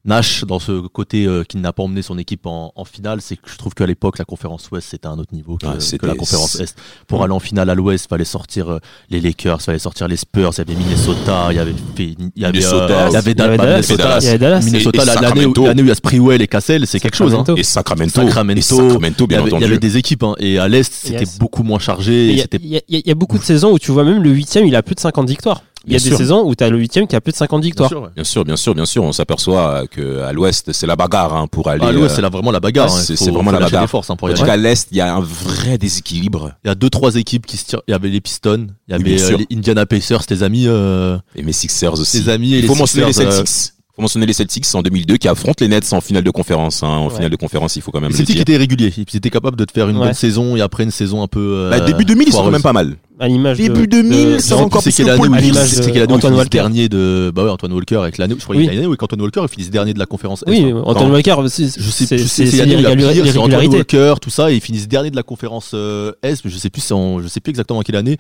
Nash 0.07 0.45
dans 0.45 0.59
ce 0.59 0.87
côté 0.89 1.25
euh, 1.25 1.45
qu'il 1.45 1.63
n'a 1.63 1.73
pas 1.73 1.83
emmené 1.83 2.03
son 2.03 2.19
équipe 2.19 2.45
en, 2.45 2.73
en 2.77 2.85
finale, 2.85 3.21
c'est 3.23 3.37
que 3.37 3.49
je 3.51 3.57
trouve 3.57 3.73
qu'à 3.73 3.87
l'époque 3.87 4.19
la 4.19 4.27
conférence 4.27 4.71
Ouest 4.71 4.89
c'était 4.91 5.07
un 5.07 5.19
autre 5.19 5.33
niveau 5.33 5.57
que, 5.57 5.65
Ah, 5.67 5.77
la 6.07 6.15
conférence 6.15 6.61
Est. 6.61 6.77
Pour 7.07 7.23
aller 7.25 7.33
en 7.33 7.39
finale 7.41 7.71
à 7.71 7.75
l'Ouest, 7.75 8.09
fallait 8.11 8.25
sortir 8.27 8.71
euh, 8.71 8.79
les 9.09 9.21
Lakers, 9.23 9.63
fallait 9.63 9.79
sortir 9.79 10.07
les 10.07 10.17
Spurs, 10.17 10.51
il 10.53 10.59
y 10.59 10.61
avait 10.61 10.75
Minnesota, 10.75 11.47
il 11.51 11.57
y 11.57 11.59
avait 11.59 11.75
il 11.99 12.17
y 12.37 12.45
avait 12.45 12.53
Minnesota, 12.59 13.05
euh, 13.07 13.09
il 13.09 13.13
y 13.15 13.17
avait 13.17 13.31
il 13.31 13.33
y 13.33 13.35
Da- 13.37 13.45
avait 13.45 13.57
bah, 13.57 13.65
Dallas, 13.65 13.77
Minnesota, 13.77 14.19
il 14.21 14.25
y 14.25 14.29
avait 14.29 14.39
Dallas. 14.39 14.61
Minnesota, 14.63 15.05
l'année 15.05 15.17
où, 15.17 15.23
Sacramento. 15.25 15.67
l'année 15.67 15.83
où 15.83 15.85
il 15.87 15.89
y 15.89 15.93
a 15.93 15.95
Sprewell 15.95 16.43
et 16.43 16.49
Cassell, 16.49 16.87
c'est 16.87 17.01
quelque 17.01 17.17
chose. 17.17 17.33
Hein. 17.33 17.39
Sacramento. 17.39 17.57
Et 17.57 17.63
Sacramento. 17.63 18.13
Sacramento, 18.21 18.59
Et 18.59 18.63
Sacramento, 18.63 19.17
Il 19.21 19.25
y, 19.25 19.27
bien 19.29 19.39
avait, 19.39 19.49
il 19.49 19.53
y 19.53 19.55
entendu. 19.55 19.65
avait 19.65 19.79
des 19.79 19.97
équipes 19.97 20.23
hein, 20.23 20.35
et 20.39 20.59
à 20.59 20.69
l'Est 20.69 20.93
c'était 20.93 21.21
Yes. 21.21 21.39
beaucoup 21.39 21.63
moins 21.63 21.79
chargé. 21.79 22.29
Il 22.29 22.37
y, 22.37 22.41
a- 22.41 22.43
c'était 22.43 22.59
il 22.63 22.67
y 22.69 22.77
a- 22.77 22.81
il 22.89 23.03
y 23.07 23.11
a 23.11 23.15
beaucoup 23.15 23.39
de 23.39 23.43
saisons 23.45 23.73
où 23.73 23.79
tu 23.79 23.91
vois 23.91 24.05
même 24.05 24.23
le 24.23 24.31
huitième, 24.31 24.67
il 24.67 24.77
a 24.77 24.83
plus 24.83 24.95
de 24.95 25.01
50 25.01 25.29
victoires. 25.31 25.63
Il 25.87 25.93
y 25.93 25.97
a 25.97 25.99
Bien 25.99 26.05
des 26.05 26.09
sûr. 26.11 26.19
saisons 26.19 26.43
où 26.47 26.55
tu 26.55 26.65
as 26.65 26.71
le 26.71 26.79
huitième 26.79 27.07
qui 27.07 27.15
a 27.15 27.21
plus 27.21 27.33
de 27.33 27.37
50 27.37 27.63
victoires. 27.63 27.91
Bien 27.91 27.99
sûr, 27.99 28.03
ouais. 28.05 28.11
Bien 28.15 28.25
sûr, 28.25 28.45
bien 28.45 28.57
sûr, 28.57 28.75
bien 28.75 28.87
sûr. 28.87 29.03
On 29.05 29.13
s'aperçoit 29.13 29.87
que 29.87 30.21
à 30.23 30.33
l'Ouest, 30.33 30.73
c'est 30.73 30.87
la 30.87 30.97
bagarre 30.97 31.35
hein, 31.35 31.47
pour 31.47 31.69
aller. 31.69 31.83
Ah, 31.87 31.93
l'Ouest, 31.93 32.13
euh, 32.13 32.17
c'est 32.17 32.23
là 32.23 32.31
vraiment 32.31 32.51
la 32.51 32.61
bagarre. 32.61 32.87
ouais, 32.93 32.99
hein. 32.99 33.03
c'est- 33.05 33.15
vraiment 33.31 33.45
faut 33.51 33.53
la 33.53 33.61
bagarre. 33.61 33.91
forces 33.91 34.09
hein, 34.11 34.17
pour 34.17 34.29
y 34.29 34.33
En 34.33 34.35
aller. 34.35 34.41
tout 34.41 34.47
cas, 34.47 34.55
à 34.55 34.57
l'Est, 34.57 34.89
il 34.93 34.97
y 34.97 35.01
a 35.01 35.15
un 35.15 35.21
vrai 35.21 35.77
déséquilibre. 35.77 36.53
Il 36.65 36.69
y 36.69 36.71
a 36.71 36.75
deux 36.75 36.91
trois 36.91 37.17
équipes 37.17 37.47
qui 37.47 37.57
se 37.57 37.67
tirent. 37.67 37.83
Il 37.87 37.91
y 37.91 37.95
avait 37.95 38.09
les 38.09 38.21
Pistons, 38.21 38.69
il 38.89 38.95
y 38.95 38.97
Oui, 38.99 39.03
avait 39.03 39.17
bien 39.17 39.25
euh, 39.25 39.37
les 39.51 39.57
Indiana 39.57 39.85
Pacers, 39.87 40.25
tes 40.27 40.43
amis, 40.43 40.65
euh, 40.69 41.19
Et 41.37 41.43
mes 41.43 41.53
Sixers 41.53 41.93
aussi. 42.01 42.25
tes 42.25 42.31
amis 42.31 42.55
et 42.55 42.59
Il 42.59 42.63
les 42.63 42.69
faut 42.69 42.75
mentionner 42.75 43.07
les 43.07 43.13
Sixers, 43.13 43.29
euh, 43.33 43.45
Celtics. 43.45 43.74
Il 43.95 43.99
faut 43.99 44.03
mentionner 44.03 44.27
les 44.27 44.33
Celtics 44.33 44.67
en 44.75 44.83
2002 44.83 45.19
qui 45.19 45.29
affrontent 45.29 45.65
les 45.65 45.69
Nets 45.69 45.93
en 45.93 46.01
finale 46.01 46.25
de 46.25 46.31
conférence. 46.33 46.83
hein. 46.83 46.89
En 46.89 47.07
Ouais. 47.09 47.15
finale 47.15 47.31
de 47.31 47.37
conférence, 47.37 47.77
il 47.77 47.83
faut 47.83 47.93
quand 47.93 48.01
même 48.01 48.11
Les 48.11 48.19
le 48.19 48.25
Celtics 48.27 48.41
étaient 48.41 48.57
réguliers. 48.57 48.93
Ils 48.97 49.17
étaient 49.17 49.31
capables 49.31 49.57
de 49.57 49.65
te 49.65 49.71
faire 49.71 49.89
une 49.89 49.97
Ouais. 49.99 50.07
bonne 50.07 50.15
saison 50.15 50.57
et 50.57 50.61
après 50.61 50.83
une 50.83 50.91
saison 50.91 51.23
un 51.23 51.29
peu. 51.29 51.39
euh, 51.39 51.71
Bah, 51.71 51.79
début 51.79 52.05
2000, 52.05 52.27
ils 52.27 52.33
sont 52.33 52.43
quand 52.43 52.51
même 52.51 52.61
pas 52.61 52.73
mal. 52.73 52.97
À 53.21 53.29
l'image 53.29 53.59
Début 53.59 53.87
de, 53.87 54.03
2000, 54.03 54.33
de- 54.33 54.39
c'est 54.39 54.55
encore 54.55 54.83
c'est 54.83 54.91
plus 54.91 55.05
que 55.05 55.17
Paul 55.17 55.31
c'est 55.39 55.93
quelle 55.93 56.03
année 56.03 56.13
où 56.13 56.15
ils 56.15 56.15
Antoine 56.17 56.21
finissent 56.33 56.37
Walker. 56.39 56.51
dernier 56.59 56.89
de 56.89 57.31
bah 57.33 57.45
ouais 57.45 57.51
Antoine 57.51 57.73
Walker 57.73 57.97
avec 57.99 58.19
l'année 58.19 58.35
je 58.37 58.43
crois 58.43 58.57
qu'il 58.57 58.65
y 58.65 58.67
a 58.67 58.71
Oui. 58.73 58.75
une 58.77 58.85
année 58.85 58.93
où 58.93 58.97
Antoine 59.01 59.21
Walker 59.23 59.41
ils 59.45 59.49
finissent 59.49 59.71
dernier 59.71 59.95
de 59.95 60.01
la 60.01 60.07
conférence 60.07 60.43
Est, 60.49 60.51
Oui. 60.51 60.73
Antoine. 60.85 61.13
Walker, 61.13 61.37
c'est 61.49 61.67
je 61.81 61.91
sais 61.91 62.07
plus 62.09 62.19
c'est- 62.19 62.27
c'est 62.27 62.47
c'est 62.47 62.57
l'année 62.57 62.75
où 62.75 62.79
il 62.81 62.83
y 62.83 62.87
a 62.87 62.95
l'irrégulari- 62.97 63.15
pire, 63.23 63.25
c'est 63.27 63.39
Antoine 63.39 63.51
l'irrégularité. 63.53 63.97
Walker 63.99 64.15
tout 64.21 64.31
ça 64.31 64.51
et 64.51 64.57
ils 64.57 64.61
finissent 64.61 64.89
dernier 64.89 65.13
de 65.13 65.17
la 65.17 65.23
conférence 65.23 65.71
euh, 65.75 66.11
Est 66.25 66.45
mais 66.45 66.51
je 66.51 66.59
sais 66.59 66.71
plus 66.71 66.81
c'est 66.81 66.93
en- 66.93 67.23
je 67.23 67.29
sais 67.29 67.39
plus 67.39 67.51
exactement 67.51 67.79
à 67.79 67.85
quelle 67.85 67.95
année 67.95 68.17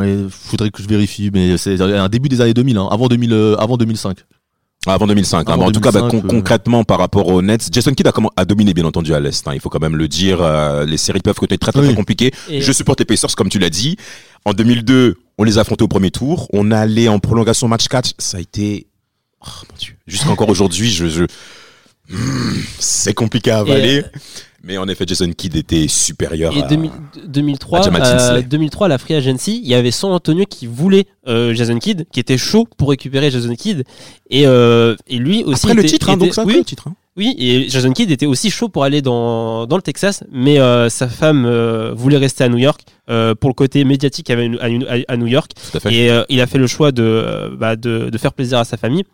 les 0.00 0.24
faudrait 0.30 0.70
que 0.70 0.82
je 0.82 0.88
vérifie 0.88 1.30
mais 1.30 1.58
c'est 1.58 1.78
un 1.82 2.08
début 2.08 2.30
des 2.30 2.40
années 2.40 2.54
2000 2.54 2.78
hein, 2.78 2.88
avant 2.90 3.08
2000 3.08 3.32
euh, 3.34 3.56
avant 3.58 3.76
2005 3.76 4.16
Ah, 4.22 4.43
Avant 4.86 5.06
2005. 5.06 5.48
hein. 5.48 5.54
En 5.54 5.70
tout 5.72 5.80
cas, 5.80 5.90
bah, 5.92 6.00
2005, 6.00 6.20
con- 6.22 6.26
euh. 6.26 6.30
concrètement, 6.30 6.84
par 6.84 6.98
rapport 6.98 7.26
aux 7.28 7.40
Nets, 7.42 7.68
Jason 7.72 7.92
Kidd 7.92 8.06
a, 8.06 8.12
a 8.36 8.44
dominé, 8.44 8.74
bien 8.74 8.84
entendu, 8.84 9.14
à 9.14 9.20
l'Est. 9.20 9.46
hein. 9.48 9.52
Il 9.54 9.60
faut 9.60 9.70
quand 9.70 9.80
même 9.80 9.96
le 9.96 10.08
dire. 10.08 10.38
Euh, 10.42 10.84
les 10.84 10.96
séries 10.98 11.20
peuvent 11.20 11.34
être 11.50 11.56
très, 11.60 11.72
très, 11.72 11.80
Oui. 11.80 11.86
très 11.88 11.94
compliquées. 11.94 12.32
Et- 12.48 12.60
Je 12.60 12.72
supporte 12.72 12.98
les 13.00 13.06
Pacers, 13.06 13.34
comme 13.36 13.48
tu 13.48 13.58
l'as 13.58 13.70
dit. 13.70 13.96
En 14.44 14.52
2002, 14.52 15.16
on 15.38 15.44
les 15.44 15.56
a 15.58 15.62
affrontés 15.62 15.84
au 15.84 15.88
premier 15.88 16.10
tour. 16.10 16.48
On 16.52 16.70
allait 16.70 17.08
en 17.08 17.18
prolongation 17.18 17.66
match 17.68 17.88
4. 17.88 18.12
Ça 18.18 18.36
a 18.36 18.40
été... 18.40 18.86
Oh, 19.40 19.48
mon 19.70 19.76
Dieu. 19.78 19.94
Jusqu'encore 20.06 20.48
aujourd'hui, 20.50 20.90
je... 20.90 21.06
je... 21.08 21.24
Hmm, 22.10 22.58
C'est 22.78 23.14
compliqué 23.14 23.50
à 23.50 23.58
avaler. 23.60 24.04
Mais 24.66 24.78
en 24.78 24.88
effet, 24.88 25.04
Jason 25.06 25.30
Kidd 25.36 25.56
était 25.56 25.88
supérieur 25.88 26.56
Et 26.56 26.62
à... 26.62 26.66
2000 26.66 26.90
2003, 27.26 27.78
à 27.78 27.82
Jamal 27.82 28.02
euh, 28.02 28.16
Tinsley. 28.16 28.42
2003, 28.44 28.88
la 28.88 28.98
free 28.98 29.14
agency, 29.14 29.60
il 29.62 29.68
y 29.68 29.74
avait 29.74 29.90
San 29.90 30.10
Antonio 30.12 30.44
qui 30.48 30.66
voulait 30.66 31.06
euh, 31.28 31.52
Jason 31.54 31.78
Kidd, 31.78 32.06
qui 32.10 32.18
était 32.20 32.38
chaud 32.38 32.66
pour 32.78 32.88
récupérer 32.90 33.30
Jason 33.30 33.54
Kidd, 33.54 33.84
et, 34.30 34.46
euh, 34.46 34.96
et 35.06 35.18
lui 35.18 35.44
aussi. 35.44 35.66
Après 35.66 35.74
le 35.74 35.80
était- 35.82 35.90
titre, 35.90 36.08
hein, 36.08 36.14
était- 36.14 36.24
donc 36.26 36.34
ça, 36.34 36.44
oui, 36.44 36.54
le 36.56 36.64
titre. 36.64 36.88
hein. 36.88 36.94
Oui, 37.16 37.34
et 37.38 37.68
Jason 37.68 37.92
Kidd 37.92 38.10
était 38.10 38.26
aussi 38.26 38.50
chaud 38.50 38.68
pour 38.68 38.82
aller 38.84 39.00
dans, 39.02 39.66
dans 39.66 39.76
le 39.76 39.82
Texas, 39.82 40.24
mais 40.32 40.58
euh, 40.58 40.88
sa 40.88 41.08
femme 41.08 41.44
euh, 41.46 41.92
voulait 41.94 42.16
rester 42.16 42.42
à 42.44 42.48
New 42.48 42.58
York 42.58 42.80
euh, 43.08 43.34
pour 43.36 43.48
le 43.50 43.54
côté 43.54 43.84
médiatique 43.84 44.30
à, 44.30 44.34
à- 44.34 45.12
à 45.12 45.16
New 45.16 45.26
York, 45.26 45.52
Tout 45.70 45.76
à 45.76 45.80
fait. 45.80 45.94
et 45.94 46.10
euh, 46.10 46.24
il 46.28 46.40
a 46.40 46.46
fait 46.46 46.58
le 46.58 46.66
choix 46.66 46.90
de, 46.92 47.02
euh, 47.04 47.50
bah, 47.56 47.76
de, 47.76 48.10
de 48.10 48.18
faire 48.18 48.32
plaisir 48.32 48.58
à 48.58 48.64
sa 48.64 48.76
famille. 48.76 49.04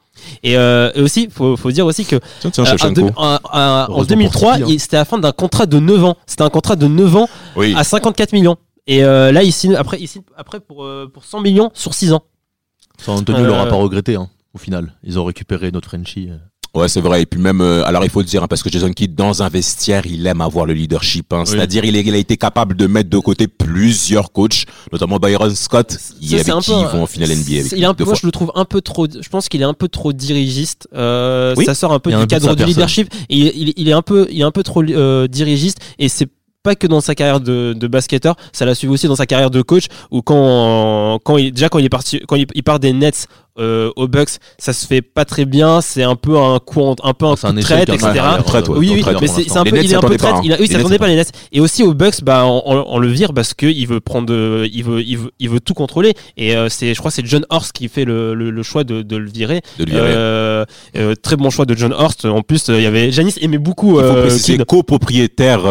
Et, 0.43 0.57
euh, 0.57 0.91
et 0.95 1.03
aussi, 1.03 1.29
faut, 1.31 1.57
faut 1.57 1.71
dire 1.71 1.85
aussi 1.87 2.05
que 2.05 2.17
Tiens, 2.41 2.51
tiens, 2.51 2.65
euh, 2.65 2.67
en, 2.67 2.71
Shevchenko. 2.71 2.95
deux- 3.03 3.11
en- 3.17 3.39
en- 3.53 3.83
en 3.83 3.87
pour 3.87 4.07
2003, 4.07 4.53
Tiki, 4.57 4.63
hein. 4.65 4.67
il- 4.75 4.81
c'était 4.81 4.97
la 4.97 5.05
fin 5.05 5.19
d'un 5.19 5.33
contrat 5.33 5.67
de 5.67 5.79
9 5.79 6.03
ans. 6.05 6.17
C'était 6.27 6.43
un 6.43 6.51
contrat 6.51 6.77
de 6.77 6.87
9 6.87 7.17
ans 7.17 7.29
Oui. 7.57 7.75
à 7.77 7.85
54 7.85 8.33
millions. 8.33 8.57
Et 8.87 9.05
euh, 9.05 9.31
là, 9.31 9.43
il 9.43 9.53
signe 9.53 9.75
après, 9.77 9.99
il 10.01 10.09
signe 10.09 10.23
après 10.37 10.61
pour, 10.61 10.85
euh, 10.85 11.11
pour 11.13 11.25
100 11.25 11.41
millions 11.41 11.71
sur 11.75 11.93
6 11.95 12.13
ans. 12.13 12.23
San 12.99 13.19
Antonio 13.19 13.41
Euh, 13.45 13.47
l'aura 13.47 13.67
pas 13.67 13.77
regretté 13.77 14.15
hein, 14.17 14.29
au 14.55 14.59
final 14.59 14.93
ils 15.05 15.19
ont 15.19 15.25
récupéré 15.25 15.71
notre 15.71 15.89
Frenchie 15.89 16.29
euh. 16.31 16.37
Ouais, 16.75 16.89
c'est 16.89 17.01
vrai. 17.01 17.23
Et 17.23 17.27
puis 17.27 17.41
même, 17.41 17.61
euh, 17.61 17.85
alors 17.85 18.05
il 18.05 18.11
faut 18.11 18.21
le 18.21 18.27
dire, 18.27 18.43
hein, 18.43 18.47
parce 18.49 18.63
que 18.63 18.71
Jason 18.71 18.93
Kidd, 18.93 19.15
dans 19.15 19.43
un 19.43 19.49
vestiaire, 19.49 20.07
il 20.07 20.25
aime 20.27 20.41
avoir 20.41 20.67
le 20.67 20.73
leadership. 20.73 21.33
hein. 21.33 21.41
Oui. 21.41 21.47
C'est-à-dire, 21.51 21.85
il, 21.85 21.97
a 22.15 22.17
été 22.19 22.37
capable 22.37 22.77
de 22.77 22.87
mettre 22.87 23.11
de 23.11 23.19
côté 23.19 23.49
plusieurs 23.49 24.31
coachs, 24.33 24.67
notamment 24.93 25.19
Byron 25.19 25.55
Scott, 25.55 25.97
qui, 26.21 26.35
avec 26.35 26.47
qui 26.47 26.51
peu 26.53 26.77
ils 26.79 26.85
un- 26.85 26.89
vont 26.89 27.03
en 27.03 27.07
finale 27.07 27.31
NBA. 27.31 27.61
Avec 27.61 27.73
il 27.73 27.83
est 27.83 27.87
un 27.87 27.95
peu, 27.95 28.05
moi, 28.05 28.15
je 28.21 28.25
le 28.27 28.33
trouve 28.33 28.53
un 28.55 28.65
peu 28.65 28.81
trop. 28.81 29.07
Je 29.11 29.29
pense 29.29 29.49
qu'il 29.49 29.61
est 29.63 29.65
un 29.65 29.75
peu 29.75 29.89
trop 29.89 30.13
dirigiste. 30.13 30.87
Euh, 30.95 31.55
Oui. 31.57 31.65
Ça 31.65 31.75
sort 31.75 31.93
un 31.93 31.99
peu 31.99 32.11
du 32.11 32.17
un 32.17 32.27
cadre 32.27 32.55
du 32.55 32.65
leadership. 32.65 33.13
Et 33.29 33.37
il, 33.37 33.47
il- 33.69 33.75
il 33.77 33.89
est 33.89 33.93
un 33.93 34.03
peu, 34.03 34.29
il 34.31 34.41
est 34.41 34.45
un 34.45 34.51
peu 34.53 34.63
trop 34.63 34.83
euh, 34.83 35.27
dirigiste. 35.27 35.79
Et 35.99 36.09
c'est 36.09 36.29
pas 36.63 36.75
que 36.75 36.87
dans 36.87 37.01
sa 37.01 37.15
carrière 37.15 37.41
de, 37.41 37.75
de 37.75 37.87
basketteur, 37.87 38.37
ça 38.53 38.67
l'a 38.67 38.75
suivi 38.75 38.93
aussi 38.93 39.07
dans 39.09 39.17
sa 39.17 39.25
carrière 39.27 39.51
de 39.51 39.63
coach. 39.63 39.87
Où 40.11 40.21
quand, 40.23 41.19
quand 41.25 41.39
il, 41.39 41.53
déjà 41.53 41.69
quand 41.69 41.79
il 41.79 41.87
est 41.87 41.89
parti, 41.91 42.21
quand 42.29 42.37
il, 42.37 42.47
il 42.55 42.63
part 42.63 42.79
des 42.79 42.93
Nets 42.93 43.27
euh, 43.61 43.91
aux 43.97 44.09
Bucks, 44.09 44.31
ça 44.59 44.73
se 44.73 44.87
fait 44.87 45.03
pas 45.03 45.25
très 45.25 45.45
bien. 45.45 45.81
C'est 45.81 46.03
un 46.03 46.17
peu 46.17 46.39
un 46.39 46.59
coup, 46.59 46.81
en- 46.81 46.97
un 47.03 47.15
peu 47.15 47.27
un 47.27 47.37
c'est 47.37 47.43
coup 47.43 47.47
un 47.49 47.53
de 47.55 47.59
échec 47.61 47.77
traite, 47.77 47.91
hein, 47.91 47.95
etc. 47.95 48.11
derrière, 48.13 48.45
Traite, 48.45 48.69
ouais. 48.69 48.79
Oui, 48.79 48.91
oui, 48.95 49.05
mais 49.21 49.27
c'est 49.27 49.45
c'est 49.49 49.57
un 49.59 49.65
peu, 49.65 49.79
il 49.83 49.93
est 49.93 49.95
un 49.95 50.01
peu 50.01 50.17
traite. 50.17 50.21
pas, 50.33 50.37
hein. 50.39 50.43
Il 50.45 50.53
a, 50.53 50.57
oui, 50.61 50.67
s'attendait 50.67 50.99
pas 50.99 51.09
les 51.09 51.17
Nets. 51.17 51.33
Et 51.53 51.61
aussi 51.61 51.83
aux 51.83 51.95
Bucks, 51.95 52.23
bah, 52.23 52.45
on, 52.47 52.63
on- 52.67 52.85
on 52.89 52.99
le 52.99 53.09
vire 53.09 53.33
parce 53.33 53.55
que 53.55 53.67
il 53.67 53.87
veut 53.87 54.01
prendre, 54.01 54.27
de- 54.27 54.69
il 54.73 54.83
veut, 54.85 55.03
il 55.03 55.17
veut, 55.19 55.31
il 55.39 55.49
veut, 55.49 55.61
tout 55.61 55.75
contrôler. 55.75 56.15
Et 56.37 56.57
euh, 56.57 56.69
c'est, 56.69 56.95
je 56.95 56.99
crois, 56.99 57.11
c'est 57.11 57.25
John 57.27 57.45
Horst 57.51 57.73
qui 57.73 57.89
fait 57.89 58.05
le, 58.05 58.35
le, 58.35 58.51
le 58.51 58.63
choix 58.63 58.85
de, 58.85 59.03
de 59.03 59.17
le 59.17 59.29
virer. 59.31 59.61
de 59.79 59.85
le 59.85 59.91
virer. 59.91 60.05
Euh, 60.11 60.65
euh, 60.97 61.15
très 61.15 61.37
bon 61.37 61.51
choix 61.51 61.67
de 61.67 61.75
John 61.77 61.93
Horst. 61.93 62.25
En 62.25 62.43
plus, 62.43 62.67
il 62.69 62.81
y 62.81 62.87
avait 62.87 63.11
Janice 63.13 63.39
aimait 63.43 63.59
beaucoup 63.59 64.01
Kidd. 64.45 64.65
copropriétaire 64.65 65.63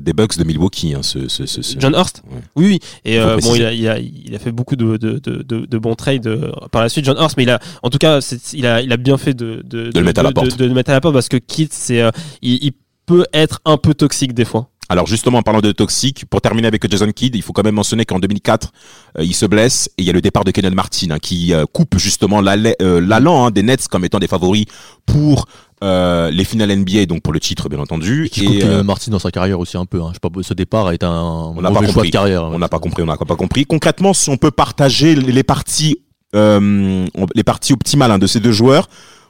des 0.00 0.12
Bucks 0.12 0.38
de 0.38 0.44
Milwaukee. 0.44 0.94
Hein, 0.94 1.00
ce, 1.02 1.28
ce, 1.28 1.46
ce, 1.46 1.60
John 1.78 1.94
Horst. 1.94 2.22
Oui, 2.56 2.66
oui. 2.66 2.78
Et 3.04 3.18
bon, 3.18 3.54
il 3.54 3.64
a, 3.64 3.72
il, 3.72 3.88
a, 3.88 3.98
il 3.98 4.34
a 4.34 4.38
fait 4.38 4.52
beaucoup 4.52 4.76
de, 4.76 4.96
de, 4.96 5.18
de, 5.18 5.42
de, 5.66 5.78
bons 5.78 5.94
trades 5.94 6.52
par 6.72 6.82
la 6.82 6.88
suite, 6.88 7.04
John 7.08 7.18
Horst, 7.18 7.36
mais 7.38 7.44
il 7.44 7.50
a, 7.50 7.58
en 7.82 7.88
tout 7.88 7.96
cas, 7.96 8.20
il 8.52 8.66
a, 8.66 8.82
il 8.82 8.92
a 8.92 8.98
bien 8.98 9.16
fait 9.16 9.32
de, 9.32 9.62
de, 9.64 9.90
le 9.94 10.04
mettre 10.04 10.20
à 10.20 10.22
la 10.24 10.32
porte. 10.32 10.50
De, 10.50 10.56
de 10.56 10.64
le 10.66 10.74
mettre 10.74 10.90
à 10.90 10.94
la 10.94 11.00
porte 11.00 11.14
parce 11.14 11.28
que 11.28 11.38
Kidd, 11.38 11.70
c'est, 11.72 12.02
euh, 12.02 12.10
il, 12.42 12.62
il 12.62 12.72
peut 13.06 13.24
être 13.32 13.60
un 13.64 13.78
peu 13.78 13.94
toxique 13.94 14.34
des 14.34 14.44
fois. 14.44 14.68
Alors 14.90 15.06
justement, 15.06 15.38
en 15.38 15.42
parlant 15.42 15.60
de 15.60 15.72
toxique, 15.72 16.24
pour 16.26 16.40
terminer 16.40 16.68
avec 16.68 16.90
Jason 16.90 17.10
Kidd, 17.12 17.34
il 17.34 17.42
faut 17.42 17.52
quand 17.52 17.64
même 17.64 17.74
mentionner 17.74 18.04
qu'en 18.06 18.18
2004, 18.18 18.72
euh, 19.18 19.24
il 19.24 19.34
se 19.34 19.44
blesse 19.46 19.88
et 19.98 20.02
il 20.02 20.06
y 20.06 20.10
a 20.10 20.12
le 20.14 20.22
départ 20.22 20.44
de 20.44 20.50
Kenan 20.50 20.74
Martin 20.74 21.10
hein, 21.10 21.18
qui 21.18 21.52
euh, 21.52 21.64
coupe 21.70 21.98
justement 21.98 22.42
euh, 22.42 23.00
l'allant 23.00 23.46
hein, 23.46 23.50
des 23.50 23.62
Nets 23.62 23.86
comme 23.88 24.04
étant 24.06 24.18
des 24.18 24.28
favoris 24.28 24.64
pour 25.04 25.46
euh, 25.84 26.30
les 26.30 26.44
finales 26.44 26.74
NBA, 26.74 27.06
donc 27.06 27.22
pour 27.22 27.32
le 27.32 27.38
titre 27.40 27.68
bien 27.68 27.78
entendu. 27.78 28.28
qui 28.32 28.44
coupe 28.46 28.54
Et, 28.54 28.64
euh, 28.64 28.82
Martin 28.82 29.12
dans 29.12 29.18
sa 29.18 29.30
carrière 29.30 29.60
aussi 29.60 29.76
un 29.76 29.84
peu. 29.86 30.02
Hein. 30.02 30.08
Je 30.08 30.14
sais 30.14 30.20
pas, 30.20 30.42
ce 30.42 30.54
départ 30.54 30.86
a 30.88 30.94
été 30.94 31.06
un 31.06 31.12
On 31.12 31.60
n'a 31.60 31.68
pas 31.70 31.74
mauvais 31.74 31.86
choix 31.86 31.94
compris. 31.94 32.08
de 32.08 32.12
carrière. 32.12 32.44
On 32.44 32.58
n'a 32.58 32.68
pas 32.68 32.78
compris, 32.80 33.02
on 33.02 33.06
n'a 33.06 33.16
pas 33.16 33.36
compris. 33.36 33.64
Concrètement, 33.66 34.12
si 34.14 34.30
on 34.30 34.38
peut 34.38 34.50
partager 34.50 35.14
les 35.14 35.42
parties, 35.44 35.98
euh, 36.34 37.06
les 37.34 37.44
parties 37.44 37.72
optimales 37.72 38.10
hein, 38.10 38.18
de 38.18 38.26
ces 38.26 38.40
deux 38.40 38.52
joueurs, 38.52 38.88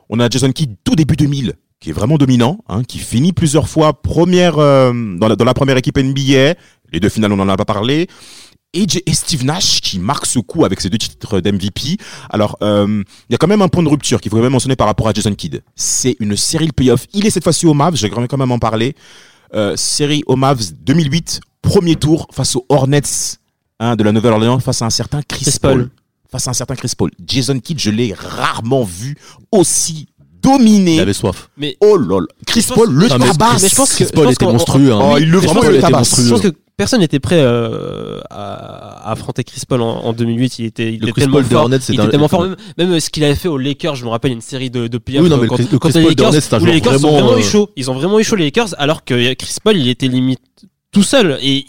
on 0.08 0.20
a 0.20 0.28
Jason 0.28 0.50
Kidd 0.52 0.76
tout 0.84 0.96
début 0.96 1.16
2000 1.16 1.54
qui 1.80 1.90
est 1.90 1.92
vraiment 1.92 2.18
dominant, 2.18 2.58
hein, 2.68 2.82
qui 2.82 2.98
finit 2.98 3.32
plusieurs 3.32 3.68
fois 3.68 4.02
première 4.02 4.58
euh, 4.58 4.92
dans, 5.16 5.28
la, 5.28 5.36
dans 5.36 5.44
la 5.44 5.54
première 5.54 5.76
équipe 5.76 5.96
NBA. 5.96 6.54
Les 6.92 7.00
deux 7.00 7.08
finales, 7.08 7.32
on 7.32 7.36
n'en 7.36 7.48
a 7.48 7.56
pas 7.56 7.64
parlé. 7.64 8.08
Et, 8.74 8.86
Steve 9.12 9.44
Nash 9.44 9.80
qui 9.80 9.98
marque 9.98 10.26
ce 10.26 10.38
coup 10.40 10.64
avec 10.64 10.80
ses 10.80 10.90
deux 10.90 10.98
titres 10.98 11.40
d'MVP. 11.40 11.96
Alors, 12.28 12.58
euh, 12.62 13.02
il 13.28 13.32
y 13.32 13.34
a 13.34 13.38
quand 13.38 13.46
même 13.46 13.62
un 13.62 13.68
point 13.68 13.82
de 13.82 13.88
rupture 13.88 14.20
qu'il 14.20 14.30
faut 14.30 14.36
quand 14.36 14.42
même 14.42 14.52
mentionner 14.52 14.76
par 14.76 14.86
rapport 14.86 15.08
à 15.08 15.12
Jason 15.12 15.34
Kidd. 15.34 15.62
C'est 15.74 16.16
une 16.20 16.36
série 16.36 16.66
de 16.66 16.72
playoffs. 16.72 17.06
Il 17.14 17.26
est 17.26 17.30
cette 17.30 17.44
fois-ci 17.44 17.66
au 17.66 17.74
Mavs, 17.74 17.96
j'ai 17.96 18.10
quand 18.10 18.36
même 18.36 18.52
en 18.52 18.58
parler. 18.58 18.94
Euh, 19.54 19.74
série 19.76 20.22
au 20.26 20.36
Mavs 20.36 20.74
2008, 20.80 21.40
premier 21.62 21.96
tour 21.96 22.28
face 22.30 22.56
aux 22.56 22.66
Hornets 22.68 23.38
hein, 23.80 23.96
de 23.96 24.02
la 24.04 24.12
Nouvelle-Orléans 24.12 24.60
face 24.60 24.82
à 24.82 24.84
un 24.84 24.90
certain 24.90 25.22
Chris 25.22 25.56
Paul. 25.62 25.88
Paul. 26.30 26.40
Face 26.40 26.46
à 26.46 26.50
un 26.50 26.54
certain 26.54 26.74
Chris 26.76 26.92
Paul. 26.96 27.10
Jason 27.26 27.58
Kidd, 27.58 27.78
je 27.78 27.90
l'ai 27.90 28.14
rarement 28.14 28.84
vu 28.84 29.16
aussi 29.52 30.08
dominé. 30.42 30.94
Il 30.96 31.00
avait 31.00 31.12
soif. 31.12 31.48
Mais 31.56 31.76
Oh 31.80 31.96
lol. 31.96 32.26
Chris 32.46 32.64
pense- 32.68 32.76
Paul 32.76 32.92
le 32.92 33.08
Ah, 33.10 33.18
mais- 33.18 33.26
tabasse. 33.28 33.62
mais 33.62 33.68
je 33.68 33.74
pense 33.74 33.90
que- 33.90 34.04
Chris 34.04 34.12
Paul 34.14 34.22
je 34.24 34.24
pense 34.26 34.34
était 34.34 34.44
monstrueux. 34.46 34.92
hein. 34.92 35.00
Oh, 35.02 35.16
il 35.18 35.30
le 35.30 35.38
Chris 35.38 35.46
vraiment, 35.46 35.60
Paul 35.62 35.72
il 35.74 35.78
était 35.78 35.86
tabasse. 35.86 36.22
je 36.22 36.28
pense 36.30 36.40
que 36.42 36.52
personne 36.76 37.00
n'était 37.00 37.18
prêt 37.18 37.40
euh, 37.40 38.20
à, 38.30 39.08
à 39.08 39.10
affronter 39.12 39.42
Chris 39.42 39.62
Paul 39.68 39.82
en, 39.82 39.88
en 40.04 40.12
2008. 40.12 40.58
Il 40.60 40.64
était, 40.66 40.92
il 40.94 41.00
Le 41.00 41.04
était 41.04 41.12
Chris 41.12 41.20
tellement 41.22 41.36
Paul 41.38 41.44
fort. 41.46 41.62
Hornets, 41.62 41.76
il 41.78 41.82
c'est 41.82 41.92
était 41.94 42.02
un- 42.02 42.06
tellement 42.08 42.28
fort. 42.28 42.42
Même, 42.42 42.56
même 42.76 43.00
ce 43.00 43.10
qu'il 43.10 43.24
avait 43.24 43.34
fait 43.34 43.48
aux 43.48 43.58
Lakers, 43.58 43.96
je 43.96 44.04
me 44.04 44.10
rappelle 44.10 44.32
une 44.32 44.40
série 44.42 44.70
de, 44.70 44.86
de 44.86 44.98
playoffs 44.98 45.24
Oui, 45.24 45.30
non, 45.30 45.36
euh, 45.36 45.38
mais 45.38 45.44
le 45.44 45.48
quand, 45.48 45.56
Chris- 45.56 45.68
le 45.72 45.78
quand 45.78 45.88
Chris 45.88 45.98
les 45.98 46.04
Paul 46.04 46.14
des 46.14 46.22
Lakers, 46.22 46.26
Hornets, 46.28 46.40
c'est 46.40 46.54
un 46.54 46.60
où 46.60 46.66
les 46.66 46.72
joueur 46.78 46.84
Lakers 46.92 46.94
ont 46.94 46.98
vraiment, 47.12 47.26
vraiment 47.26 47.38
eu 47.38 47.42
euh, 47.42 47.50
chaud. 47.50 47.70
Ils 47.76 47.90
ont 47.90 47.94
vraiment 47.94 48.18
eu 48.20 48.24
chaud 48.24 48.36
les 48.36 48.44
Lakers, 48.44 48.74
alors 48.78 49.04
que 49.04 49.34
Chris 49.34 49.56
Paul, 49.64 49.76
il 49.76 49.88
était 49.88 50.08
limite 50.08 50.40
tout 50.92 51.02
seul 51.02 51.38
et, 51.42 51.64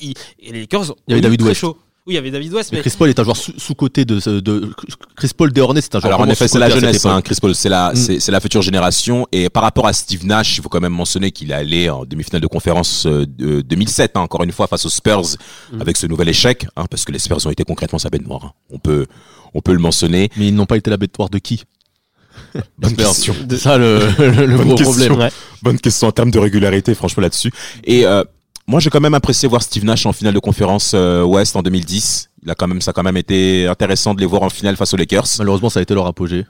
les 0.51 0.59
Lakers. 0.61 0.93
Il 1.07 1.11
y 1.11 1.13
avait 1.13 1.15
ont 1.15 1.17
eu 1.17 1.21
David 1.21 1.39
très 1.39 1.49
West. 1.49 1.61
chaud. 1.61 1.77
Oui, 2.09 2.13
il 2.13 2.15
y 2.15 2.17
avait 2.17 2.31
David 2.31 2.51
West, 2.53 2.71
Mais 2.71 2.79
mais 2.79 2.81
Chris 2.81 2.95
Paul 2.97 3.07
est 3.09 3.19
un 3.19 3.23
joueur 3.23 3.37
sous- 3.37 3.53
sous-côté 3.59 4.03
de, 4.03 4.19
de, 4.39 4.71
Chris 5.15 5.29
Paul 5.37 5.53
des 5.53 5.61
Hornets, 5.61 5.81
c'est 5.81 5.93
un 5.93 5.99
joueur 5.99 6.13
Alors 6.15 6.27
en 6.27 6.29
effet, 6.31 6.47
c'est 6.47 6.57
la 6.57 6.67
jeunesse, 6.69 7.05
hein. 7.05 7.21
Chris 7.21 7.37
Paul, 7.39 7.53
c'est 7.53 7.69
la, 7.69 7.91
Mm. 7.93 7.95
c'est, 8.19 8.31
la 8.31 8.39
future 8.39 8.63
génération. 8.63 9.27
Et 9.31 9.47
par 9.49 9.61
rapport 9.61 9.85
à 9.85 9.93
Steve 9.93 10.25
Nash, 10.25 10.57
il 10.57 10.63
faut 10.63 10.69
quand 10.69 10.81
même 10.81 10.91
mentionner 10.93 11.29
qu'il 11.31 11.51
est 11.51 11.53
allé 11.53 11.87
en 11.87 12.05
demi-finale 12.05 12.41
de 12.41 12.47
conférence 12.47 13.05
euh, 13.05 13.27
de 13.27 13.61
2007, 13.61 14.13
hein, 14.15 14.21
encore 14.21 14.43
une 14.43 14.51
fois 14.51 14.65
face 14.65 14.85
aux 14.87 14.89
Spurs, 14.89 15.21
Mm. 15.71 15.81
avec 15.81 15.97
ce 15.97 16.07
nouvel 16.07 16.29
échec, 16.29 16.65
hein, 16.75 16.85
parce 16.89 17.05
que 17.05 17.11
les 17.11 17.19
Spurs 17.19 17.45
ont 17.45 17.51
été 17.51 17.63
concrètement 17.63 17.99
sa 17.99 18.09
bête 18.09 18.25
noire. 18.27 18.43
hein. 18.45 18.51
On 18.71 18.79
peut, 18.79 19.05
on 19.53 19.61
peut 19.61 19.73
le 19.73 19.79
mentionner. 19.79 20.31
Mais 20.35 20.47
ils 20.47 20.55
n'ont 20.55 20.65
pas 20.65 20.77
été 20.77 20.89
la 20.89 20.97
bête 20.97 21.15
noire 21.19 21.29
de 21.29 21.37
qui? 21.37 21.63
Bonne 22.79 22.95
question. 22.95 23.35
C'est 23.49 23.57
ça 23.57 23.77
le, 23.77 23.99
le, 24.17 24.31
le 24.47 24.57
Bonne 24.57 24.67
gros 24.69 24.75
question. 24.77 24.93
problème. 24.93 25.19
Ouais. 25.19 25.29
Bonne 25.61 25.79
question 25.79 26.07
en 26.07 26.11
termes 26.11 26.31
de 26.31 26.39
régularité, 26.39 26.95
franchement 26.95 27.21
là-dessus. 27.21 27.51
Et 27.83 28.05
euh, 28.07 28.23
moi, 28.69 28.79
j'ai 28.79 28.91
quand 28.91 29.01
même 29.01 29.15
apprécié 29.15 29.49
voir 29.49 29.63
Steve 29.63 29.83
Nash 29.83 30.05
en 30.05 30.13
finale 30.13 30.35
de 30.35 30.39
conférence 30.39 30.91
euh, 30.93 31.23
Ouest 31.23 31.55
en 31.55 31.63
2010. 31.63 32.29
Il 32.43 32.51
a 32.51 32.55
quand 32.55 32.67
même, 32.67 32.81
ça 32.81 32.91
a 32.91 32.93
quand 32.93 33.01
même 33.01 33.17
été 33.17 33.65
intéressant 33.65 34.13
de 34.13 34.19
les 34.19 34.27
voir 34.27 34.43
en 34.43 34.49
finale 34.49 34.77
face 34.77 34.93
aux 34.93 34.97
Lakers. 34.97 35.25
Malheureusement, 35.39 35.71
ça 35.71 35.79
a 35.79 35.81
été 35.81 35.95
leur 35.95 36.05
apogée. 36.05 36.45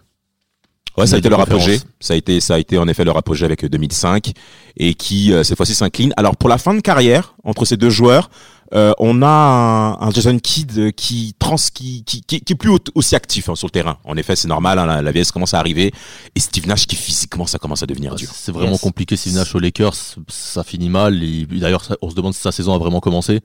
Ouais, 0.97 1.07
ça 1.07 1.15
a 1.15 1.19
été 1.19 1.29
leur 1.29 1.39
apogée. 1.39 1.79
Ça 2.01 2.15
a 2.15 2.17
été, 2.17 2.41
ça 2.41 2.55
a 2.55 2.59
été 2.59 2.77
en 2.77 2.89
effet 2.89 3.05
leur 3.05 3.15
apogée 3.15 3.45
avec 3.45 3.63
euh, 3.63 3.69
2005 3.69 4.33
et 4.75 4.95
qui 4.95 5.31
euh, 5.31 5.43
cette 5.43 5.55
fois-ci 5.55 5.73
s'incline. 5.73 6.13
Alors 6.17 6.35
pour 6.35 6.49
la 6.49 6.57
fin 6.57 6.73
de 6.73 6.81
carrière 6.81 7.35
entre 7.45 7.63
ces 7.63 7.77
deux 7.77 7.89
joueurs, 7.89 8.29
euh, 8.73 8.93
on 8.99 9.21
a 9.21 9.27
un, 9.27 10.07
un 10.07 10.11
Jason 10.11 10.37
Kidd 10.37 10.71
euh, 10.77 10.91
qui 10.91 11.33
trans, 11.39 11.55
qui, 11.73 12.03
qui, 12.03 12.21
qui, 12.21 12.41
qui 12.41 12.53
est 12.53 12.55
plus 12.55 12.69
au- 12.69 12.77
aussi 12.95 13.15
actif 13.15 13.49
hein, 13.49 13.55
sur 13.55 13.67
le 13.67 13.71
terrain. 13.71 13.97
En 14.05 14.15
effet, 14.17 14.35
c'est 14.35 14.47
normal. 14.47 14.77
hein, 14.79 14.85
la, 14.85 15.01
la 15.01 15.11
vieillesse 15.11 15.31
commence 15.31 15.53
à 15.53 15.59
arriver 15.59 15.91
et 16.35 16.39
Steve 16.39 16.67
Nash 16.67 16.85
qui 16.85 16.95
physiquement 16.95 17.45
ça 17.47 17.57
commence 17.57 17.81
à 17.83 17.85
devenir 17.87 18.15
dur. 18.15 18.29
C'est 18.33 18.51
vraiment 18.51 18.71
Yes. 18.73 18.81
compliqué 18.81 19.15
Steve 19.15 19.33
Nash 19.35 19.55
aux 19.55 19.59
Lakers. 19.59 19.95
Ça 20.27 20.63
finit 20.63 20.89
mal. 20.89 21.19
D'ailleurs, 21.51 21.83
ça- 21.83 21.95
on 22.01 22.09
se 22.09 22.15
demande 22.15 22.33
si 22.33 22.41
sa 22.41 22.51
saison 22.51 22.73
a 22.73 22.77
vraiment 22.77 22.99
commencé. 22.99 23.39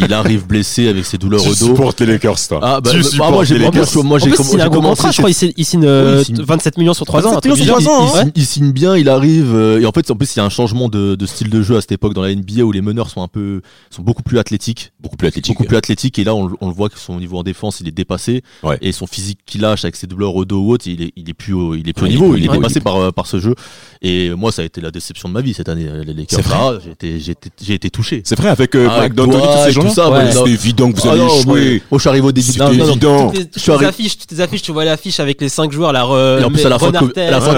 Il 0.00 0.12
arrive 0.12 0.46
blessé 0.46 0.88
avec 0.88 1.04
ses 1.04 1.18
douleurs 1.18 1.44
au 1.46 1.54
dos. 1.54 1.90
les 2.00 2.06
Lakers, 2.06 2.38
toi. 2.48 2.60
Ah, 2.62 2.80
bah, 2.80 2.90
Tu 2.90 2.98
bah, 2.98 3.02
supportes 3.02 3.32
moi, 3.32 3.44
j'ai 3.44 3.54
les 3.58 3.60
moi, 3.64 3.70
Lakers. 3.74 3.94
moi, 3.94 4.04
moi, 4.04 4.16
en 4.16 4.18
j'ai 4.20 4.30
commencé 4.30 4.68
contrat, 4.68 5.10
je 5.10 5.16
crois. 5.18 5.30
Il 5.30 5.34
signe, 5.34 5.52
il 5.56 5.64
signe, 5.64 5.84
euh, 5.84 6.18
il 6.20 6.24
signe- 6.36 6.42
27 6.42 6.78
millions 6.78 6.94
sur 6.94 7.06
3 7.06 7.22
ans. 7.26 7.30
un 7.30 7.34
27 7.34 7.50
truc 7.50 7.60
millions 7.62 7.76
du 7.78 7.82
sur 7.82 7.90
genre. 7.92 8.06
3 8.06 8.06
ans, 8.06 8.12
il, 8.14 8.18
hein. 8.18 8.22
signe, 8.22 8.32
il 8.36 8.46
signe 8.46 8.72
bien, 8.72 8.96
il 8.96 9.08
arrive. 9.08 9.54
euh, 9.54 9.80
et 9.80 9.86
en 9.86 9.92
fait, 9.92 10.10
en 10.10 10.16
plus, 10.16 10.34
il 10.34 10.38
y 10.38 10.42
a 10.42 10.44
un 10.44 10.48
changement 10.50 10.88
de, 10.88 11.14
de 11.14 11.26
style 11.26 11.50
de 11.50 11.62
jeu 11.62 11.76
à 11.76 11.80
cette 11.80 11.92
époque 11.92 12.14
dans 12.14 12.22
la 12.22 12.30
NBA 12.34 12.62
où 12.62 12.72
les 12.72 12.82
meneurs 12.82 13.10
sont 13.10 13.22
un 13.22 13.28
peu, 13.28 13.60
sont 13.90 14.02
beaucoup 14.02 14.22
plus 14.22 14.35
athlétiques, 14.38 14.92
Beaucoup 15.00 15.16
plus 15.16 15.28
athlétique. 15.28 15.54
beaucoup 15.56 15.64
plus. 15.68 15.76
Et 16.18 16.24
là, 16.24 16.34
on, 16.34 16.50
on 16.60 16.68
le 16.68 16.74
voit 16.74 16.88
que 16.88 16.98
son 16.98 17.18
niveau 17.18 17.38
en 17.38 17.42
défense, 17.42 17.80
il 17.80 17.88
est 17.88 17.92
dépassé. 17.92 18.42
Ouais. 18.62 18.78
Et 18.80 18.92
son 18.92 19.06
physique 19.06 19.38
qu'il 19.46 19.60
lâche 19.60 19.84
avec 19.84 19.96
ses 19.96 20.06
douleurs 20.06 20.34
au 20.34 20.44
dos 20.44 20.60
ou 20.60 20.72
autre, 20.72 20.86
il 20.86 21.02
est, 21.02 21.12
il 21.16 21.28
est 21.30 21.34
plus 21.34 21.52
au, 21.52 21.74
il 21.74 21.88
est 21.88 21.92
plus 21.92 22.02
au 22.02 22.06
Ouais, 22.06 22.10
il 22.10 22.16
est 22.16 22.20
niveau. 22.20 22.34
Il 22.36 22.44
est 22.44 22.48
dépassé 22.48 22.80
par, 22.80 22.96
euh, 22.96 23.10
par 23.12 23.26
ce 23.26 23.38
jeu. 23.40 23.54
Et 24.02 24.30
moi, 24.30 24.52
ça 24.52 24.62
a 24.62 24.64
été 24.64 24.80
la 24.80 24.90
déception 24.90 25.28
de 25.28 25.34
ma 25.34 25.40
vie 25.40 25.54
cette 25.54 25.68
année. 25.68 25.88
Les 26.04 26.14
Lakers, 26.14 26.26
C'est 26.40 26.42
vrai 26.42 26.58
là, 26.58 26.78
j'ai 26.84 26.90
été, 26.90 27.20
j'ai 27.20 27.32
été, 27.32 27.50
j'ai 27.62 27.74
été 27.74 27.90
touché. 27.90 28.22
C'est 28.24 28.36
vrai 28.38 28.48
avec 28.48 28.74
euh, 28.74 28.88
Ah, 28.90 28.96
avec 29.00 29.14
tous 29.14 29.30
ces 29.64 29.72
gens-là. 29.72 30.10
Ouais. 30.10 30.32
C'était 30.32 30.50
évident 30.50 30.90
que 30.92 31.00
vous 31.00 31.08
Ah 31.08 31.16
moi, 31.16 31.26
échouer. 31.38 31.82
moi, 31.90 31.98
je 31.98 32.00
suis 32.00 32.08
arrivé 32.08 32.26
au 32.26 32.32
début. 32.32 32.46
C'était 32.46 32.64
évident. 32.74 33.30
Toutes 33.30 33.38
les, 33.66 33.78
les 33.78 33.84
affiches, 33.84 34.16
les 34.30 34.40
affiches, 34.40 34.62
tu 34.62 34.72
vois 34.72 34.84
l'affiche 34.84 35.20
avec 35.20 35.40
les 35.40 35.48
5 35.48 35.72
joueurs, 35.72 35.92
la 35.92 36.04
re, 36.04 36.40
Et 36.40 36.44
en 36.44 36.50
plus, 36.50 36.64
à 36.66 36.68
la 36.68 36.78
fin, 36.78 36.90
Kobe- 36.90 37.18
à 37.18 37.30
la 37.30 37.40
fin, 37.40 37.52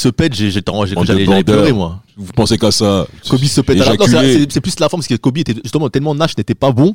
se 0.00 0.08
pète, 0.08 0.34
j'ai- 0.34 0.50
j'étais 0.50 0.72
j'allais 1.04 1.44
pleurer, 1.44 1.72
moi. 1.72 2.00
Vous 2.20 2.32
pensez 2.32 2.58
qu'à 2.58 2.70
ça 2.70 3.06
Kobe 3.28 3.44
se 3.44 3.60
pète 3.62 3.80
à 3.80 3.94
la 3.94 4.06
c'est- 4.48 4.60
plus 4.60 4.78
la 4.78 4.88
forme 4.88 5.00
parce 5.00 5.08
que 5.08 5.16
Kobe 5.16 5.38
était 5.38 5.54
justement 5.62 5.88
tellement 5.88 6.14
Nash 6.14 6.36
n'était 6.36 6.54
pas 6.54 6.70
bon, 6.72 6.94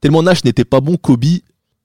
tellement 0.00 0.22
Nash 0.22 0.44
n'était 0.44 0.64
pas 0.64 0.80
bon, 0.80 0.96
Kobe 0.96 1.24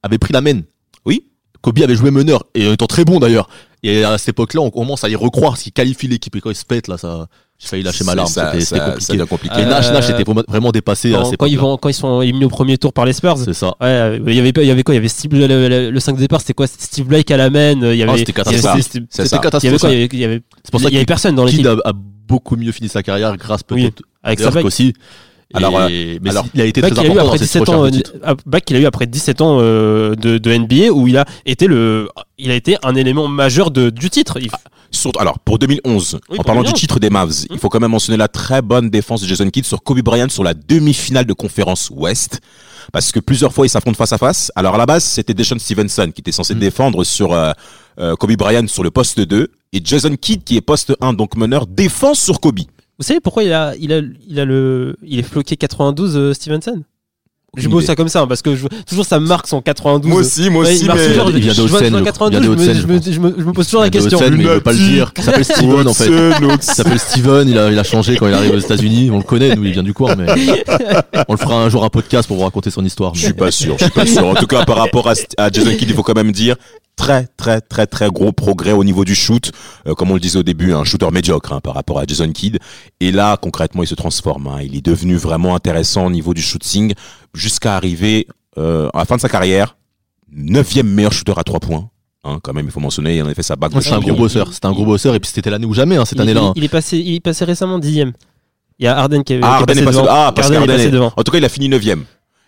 avait 0.03 0.17
pris 0.17 0.33
la 0.33 0.41
main. 0.41 0.61
Oui. 1.05 1.25
Kobe 1.61 1.79
avait 1.81 1.95
joué 1.95 2.11
meneur 2.11 2.43
et 2.55 2.67
en 2.67 2.73
étant 2.73 2.87
très 2.87 3.03
bon 3.03 3.19
d'ailleurs. 3.19 3.49
Et 3.83 4.03
à 4.03 4.17
cette 4.17 4.29
époque-là, 4.29 4.61
on 4.61 4.71
commence 4.71 5.03
à 5.03 5.09
y 5.09 5.15
recroire, 5.15 5.55
s'il 5.57 5.71
qualifie 5.71 6.07
l'équipe 6.07 6.35
et 6.35 6.41
quand 6.41 6.49
il 6.49 6.55
se 6.55 6.65
pète 6.65 6.87
là, 6.87 6.97
ça, 6.97 7.27
j'ai 7.59 7.67
failli 7.67 7.83
lâcher 7.83 8.03
ma 8.03 8.15
larme. 8.15 8.27
C'était 8.27 8.79
compliqué. 8.79 9.25
compliqué. 9.27 9.61
Et 9.61 9.65
Nash, 9.65 9.87
Euh, 9.87 9.91
Nash 9.93 10.09
était 10.09 10.23
vraiment- 10.47 10.71
dépassé 10.71 11.13
à 11.13 11.17
Quand, 11.19 11.25
cette 11.25 11.39
quand 11.39 11.45
ils 11.45 11.59
vont, 11.59 11.77
quand 11.77 11.89
ils 11.89 11.93
sont 11.93 12.21
éliminés 12.21 12.45
au 12.45 12.49
premier 12.49 12.77
tour 12.77 12.91
par 12.91 13.05
les 13.05 13.13
Spurs. 13.13 13.37
C'est 13.37 13.53
ça. 13.53 13.67
Ouais, 13.81 13.87
euh, 13.87 14.19
il 14.27 14.33
y 14.35 14.39
avait 14.39 14.51
pas- 14.53 14.63
il 14.63 14.67
y 14.67 14.71
avait 14.71 14.83
quoi? 14.83 14.93
Il 14.95 14.97
y 14.97 14.99
avait 14.99 15.07
Steve, 15.07 15.31
le, 15.33 15.47
le- 15.47 15.91
le 15.91 15.99
5 15.99 16.13
de 16.13 16.19
départ, 16.19 16.41
c'était 16.41 16.53
quoi? 16.53 16.65
Steve 16.67 17.05
Blake 17.07 17.29
à 17.31 17.37
la 17.37 17.49
main. 17.49 17.71
Il 17.73 17.95
y 17.97 18.03
avait, 18.03 18.11
Ah, 18.11 18.17
c'était 18.17 18.33
catastrophique. 18.33 18.83
c'était- 18.83 19.05
C'est 19.09 19.23
C'était 19.23 19.29
ça. 19.29 19.59
Il 19.63 19.65
y 19.65 19.67
avait 19.67 19.77
quoi? 19.77 19.89
catastrophique. 19.89 19.89
Il 19.89 19.93
y 19.93 19.95
avait, 19.95 20.09
il 20.13 20.19
y 20.19 20.25
avait, 20.25 20.41
C'est 20.63 20.71
pour 20.71 20.81
ça 20.81 20.87
il 20.89 20.93
y 20.93 20.97
avait 20.97 21.05
personne 21.05 21.35
dans 21.35 21.45
l'équipe. 21.45 21.59
Kidd 21.59 21.67
a, 21.67 21.89
a 21.89 21.93
beaucoup 22.27 22.55
mieux 22.55 22.71
fini 22.71 22.89
sa 22.89 23.03
carrière 23.03 23.37
grâce 23.37 23.61
Oui, 23.71 23.83
peut-être 23.83 24.03
Avec 24.23 24.39
Dirk 24.39 24.53
bague. 24.53 24.65
aussi. 24.65 24.93
Alors, 25.53 25.77
euh, 25.79 25.87
Et- 25.89 26.19
mais 26.21 26.31
alors, 26.31 26.45
il 26.53 26.61
a 26.61 26.65
été 26.65 26.81
très 26.81 26.91
qu'il 26.91 26.99
a 26.99 27.03
eu 27.03 27.05
important 27.11 27.25
après 27.27 27.37
dans 27.37 27.45
cette 27.45 27.61
17 27.63 27.69
ans, 27.69 27.79
recherche 27.81 28.03
de 28.03 28.17
euh, 28.17 28.19
ah, 28.23 28.35
bac 28.45 28.65
qu'il 28.65 28.75
a 28.75 28.79
eu 28.79 28.85
après 28.85 29.05
17 29.05 29.41
ans 29.41 29.57
euh, 29.61 30.13
de, 30.15 30.37
de 30.37 30.51
NBA 30.57 30.91
où 30.91 31.07
il 31.07 31.17
a 31.17 31.25
été 31.45 31.67
le, 31.67 32.09
il 32.37 32.51
a 32.51 32.55
été 32.55 32.75
un 32.83 32.95
élément 32.95 33.27
majeur 33.27 33.71
de, 33.71 33.89
du 33.89 34.09
titre. 34.09 34.37
Il- 34.41 34.49
Surtout, 34.89 35.19
alors, 35.19 35.37
pour 35.39 35.59
2011, 35.59 36.13
Oui, 36.13 36.19
en 36.33 36.35
pour 36.37 36.45
parlant 36.45 36.61
2011. 36.61 36.73
du 36.73 36.79
titre 36.79 36.99
des 36.99 37.09
Mavs, 37.09 37.45
il 37.49 37.59
faut 37.59 37.67
quand 37.67 37.79
même 37.81 37.91
mentionner 37.91 38.17
la 38.17 38.29
très 38.29 38.61
bonne 38.61 38.89
défense 38.89 39.21
de 39.21 39.27
Jason 39.27 39.49
Kidd 39.49 39.65
sur 39.65 39.83
Kobe 39.83 39.99
Bryant 40.01 40.29
sur 40.29 40.43
la 40.45 40.53
demi-finale 40.53 41.25
de 41.25 41.33
conférence 41.33 41.89
Ouest. 41.93 42.39
Parce 42.93 43.11
que 43.11 43.19
plusieurs 43.19 43.51
fois, 43.53 43.65
ils 43.65 43.69
s'affrontent 43.69 43.97
face 43.97 44.13
à 44.13 44.17
face. 44.17 44.49
Alors, 44.55 44.75
à 44.75 44.77
la 44.77 44.85
base, 44.85 45.03
c'était 45.03 45.33
Deshaun 45.33 45.59
Stevenson 45.59 46.09
qui 46.15 46.21
était 46.21 46.31
censé 46.31 46.55
Mm. 46.55 46.59
défendre 46.59 47.03
sur 47.03 47.33
euh, 47.33 47.51
euh, 47.99 48.15
Kobe 48.15 48.31
Bryant 48.37 48.65
sur 48.67 48.81
le 48.83 48.89
poste 48.91 49.19
2. 49.19 49.49
Et 49.73 49.81
Jason 49.83 50.15
Kidd, 50.15 50.45
qui 50.45 50.55
est 50.55 50.61
poste 50.61 50.93
1, 51.01 51.11
donc 51.13 51.35
meneur, 51.35 51.67
défend 51.67 52.13
sur 52.13 52.39
Kobe. 52.39 52.59
Vous 52.99 53.05
savez 53.05 53.19
pourquoi 53.19 53.43
il 53.43 53.53
a, 53.53 53.73
il 53.79 53.93
a, 53.93 54.01
il 54.27 54.39
a 54.39 54.45
le, 54.45 54.95
il 55.03 55.19
est 55.19 55.23
floqué 55.23 55.55
92 55.55 56.15
euh, 56.17 56.33
Stevenson? 56.33 56.81
Je 57.55 57.69
pose 57.69 57.85
ça 57.85 57.95
comme 57.95 58.09
ça 58.09 58.21
hein, 58.21 58.27
parce 58.27 58.43
que 58.43 58.55
je- 58.55 58.67
toujours 58.87 59.05
ça 59.05 59.19
me 59.19 59.25
marque 59.25 59.47
son 59.47 59.61
92. 59.61 60.13
aussi, 60.13 60.49
moi 60.51 60.63
Ouais, 60.65 60.77
il 60.77 60.85
marque 60.85 60.99
toujours- 60.99 61.31
il 61.31 61.39
vient 61.39 61.53
de 61.53 61.55
je 61.55 61.61
vois 61.63 61.79
Haute-Seine, 61.79 61.89
sur 61.89 61.97
le- 61.99 62.03
92, 62.05 62.37
il 62.37 62.39
vient 62.39 62.39
de 62.39 62.45
je 62.45 62.49
me- 62.49 62.53
Haute-Seine, 62.53 62.81
je 62.81 62.87
me- 62.87 63.13
je 63.13 63.19
me- 63.19 63.35
je 63.39 63.43
me 63.45 63.51
pose 63.53 63.65
toujours 63.65 63.81
la 63.81 63.87
Il 63.87 63.91
question. 63.91 64.17
Haute-Seine, 64.19 64.35
mais 64.35 64.43
il 64.43 64.49
veut 64.49 64.59
pas 64.61 64.73
le 64.73 64.77
dire. 64.77 65.11
Il 65.17 65.23
s'appelle 65.23 65.45
Steven 65.45 65.87
en 65.87 65.93
fait. 65.93 66.07
Il 66.09 66.61
s'appelle 66.61 66.99
Steven, 66.99 67.47
il 67.49 67.57
a, 67.57 67.71
il 67.71 67.79
a 67.79 67.83
changé 67.83 68.15
quand 68.17 68.27
il 68.27 68.33
arrive 68.35 68.51
aux 68.53 68.59
États-Unis. 68.59 69.09
On 69.11 69.17
le 69.17 69.23
connaît, 69.23 69.55
nous, 69.55 69.63
il 69.65 69.71
vient 69.71 69.81
du 69.81 69.93
coin, 69.93 70.15
mais 70.15 70.27
on 71.27 71.33
le 71.33 71.37
fera 71.37 71.63
un 71.63 71.69
jour 71.69 71.83
un 71.83 71.89
podcast 71.89 72.27
pour 72.27 72.37
vous 72.37 72.43
raconter 72.43 72.69
son 72.69 72.85
histoire. 72.85 73.15
Je 73.15 73.23
suis 73.25 73.33
pas 73.33 73.49
sûr, 73.49 73.75
je 73.79 73.85
suis 73.85 73.91
pas 73.93 74.05
sûr. 74.05 74.27
En 74.27 74.35
tout 74.35 74.45
cas, 74.47 74.63
par 74.65 74.77
rapport 74.77 75.09
à, 75.09 75.13
à 75.37 75.49
Jason 75.49 75.71
Kidd, 75.71 75.89
il 75.89 75.95
faut 75.95 76.03
quand 76.03 76.15
même 76.15 76.31
dire 76.31 76.57
très, 76.97 77.27
très, 77.37 77.61
très, 77.61 77.87
très 77.87 78.09
gros 78.09 78.33
progrès 78.33 78.73
au 78.73 78.83
niveau 78.83 79.05
du 79.05 79.15
shoot. 79.15 79.51
Euh, 79.87 79.93
comme 79.93 80.11
on 80.11 80.15
le 80.15 80.19
disait 80.19 80.39
au 80.39 80.43
début, 80.43 80.73
un 80.73 80.83
shooter 80.83 81.09
médiocre 81.11 81.53
hein, 81.53 81.61
par 81.61 81.75
rapport 81.75 81.99
à 81.99 82.03
Jason 82.05 82.29
Kidd. 82.33 82.57
Et 82.99 83.11
là, 83.13 83.37
concrètement, 83.37 83.83
il 83.83 83.87
se 83.87 83.95
transforme. 83.95 84.47
hein. 84.47 84.57
Il 84.61 84.75
est 84.75 84.85
devenu 84.85 85.15
vraiment 85.15 85.55
intéressant 85.55 86.07
au 86.07 86.09
niveau 86.11 86.33
du 86.33 86.41
shooting 86.41 86.93
jusqu'à 87.33 87.75
arriver 87.77 88.27
euh, 88.57 88.89
à 88.93 88.99
la 88.99 89.05
fin 89.05 89.15
de 89.15 89.21
sa 89.21 89.29
carrière, 89.29 89.77
neuvième 90.31 90.87
meilleur 90.89 91.13
shooter 91.13 91.33
à 91.37 91.43
trois 91.43 91.59
points. 91.59 91.89
Hein, 92.23 92.39
quand 92.43 92.51
même, 92.53 92.65
il 92.65 92.71
faut 92.71 92.79
mentionner, 92.81 93.15
il 93.17 93.23
en 93.23 93.27
a 93.27 93.33
fait 93.33 93.43
sa 93.43 93.55
bague 93.55 93.71
C'est 93.79 93.93
un 93.93 93.99
gros 93.99 94.13
bosseur, 94.15 94.51
c'était 94.51 94.65
un 94.65 94.73
gros 94.73 94.85
bosseur, 94.85 95.15
et 95.15 95.19
puis 95.19 95.31
c'était 95.33 95.49
l'année 95.49 95.65
ou 95.67 95.73
jamais, 95.73 95.95
hein, 95.95 96.03
cette 96.03 96.19
année-là. 96.19 96.41
hein. 96.41 96.53
Il, 96.55 96.61
il 96.61 96.65
est 96.65 96.69
passé, 96.69 96.97
il 96.97 97.15
est 97.15 97.19
passé 97.21 97.45
récemment 97.45 97.79
dixième. 97.79 98.11
Il 98.79 98.85
y 98.85 98.87
a 98.87 98.97
Arden 98.97 99.23
qui, 99.23 99.33
est- 99.33 99.39
qui 99.39 99.43
Ah, 99.45 99.47
est 99.47 99.51
Harden 99.53 99.65
passé 99.67 99.79
est 99.81 99.85
passé, 99.85 99.97
devant. 99.97 100.07
ah, 100.09 100.31
parce 100.35 100.49
est 100.51 100.65
passé 100.67 100.83
est- 100.85 100.91
devant. 100.91 101.13
En 101.15 101.23
tout 101.23 101.31
cas, 101.31 101.37
il 101.37 101.45
a 101.45 101.49
fini 101.49 101.69
neuvième. 101.69 102.03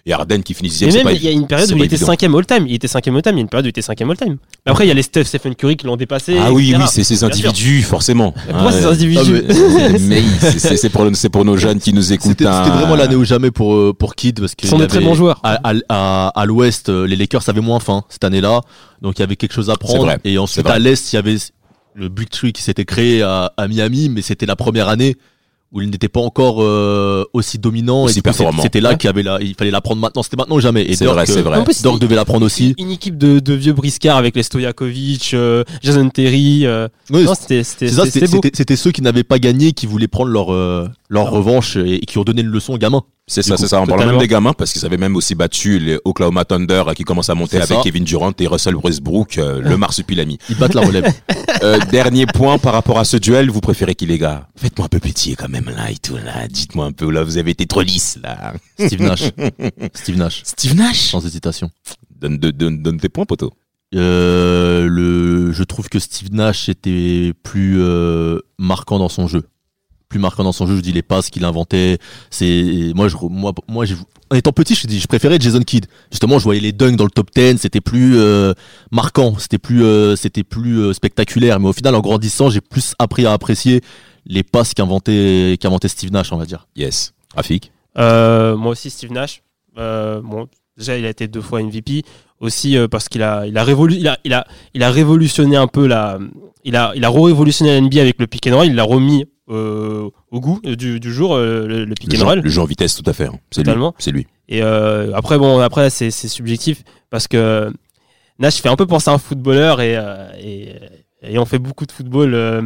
Et 0.06 0.14
Harden 0.14 0.42
qui 0.42 0.54
finit 0.54 0.70
Et 0.70 0.72
sixième, 0.72 0.92
c'est 0.92 0.98
même, 0.98 1.06
pas 1.08 1.14
il 1.14 1.24
y 1.24 1.28
a 1.28 1.32
une 1.32 1.46
période 1.46 1.72
où 1.72 1.78
il 1.78 1.84
était 1.84 1.96
évident. 1.96 2.08
cinquième 2.08 2.36
all-time. 2.36 2.66
Il 2.68 2.74
était 2.74 2.88
cinquième 2.88 3.16
all-time. 3.18 3.34
Il 3.34 3.38
y 3.38 3.40
a 3.40 3.42
une 3.42 3.50
période 3.50 3.66
où 3.66 3.68
il 3.68 3.70
était 3.70 3.82
cinquième 3.82 4.10
all-time. 4.10 4.38
Mais 4.66 4.72
après, 4.72 4.86
il 4.86 4.88
y 4.88 4.92
a 4.92 4.94
les 4.94 5.02
Steph, 5.02 5.26
Stephen 5.26 5.56
Curry 5.56 5.76
qui 5.76 5.86
l'ont 5.86 5.98
dépassé. 5.98 6.38
Ah 6.40 6.54
oui, 6.54 6.74
oui, 6.78 6.84
c'est 6.90 7.04
ces 7.04 7.24
individus, 7.24 7.82
forcément. 7.84 8.34
Pourquoi 8.50 8.72
ces 8.72 8.86
individus 8.86 9.44
Ah, 9.50 9.90
Mais 10.00 10.22
c'est- 10.42 10.90
pour, 11.30 11.46
nos 11.46 11.58
jeunes 11.58 11.80
qui 11.80 11.94
nous 11.94 12.14
écoutent. 12.14 12.40
C'était 12.40 12.46
vraiment 12.46 12.96
l'année 12.96 13.16
ou 13.16 13.26
jamais 13.26 13.52
pour, 13.52 13.76
euh, 13.76 13.94
pour 13.94 14.16
Kid, 14.16 14.40
parce 14.40 14.54
sont 14.64 14.78
des 14.78 14.88
très 14.88 15.02
bons 15.02 15.16
joueurs. 15.16 15.42
À, 15.44 16.46
l'ouest, 16.46 16.90
euh, 16.90 17.06
les 17.06 17.16
Lakers 17.16 17.48
avaient 17.48 17.62
moins 17.62 17.80
faim 17.80 18.04
cette 18.10 18.24
année-là, 18.24 18.62
donc 19.02 19.20
il 19.20 19.22
y 19.22 19.24
avait 19.24 19.36
quelque 19.36 19.54
chose 19.54 19.70
à 19.70 19.76
prendre. 19.76 20.06
vrai, 20.06 20.18
Et 20.24 20.38
ensuite 20.38 20.66
à 20.68 20.80
l'est, 20.80 21.12
il 21.12 21.16
y 21.16 21.20
avait 21.20 21.36
le 21.96 22.10
Big 22.10 22.30
Tree 22.30 22.54
qui 22.54 22.62
s'était 22.62 22.86
créé 22.86 23.22
à 23.22 23.52
Miami, 23.68 24.10
mais 24.10 24.22
c'était 24.22 24.46
la 24.46 24.56
première 24.56 24.88
année 24.88 25.18
où 25.72 25.82
il 25.82 25.90
n'était 25.90 26.10
pas 26.10 26.20
encore 26.22 26.64
euh, 26.64 27.24
aussi 27.34 27.60
dominant. 27.60 28.04
Aussi 28.06 28.22
et. 28.22 28.62
C'était 28.64 28.82
là 28.82 28.90
Ouais. 28.90 28.98
qu'il 28.98 29.08
y 29.08 29.12
avait 29.12 29.24
la, 29.24 29.40
il 29.42 29.54
fallait 29.54 29.70
la 29.72 29.82
prendre 29.82 30.02
maintenant. 30.02 30.24
C'était 30.24 30.38
maintenant 30.38 30.56
ou 30.56 30.60
jamais. 30.62 30.84
Et 30.84 30.96
C'est 30.96 31.06
Dirk, 31.06 31.16
vrai, 31.16 31.26
c'est 31.28 31.38
euh, 31.38 31.42
vrai. 31.44 31.58
Devait 32.00 32.16
la 32.16 32.26
prendre 32.26 32.46
aussi. 32.46 32.74
Une 32.80 32.90
équipe 32.92 33.18
de, 33.18 33.40
de 33.40 33.54
vieux 33.54 33.74
briscards 33.74 34.18
avec 34.18 34.36
les 34.36 34.44
Stojakovic, 34.44 35.32
euh, 35.34 35.64
Jason 35.84 36.10
Terry. 36.10 36.66
euh, 36.66 36.88
Oui, 37.12 37.24
non, 37.24 37.34
c'était 37.36 37.64
c'était- 37.64 37.88
c'est 37.90 37.96
ça, 37.96 38.06
c'était 38.06 38.20
c'était 38.22 38.32
beau. 38.32 38.38
c'était- 38.44 38.58
c'était 38.58 38.76
ceux 38.76 38.92
qui 38.92 39.02
n'avaient 39.02 39.24
pas 39.24 39.38
gagné, 39.40 39.72
qui 39.74 39.86
voulaient 39.86 40.08
prendre 40.08 40.32
leur, 40.32 40.52
leur 41.10 41.32
revanche 41.32 41.76
et, 41.76 42.00
qui 42.02 42.18
ont 42.18 42.24
donné 42.24 42.42
une 42.42 42.48
leçon 42.48 42.74
aux 42.74 42.78
gamins. 42.78 43.04
C'est 43.28 43.44
ça, 43.44 43.58
c'est 43.58 43.68
ça. 43.68 43.82
On 43.82 43.86
parle 43.86 44.06
même 44.06 44.18
des 44.18 44.28
gamins 44.28 44.54
parce 44.54 44.74
qu'ils 44.74 44.86
avaient 44.86 44.98
même 44.98 45.16
aussi 45.16 45.36
battu 45.36 45.78
les 45.78 46.00
Oklahoma 46.04 46.46
Thunder 46.46 46.84
qui 46.96 47.04
commencent 47.04 47.30
à 47.30 47.36
monter 47.36 47.58
avec 47.58 47.68
ça. 47.70 47.82
Kevin 47.84 48.04
Durant 48.04 48.32
et 48.40 48.48
Russell 48.48 48.76
Westbrook, 48.76 49.38
euh, 49.38 49.62
le 49.62 49.78
marsupilami. 49.78 50.40
Ils 50.50 50.58
battent 50.58 50.74
la 50.76 50.82
relève. 50.82 51.12
Euh, 51.62 51.78
dernier 51.92 52.26
point 52.26 52.58
par 52.58 52.72
rapport 52.72 53.00
à 53.00 53.04
ce 53.04 53.18
duel, 53.18 53.50
vous 53.50 53.60
préférez 53.60 53.94
qui 53.94 54.06
les 54.06 54.18
gars? 54.18 54.48
Faites-moi 54.56 54.86
un 54.86 54.88
peu 54.88 55.00
pétiller 55.00 55.36
quand 55.36 55.50
même 55.50 55.66
là 55.66 55.92
et 55.92 55.98
tout 55.98 56.16
là. 56.16 56.48
Dites-moi 56.48 56.86
un 56.86 56.94
peu 56.94 57.12
là, 57.12 57.26
vous 57.26 57.38
avez 57.38 57.52
été 57.52 57.66
trop 57.66 57.82
lisse 57.82 58.18
là. 58.24 58.54
Steve 58.80 59.02
Nash. 59.02 59.24
Steve 59.94 60.16
Nash. 60.16 60.42
Steve 60.46 60.76
Nash? 60.76 61.10
Sans 61.10 61.26
hésitation. 61.26 61.70
Donne, 62.18 62.38
donne, 62.38 62.52
donne, 62.54 62.82
donne 62.82 62.98
tes 62.98 63.10
points, 63.10 63.26
poteau. 63.26 63.52
Euh, 63.96 64.88
le, 64.88 65.52
je 65.52 65.64
trouve 65.64 65.90
que 65.90 66.00
Steve 66.00 66.34
Nash 66.34 66.70
était 66.70 67.34
plus 67.44 67.82
euh, 67.82 68.40
marquant 68.58 69.00
dans 69.00 69.10
son 69.10 69.28
jeu. 69.28 69.44
Plus 70.10 70.18
marquant 70.20 70.44
dans 70.44 70.52
son 70.52 70.66
jeu, 70.66 70.76
je 70.76 70.82
dis 70.82 70.92
les 70.92 71.04
passes 71.04 71.30
qu'il 71.30 71.46
inventait. 71.46 72.00
C'est 72.32 72.92
moi, 72.96 73.08
je, 73.10 73.16
moi, 73.30 73.54
moi, 73.68 73.86
j'ai- 73.86 73.96
en 74.32 74.36
étant 74.36 74.52
petit, 74.52 74.74
je 74.74 74.88
dis, 74.88 75.00
je 75.00 75.06
préférais 75.08 75.38
Jason 75.40 75.62
Kidd. 75.62 75.86
Justement, 76.12 76.40
je 76.40 76.44
voyais 76.46 76.60
les 76.60 76.72
dunks 76.72 76.96
dans 76.96 77.04
le 77.04 77.12
top 77.12 77.30
10, 77.36 77.58
c'était 77.58 77.80
plus 77.82 78.18
euh, 78.18 78.54
marquant, 78.92 79.36
c'était 79.38 79.60
plus, 79.60 79.84
euh, 79.84 80.16
c'était 80.16 80.44
plus 80.44 80.80
euh, 80.80 80.94
spectaculaire. 80.94 81.60
Mais 81.60 81.68
au 81.68 81.74
final, 81.74 81.94
en 81.94 82.02
grandissant, 82.02 82.50
j'ai 82.50 82.60
plus 82.62 82.94
appris 82.98 83.28
à 83.28 83.34
apprécier 83.34 83.82
les 84.26 84.42
passes 84.44 84.74
qu'inventait, 84.74 85.58
qu'inventait 85.60 85.88
Steve 85.88 86.12
Nash, 86.12 86.32
on 86.34 86.38
va 86.38 86.46
dire. 86.46 86.68
Yes. 86.76 87.14
Rafik. 87.36 87.72
Euh, 88.00 88.58
moi 88.58 88.72
aussi, 88.72 88.90
Steve 88.90 89.12
Nash. 89.12 89.44
Euh, 89.78 90.22
bon, 90.24 90.48
déjà 90.78 90.98
il 90.98 91.06
a 91.06 91.10
été 91.10 91.28
deux 91.28 91.42
fois 91.42 91.62
MVP, 91.62 92.02
aussi 92.40 92.76
euh, 92.78 92.88
parce 92.88 93.08
qu'il 93.10 93.22
a 93.22 93.46
il 93.46 93.58
a 93.58 93.64
révolu 93.64 93.96
il 93.96 94.08
a, 94.08 94.18
il 94.26 94.34
a 94.34 94.46
il 94.74 94.82
a 94.84 94.90
révolutionné 94.92 95.56
un 95.56 95.68
peu 95.68 95.86
la 95.88 96.18
il 96.66 96.76
a 96.76 96.92
il 96.96 97.06
a 97.06 97.10
révolutionné 97.10 97.72
la 97.74 97.80
NBA 97.82 98.02
avec 98.02 98.16
le 98.20 98.28
pick 98.28 98.48
and 98.48 98.56
roll, 98.58 98.66
il 98.68 98.76
l'a 98.76 98.84
remis 98.84 99.26
au 99.50 100.40
goût 100.40 100.60
du, 100.64 101.00
du 101.00 101.14
jour 101.14 101.34
euh, 101.36 101.66
le, 101.68 101.86
le 101.86 101.96
pick 101.96 102.12
Le 102.12 102.18
and 102.18 102.20
jeu, 102.20 102.26
roll. 102.26 102.40
le 102.40 102.50
jeu 102.50 102.62
en 102.62 102.66
vitesse, 102.66 102.96
tout 102.96 103.10
à 103.10 103.14
fait. 103.14 103.26
hein. 103.26 103.40
C'est 103.52 103.62
lui. 103.62 103.66
Totalement. 103.66 103.96
C'est 103.98 104.12
lui. 104.12 104.28
Et 104.48 104.62
euh, 104.64 105.12
après, 105.16 105.38
bon, 105.38 105.60
après, 105.60 105.90
c'est 105.90 106.12
subjectif 106.12 106.84
parce 107.10 107.28
que 107.28 107.72
Nash 108.40 108.62
fait 108.62 108.70
un 108.70 108.76
peu 108.76 108.86
penser 108.88 109.10
à 109.10 109.14
un 109.14 109.18
footballeur 109.18 109.82
et, 109.82 109.96
euh, 109.98 110.30
et, 110.40 110.76
et 111.24 111.38
on 111.40 111.46
fait 111.46 111.60
beaucoup 111.60 111.86
de 111.86 111.92
football. 111.92 112.34
euh, 112.34 112.62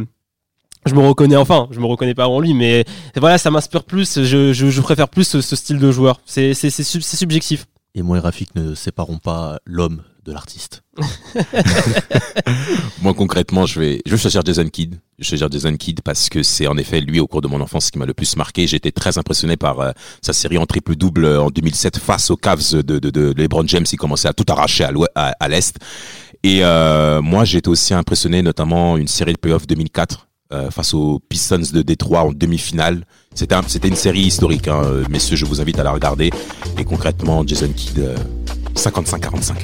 je 0.86 0.94
me 0.94 1.00
reconnais, 1.00 1.36
enfin, 1.36 1.66
je 1.70 1.80
me 1.80 1.86
reconnais 1.86 2.14
pas 2.14 2.28
en 2.28 2.40
lui, 2.40 2.52
mais 2.54 2.84
voilà, 3.16 3.38
ça 3.38 3.50
m'inspire 3.50 3.84
plus. 3.84 4.22
Je, 4.22 4.52
je, 4.52 4.70
je 4.70 4.80
préfère 4.82 5.08
plus 5.08 5.24
ce, 5.24 5.40
ce 5.40 5.56
style 5.56 5.78
de 5.78 5.90
joueur. 5.90 6.20
C'est 6.26 6.52
c'est- 6.54 6.68
c'est 6.70 6.84
sub- 6.84 7.00
c'est 7.02 7.16
subjectif. 7.16 7.66
Et 7.94 8.02
moi 8.02 8.18
et 8.18 8.20
Rafik 8.20 8.54
ne 8.54 8.74
séparons 8.74 9.18
pas 9.18 9.58
l'homme 9.64 10.02
de 10.24 10.32
l'artiste. 10.32 10.82
Moi, 13.02 13.14
concrètement, 13.14 13.66
je 13.66 13.78
vais, 13.80 14.00
je 14.06 14.10
vais 14.12 14.16
choisir 14.18 14.42
Jason 14.44 14.66
Kidd. 14.68 14.96
Je 15.18 15.24
choisir 15.28 15.50
Jason 15.50 15.76
Kidd 15.76 16.00
parce 16.02 16.28
que 16.28 16.42
c'est 16.42 16.66
en 16.66 16.76
effet 16.78 17.00
lui, 17.00 17.20
au 17.20 17.26
cours 17.26 17.42
de 17.42 17.48
mon 17.48 17.60
enfance, 17.60 17.90
qui 17.90 17.98
m'a 17.98 18.06
le 18.06 18.14
plus 18.14 18.36
marqué. 18.36 18.62
Été 18.64 18.90
très 18.92 19.18
impressionné 19.18 19.56
par 19.56 19.80
euh, 19.80 19.92
sa 20.22 20.32
série 20.32 20.58
en 20.58 20.66
triple-double 20.66 21.24
euh, 21.24 21.42
en 21.42 21.50
2007 21.50 21.98
face 21.98 22.30
aux 22.30 22.36
Cavs 22.36 22.72
de, 22.74 22.98
de, 22.98 23.10
de 23.10 23.34
LeBron 23.36 23.66
James. 23.66 23.84
Il 23.92 23.96
commençait 23.96 24.28
à 24.28 24.32
tout 24.32 24.46
arracher 24.48 24.84
à 25.14 25.48
l'Est. 25.48 25.76
Et 26.42 26.60
euh, 26.64 27.22
moi, 27.22 27.44
j'ai 27.44 27.58
été 27.58 27.68
aussi 27.70 27.94
impressionné, 27.94 28.42
notamment 28.42 28.96
une 28.96 29.08
série 29.08 29.32
de 29.34 29.38
playoffs 29.38 29.66
2004 29.66 30.28
euh, 30.52 30.70
face 30.70 30.92
aux 30.94 31.20
Pistons 31.28 31.62
de 31.72 31.82
Détroit 31.82 32.22
en 32.22 32.32
demi-finale. 32.32 33.06
C'était 33.34 33.54
un- 33.54 33.62
c'était 33.66 33.88
une 33.88 33.96
série 33.96 34.20
historique, 34.22 34.68
hein, 34.68 34.82
messieurs. 35.10 35.36
Je 35.36 35.44
vous 35.44 35.60
invite 35.60 35.78
à 35.78 35.82
la 35.84 35.92
regarder. 35.92 36.30
Et 36.78 36.84
concrètement, 36.84 37.46
Jason 37.46 37.68
Kidd, 37.74 37.98
euh, 38.00 38.16
55-45. 38.74 39.54